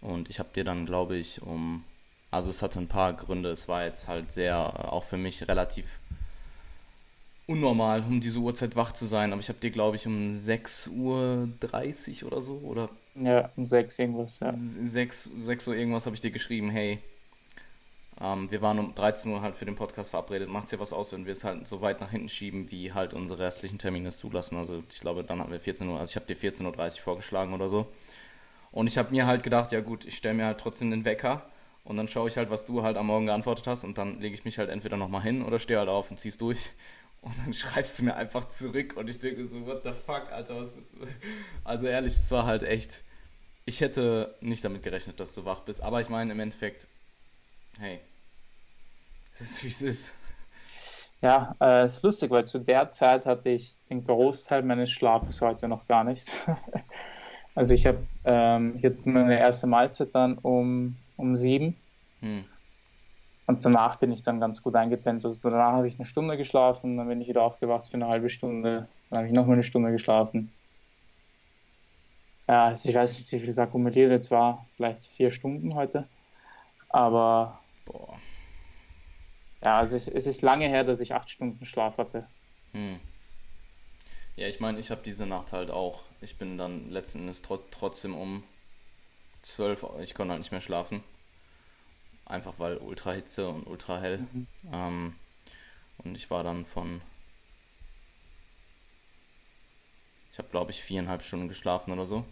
[0.00, 1.84] und ich habe dir dann, glaube ich, um.
[2.30, 3.50] Also es hatte ein paar Gründe.
[3.50, 5.86] Es war jetzt halt sehr, auch für mich relativ
[7.46, 9.32] unnormal, um diese Uhrzeit wach zu sein.
[9.32, 10.92] Aber ich habe dir, glaube ich, um 6.30
[12.22, 12.90] Uhr oder so, oder?
[13.14, 14.52] Ja, um 6 irgendwas, ja.
[14.52, 16.98] 6, 6 Uhr irgendwas habe ich dir geschrieben, hey,
[18.20, 20.48] ähm, wir waren um 13 Uhr halt für den Podcast verabredet.
[20.48, 23.14] Macht's ja was aus, wenn wir es halt so weit nach hinten schieben, wie halt
[23.14, 24.56] unsere restlichen Termine es zulassen.
[24.56, 27.54] Also ich glaube, dann haben wir 14 Uhr, also ich habe dir 14.30 Uhr vorgeschlagen
[27.54, 27.86] oder so.
[28.72, 31.48] Und ich habe mir halt gedacht, ja gut, ich stelle mir halt trotzdem den Wecker
[31.84, 34.34] und dann schaue ich halt, was du halt am Morgen geantwortet hast und dann lege
[34.34, 36.58] ich mich halt entweder nochmal hin oder stehe halt auf und zieh's durch.
[37.20, 40.56] Und dann schreibst du mir einfach zurück und ich denke so, what the fuck, Alter,
[40.56, 40.94] was ist.
[41.64, 43.02] Also ehrlich, es war halt echt.
[43.64, 46.86] Ich hätte nicht damit gerechnet, dass du wach bist, aber ich meine im Endeffekt,
[47.80, 47.98] hey,
[49.40, 50.14] es ist wie es ist.
[51.20, 55.66] Ja, äh, ist lustig, weil zu der Zeit hatte ich den Großteil meines Schlafes heute
[55.68, 56.30] noch gar nicht.
[57.54, 61.76] also ich habe ähm, ich hatte meine erste Mahlzeit dann um, um sieben.
[62.20, 62.44] Hm.
[63.46, 65.24] Und danach bin ich dann ganz gut eingepennt.
[65.24, 68.28] Also danach habe ich eine Stunde geschlafen, dann bin ich wieder aufgewacht für eine halbe
[68.28, 70.52] Stunde, dann habe ich noch mal eine Stunde geschlafen.
[72.46, 76.06] Ja, also ich weiß nicht, wie viel es akkumuliert jetzt war, vielleicht vier Stunden heute.
[76.90, 78.18] Aber Boah.
[79.62, 82.26] Ja, also ich, es ist lange her, dass ich acht Stunden Schlaf hatte.
[82.72, 83.00] Hm.
[84.36, 86.04] Ja, ich meine, ich habe diese Nacht halt auch.
[86.20, 88.44] Ich bin dann letzten Endes tr trotzdem um
[89.42, 91.02] zwölf, ich konnte halt nicht mehr schlafen.
[92.24, 94.18] Einfach weil Ultrahitze und ultra hell.
[94.18, 94.46] Mhm.
[94.72, 95.16] Ähm,
[95.98, 97.00] und ich war dann von.
[100.32, 102.24] Ich habe, glaube ich, viereinhalb Stunden geschlafen oder so.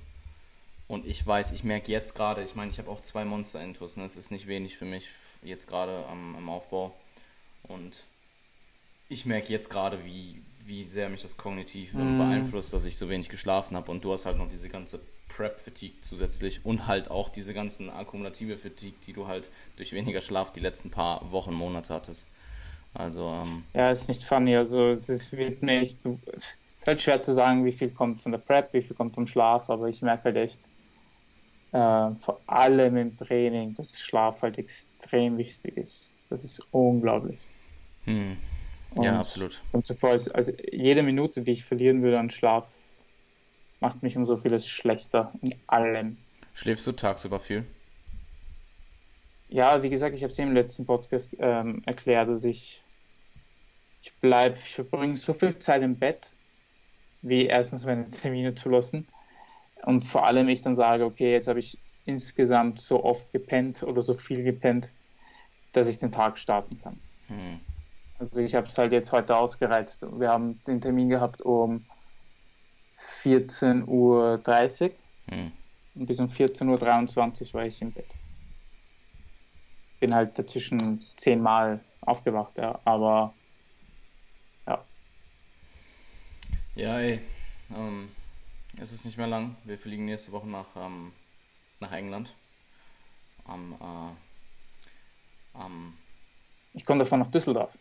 [0.87, 4.05] Und ich weiß, ich merke jetzt gerade, ich meine, ich habe auch zwei Monster-Intus, ne?
[4.05, 5.09] Es ist nicht wenig für mich
[5.43, 6.95] jetzt gerade am, am Aufbau.
[7.69, 8.05] Und
[9.09, 12.19] ich merke jetzt gerade, wie, wie sehr mich das kognitiv mm.
[12.19, 13.91] beeinflusst, dass ich so wenig geschlafen habe.
[13.91, 18.57] Und du hast halt noch diese ganze Prep-Fatigue zusätzlich und halt auch diese ganzen akkumulative
[18.57, 22.29] Fatigue, die du halt durch weniger Schlaf die letzten paar Wochen, Monate hattest.
[22.95, 24.57] Also, ähm, Ja, ist nicht funny.
[24.57, 25.99] Also, es ist, wird mir echt,
[26.87, 29.69] halt schwer zu sagen, wie viel kommt von der Prep, wie viel kommt vom Schlaf,
[29.69, 30.61] aber ich merke halt echt,
[31.73, 36.11] äh, vor allem im Training, dass Schlaf halt extrem wichtig ist.
[36.31, 37.39] Das ist unglaublich.
[38.07, 38.37] Hm.
[38.97, 39.63] Ja, und, absolut.
[39.73, 42.73] Und zuvor ist, also jede Minute, die ich verlieren würde an Schlaf,
[43.81, 46.17] macht mich um so vieles schlechter in allem.
[46.55, 47.67] Schläfst du tagsüber viel?
[49.49, 52.83] Ja, wie gesagt, ich habe es im letzten Podcast ähm, erklärt, dass ich
[54.07, 56.31] ich bleibe, ich verbringe so viel Zeit im Bett,
[57.23, 59.07] wie erstens meine Termine zu lassen
[59.83, 64.03] und vor allem ich dann sage, okay, jetzt habe ich insgesamt so oft gepennt oder
[64.03, 64.91] so viel gepennt,
[65.73, 67.01] dass ich den Tag starten kann.
[67.27, 67.61] Hm.
[68.19, 70.05] Also ich habe es halt jetzt heute ausgereizt.
[70.19, 71.85] Wir haben den Termin gehabt um
[73.23, 74.91] 14.30 Uhr
[75.29, 75.53] hm.
[75.95, 78.15] und bis um 14.23 Uhr war ich im Bett.
[80.01, 83.35] Bin halt dazwischen zehnmal aufgewacht, ja, aber
[84.67, 84.85] ja.
[86.75, 87.21] Ja, ey.
[87.75, 88.09] Ähm,
[88.79, 89.57] es ist nicht mehr lang.
[89.65, 91.13] Wir fliegen nächste Woche nach, ähm,
[91.81, 92.35] nach England.
[93.45, 95.95] Am, äh, am
[96.77, 97.77] ich komme davon nach Düsseldorf.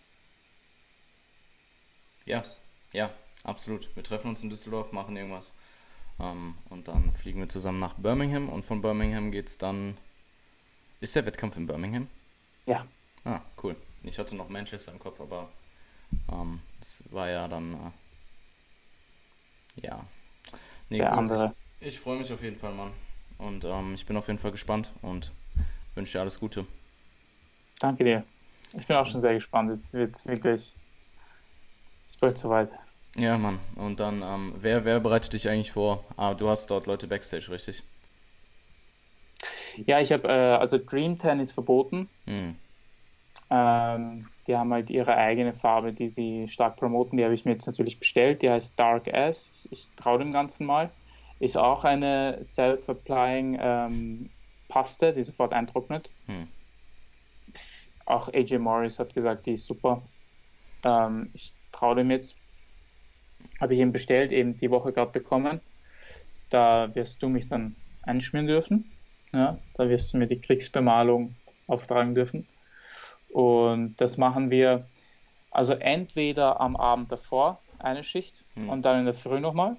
[2.25, 2.43] Ja,
[2.91, 3.11] ja,
[3.43, 3.95] absolut.
[3.95, 5.53] Wir treffen uns in Düsseldorf, machen irgendwas.
[6.19, 9.97] Ähm, und dann fliegen wir zusammen nach Birmingham und von Birmingham geht es dann.
[11.01, 12.07] Ist der Wettkampf in Birmingham?
[12.65, 12.85] Ja.
[13.25, 13.75] Ah, cool.
[14.03, 15.49] Ich hatte noch Manchester im Kopf, aber
[16.31, 17.73] ähm, das war ja dann.
[17.73, 17.91] Äh,
[19.87, 20.05] ja.
[20.89, 21.19] Nee, der cool.
[21.19, 21.55] andere.
[21.79, 22.91] Ich, ich freue mich auf jeden Fall, Mann.
[23.37, 25.31] Und ähm, ich bin auf jeden Fall gespannt und
[25.95, 26.65] wünsche dir alles Gute.
[27.79, 28.23] Danke dir.
[28.77, 29.69] Ich bin auch schon sehr gespannt.
[29.71, 30.75] Jetzt wird es wirklich
[32.15, 32.69] es wird soweit.
[33.15, 33.59] Ja, Mann.
[33.75, 36.03] Und dann, ähm, wer, wer bereitet dich eigentlich vor?
[36.17, 37.83] Ah, du hast dort Leute Backstage, richtig?
[39.77, 42.09] Ja, ich habe, äh, also Dream Ten ist verboten.
[42.25, 42.55] Hm.
[43.49, 47.17] Ähm, die haben halt ihre eigene Farbe, die sie stark promoten.
[47.17, 48.41] Die habe ich mir jetzt natürlich bestellt.
[48.41, 49.49] Die heißt Dark Ass.
[49.53, 50.91] Ich, ich traue dem Ganzen mal.
[51.39, 54.29] Ist auch eine Self-Applying ähm,
[54.67, 56.09] Paste, die sofort eintrocknet.
[56.27, 56.47] Hm.
[58.05, 60.01] Auch AJ Morris hat gesagt, die ist super.
[60.83, 62.35] Ähm, ich traue dem jetzt.
[63.59, 65.61] Habe ich ihm bestellt, eben die Woche gerade bekommen.
[66.49, 68.91] Da wirst du mich dann einschmieren dürfen.
[69.33, 71.35] Ja, da wirst du mir die Kriegsbemalung
[71.67, 72.47] auftragen dürfen.
[73.29, 74.87] Und das machen wir
[75.51, 78.69] also entweder am Abend davor eine Schicht hm.
[78.69, 79.75] und dann in der Früh nochmal.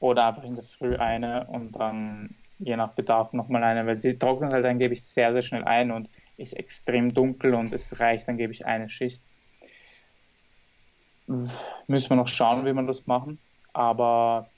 [0.00, 4.18] Oder einfach in der Früh eine und dann je nach Bedarf nochmal eine, weil sie
[4.18, 8.66] trocknet halt angeblich sehr, sehr schnell ein und ist extrem dunkel und es reicht angeblich
[8.66, 9.22] eine Schicht
[11.86, 13.38] müssen wir noch schauen, wie wir das machen.
[13.72, 14.48] Aber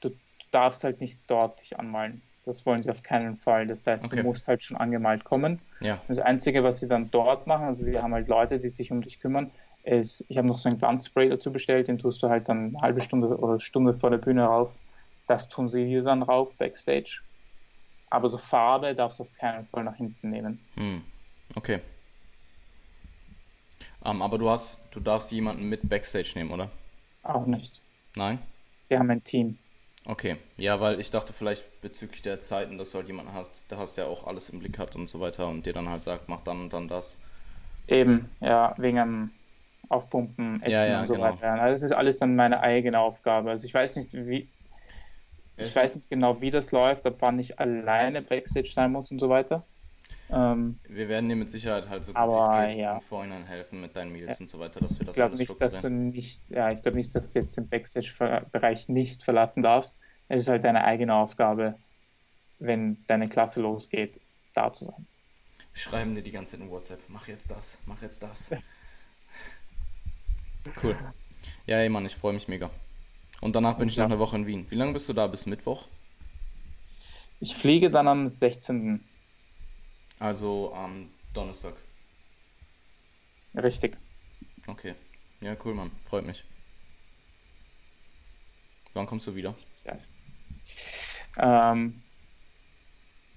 [0.00, 0.10] du
[0.50, 2.22] darfst halt nicht dort dich anmalen.
[2.44, 3.66] Das wollen sie auf keinen Fall.
[3.66, 4.16] Das heißt, okay.
[4.16, 5.60] du musst halt schon angemalt kommen.
[5.80, 6.00] Ja.
[6.06, 9.02] Das Einzige, was sie dann dort machen, also sie haben halt Leute, die sich um
[9.02, 9.50] dich kümmern,
[9.82, 12.80] ist, ich habe noch so ein Glanzspray dazu bestellt, den tust du halt dann eine
[12.80, 14.76] halbe Stunde oder Stunde vor der Bühne rauf.
[15.26, 17.20] Das tun sie dir dann rauf, Backstage.
[18.10, 20.60] Aber so Farbe darfst du auf keinen Fall nach hinten nehmen.
[20.76, 21.02] Hm.
[21.54, 21.80] Okay.
[24.06, 26.70] Um, ähm, aber du hast, du darfst jemanden mit Backstage nehmen, oder?
[27.22, 27.82] Auch nicht.
[28.16, 28.38] Nein?
[28.84, 29.58] Sie haben ein Team.
[30.06, 33.78] Okay, ja, weil ich dachte vielleicht bezüglich der Zeiten, dass du halt jemanden hast, der
[33.78, 36.28] hast, der auch alles im Blick hat und so weiter und dir dann halt sagt,
[36.28, 37.18] mach dann und dann das.
[37.88, 39.30] Eben, ja, wegen einem,
[39.88, 41.20] aufpumpen, essen Ja, ja, und so genau.
[41.20, 41.52] weiter.
[41.52, 43.50] Also das ist alles dann meine eigene Aufgabe.
[43.50, 44.52] Also ich weiß nicht, wie,
[45.58, 49.18] ich weiß nicht genau, wie das läuft, ab wann ich alleine Backstage sein muss und
[49.18, 49.66] so weiter.
[50.30, 52.34] Ähm, Wir werden dir mit Sicherheit halt so gut Aber,
[52.64, 52.94] wie es geht ja.
[52.94, 55.38] im Vorhinein helfen mit deinen Meals und so weiter, dass wir ich das glaube alles
[55.38, 59.62] nicht, dass du nicht, ja, ich glaube nicht, dass du jetzt den Backstage-Bereich nicht verlassen
[59.62, 59.94] darfst.
[60.28, 61.78] Es ist halt deine eigene Aufgabe,
[62.58, 64.20] wenn deine Klasse losgeht,
[64.54, 65.06] da zu sein.
[65.72, 68.50] Wir schreiben dir die ganze Zeit in WhatsApp, mach jetzt das, mach jetzt das.
[70.82, 70.96] Cool.
[71.66, 72.70] Ja, ey Mann, ich freue mich mega.
[73.40, 74.06] Und danach bin ich nach Ja.
[74.06, 74.66] einer Woche in Wien.
[74.68, 75.28] Wie lange bist du da?
[75.28, 75.86] Bis Mittwoch?
[77.38, 79.04] Ich fliege dann am 16.
[80.18, 81.74] Also am Donnerstag.
[83.54, 83.96] Richtig.
[84.66, 84.94] Okay.
[85.40, 85.90] Ja, cool, Mann.
[86.08, 86.44] Freut mich.
[88.94, 89.54] Wann kommst du wieder?
[89.84, 90.14] Das heißt.
[91.38, 92.02] Ähm,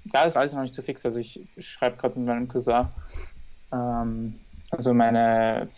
[0.05, 1.05] da ist alles noch nicht so fix.
[1.05, 2.87] Also ich schreibe gerade mit meinem Cousin.
[3.71, 4.39] Ähm,
[4.71, 5.69] also meine,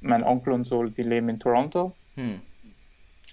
[0.00, 1.94] mein Onkel und so, die leben in Toronto.
[2.14, 2.40] Hm.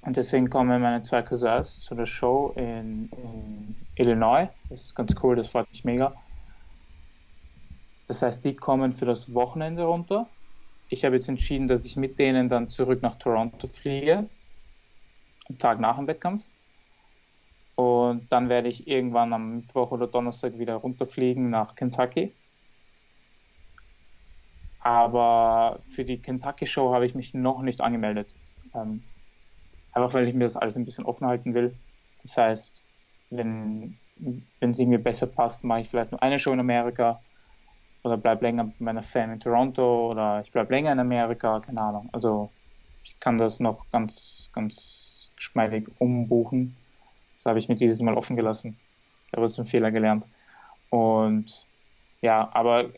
[0.01, 4.49] Und deswegen kommen meine zwei Cousins zu der Show in, in Illinois.
[4.69, 6.13] Das ist ganz cool, das freut mich mega.
[8.13, 10.29] Das heißt, die kommen für das Wochenende runter.
[10.87, 14.29] Ich habe jetzt entschieden, dass ich mit denen dann zurück nach Toronto fliege.
[15.49, 16.43] Am Tag nach dem Wettkampf.
[17.73, 22.37] Und dann werde ich irgendwann am Mittwoch oder Donnerstag wieder runterfliegen nach Kentucky.
[24.77, 28.29] Aber für die Kentucky Show habe ich mich noch nicht angemeldet.
[28.75, 29.01] Ähm,
[29.91, 31.79] einfach weil ich mir das alles ein bisschen offen halten will.
[32.21, 32.85] Das heißt,
[33.31, 37.23] wenn wenn es irgendwie besser passt, mache ich vielleicht nur eine Show in Amerika
[38.03, 41.81] oder bleib länger mit meiner Fan in Toronto oder ich bleib länger in Amerika, keine
[41.81, 42.09] Ahnung.
[42.11, 42.49] Also
[43.03, 46.75] ich kann das noch ganz, ganz geschmeidig umbuchen.
[47.35, 48.77] Das habe ich mir dieses Mal offen gelassen.
[49.31, 50.25] Da habe ich einen Fehler gelernt.
[50.89, 51.65] Und
[52.21, 52.89] ja, aber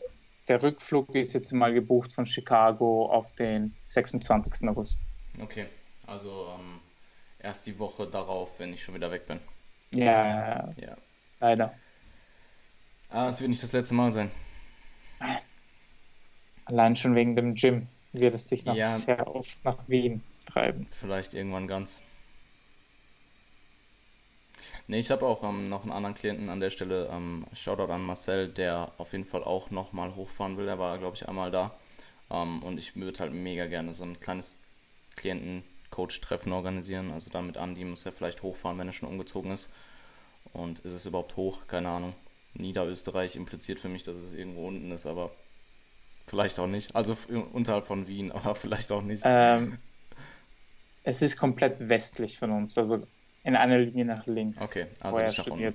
[0.48, 4.68] der Rückflug ist jetzt mal gebucht von Chicago auf den 26.
[4.68, 4.96] August.
[5.42, 5.66] Okay.
[6.06, 6.80] Also ähm,
[7.40, 9.40] erst die Woche darauf, wenn ich schon wieder weg bin.
[9.92, 10.96] Ja, Ja.
[11.40, 11.74] leider.
[13.08, 14.30] Ah, es wird nicht das letzte Mal sein.
[16.64, 18.98] Allein schon wegen dem Gym wird es dich noch Ja.
[18.98, 20.86] sehr oft nach Wien treiben.
[20.90, 22.02] Vielleicht irgendwann ganz.
[24.88, 27.08] Ne, ich habe auch ähm, noch einen anderen Klienten an der Stelle.
[27.12, 30.68] Ähm, Shoutout an Marcel, der auf jeden Fall auch nochmal hochfahren will.
[30.68, 31.76] Er war, glaube ich, einmal da.
[32.30, 34.60] Ähm, und ich würde halt mega gerne so ein kleines
[35.16, 37.10] Klienten-Coach-Treffen organisieren.
[37.12, 39.70] Also dann mit Andi muss er vielleicht hochfahren, wenn er schon umgezogen ist.
[40.52, 41.66] Und ist es überhaupt hoch?
[41.66, 42.14] Keine Ahnung.
[42.58, 45.30] Niederösterreich impliziert für mich, dass es irgendwo unten ist, aber
[46.26, 46.94] vielleicht auch nicht.
[46.94, 47.16] Also
[47.52, 49.22] unterhalb von Wien, aber vielleicht auch nicht.
[49.24, 49.78] Ähm,
[51.04, 53.06] es ist komplett westlich von uns, also
[53.44, 55.74] in einer Linie nach links, Okay, also nicht nach unten.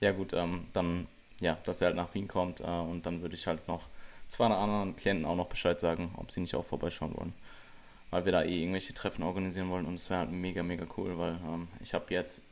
[0.00, 1.06] Ja gut, ähm, dann,
[1.40, 3.88] ja, dass er halt nach Wien kommt äh, und dann würde ich halt noch
[4.28, 7.32] zwei anderen Klienten auch noch Bescheid sagen, ob sie nicht auch vorbeischauen wollen.
[8.10, 11.18] Weil wir da eh irgendwelche Treffen organisieren wollen und es wäre halt mega, mega cool,
[11.18, 12.42] weil ähm, ich habe jetzt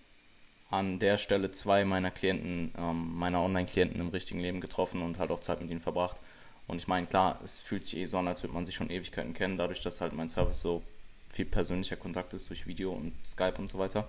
[0.71, 5.31] an der Stelle zwei meiner Klienten, ähm, meiner Online-Klienten im richtigen Leben getroffen und halt
[5.31, 6.21] auch Zeit mit ihnen verbracht.
[6.67, 8.91] Und ich meine, klar, es fühlt sich eh so an, als würde man sich schon
[8.91, 10.83] Ewigkeiten kennen, dadurch, dass halt mein Service so
[11.29, 14.09] viel persönlicher Kontakt ist durch Video und Skype und so weiter.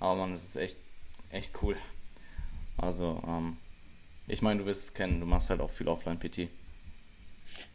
[0.00, 0.78] Aber man, es ist echt,
[1.30, 1.76] echt cool.
[2.78, 3.58] Also, ähm,
[4.26, 6.48] ich meine, du wirst es kennen, du machst halt auch viel Offline-PT.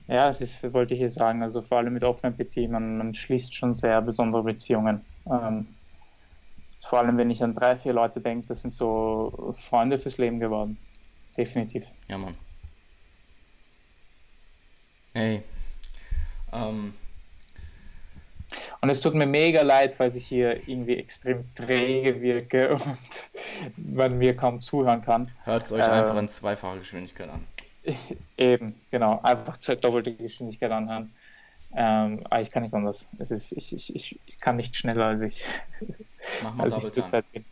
[0.07, 3.14] Ja, das ist, wollte ich hier sagen, also vor allem mit offenem PT, man, man
[3.14, 5.01] schließt schon sehr besondere Beziehungen.
[5.26, 5.68] Ähm,
[6.85, 10.39] vor allem, wenn ich an drei, vier Leute denke, das sind so Freunde fürs Leben
[10.39, 10.77] geworden.
[11.38, 11.85] Definitiv.
[12.07, 12.35] Ja, Mann.
[15.14, 15.43] Hey.
[16.51, 16.93] Ähm,
[18.81, 22.97] Und es tut mir mega leid, falls ich hier irgendwie extrem träge wirke und
[23.77, 25.31] man mir kaum zuhören kann.
[25.43, 25.91] hört es euch Ähm.
[25.91, 27.47] einfach in zweifacher Geschwindigkeit an.
[28.38, 29.19] Eben, genau.
[29.23, 31.14] Einfach doppelte Geschwindigkeit anhören.
[31.75, 33.07] Ähm, aber ich kann nicht anders.
[33.19, 35.43] Es ist, ich, ich, ich, ich kann nicht schneller, als ich,
[36.43, 37.03] Mach mal als Double ich Time.
[37.05, 37.45] zurzeit bin.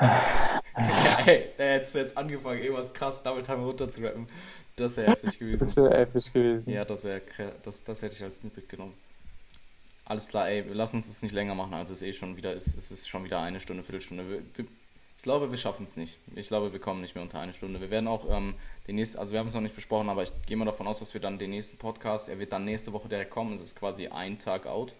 [0.00, 0.62] Ja,
[1.26, 4.26] ey, der hättest jetzt angefangen, irgendwas krass Double Time runterzurappen.
[4.76, 5.76] Das wäre heftig Das gewesen.
[5.76, 6.70] wäre episch gewesen.
[6.70, 7.20] Ja, das wäre
[7.62, 8.94] das, das hätte ich als Snippet genommen.
[10.06, 12.76] Alles klar, ey, lass uns das nicht länger machen, als es eh schon wieder ist.
[12.76, 14.42] Es ist schon wieder eine Stunde, Viertelstunde.
[15.20, 16.16] Ich glaube, wir schaffen es nicht.
[16.34, 17.78] Ich glaube, wir kommen nicht mehr unter eine Stunde.
[17.78, 18.54] Wir werden auch ähm,
[18.88, 21.00] den nächsten, also wir haben es noch nicht besprochen, aber ich gehe mal davon aus,
[21.00, 23.52] dass wir dann den nächsten Podcast, er wird dann nächste Woche direkt kommen.
[23.52, 24.94] Es ist quasi ein Tag out.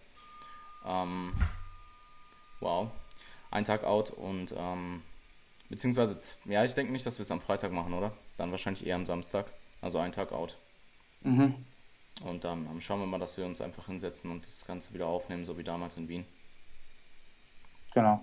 [0.85, 1.33] Ähm,
[2.61, 2.91] wow.
[3.51, 5.03] Ein Tag out und ähm,
[5.71, 8.13] beziehungsweise, ja, ich denke nicht, dass wir es am Freitag machen, oder?
[8.37, 9.47] Dann wahrscheinlich eher am Samstag.
[9.81, 10.59] Also ein Tag out.
[11.23, 11.55] Mhm.
[12.23, 15.07] Und dann ähm, schauen wir mal, dass wir uns einfach hinsetzen und das Ganze wieder
[15.07, 16.27] aufnehmen, so wie damals in Wien.
[17.95, 18.23] Genau.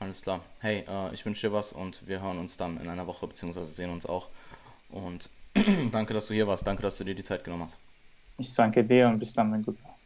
[0.00, 0.40] Alles klar.
[0.60, 3.66] Hey, äh, ich wünsche dir was und wir hören uns dann in einer Woche, beziehungsweise
[3.66, 4.28] sehen uns auch.
[4.90, 5.28] Und
[5.92, 6.66] danke, dass du hier warst.
[6.66, 7.78] Danke, dass du dir die Zeit genommen hast.
[8.38, 9.97] Ich danke dir und bis dann, mein Guter.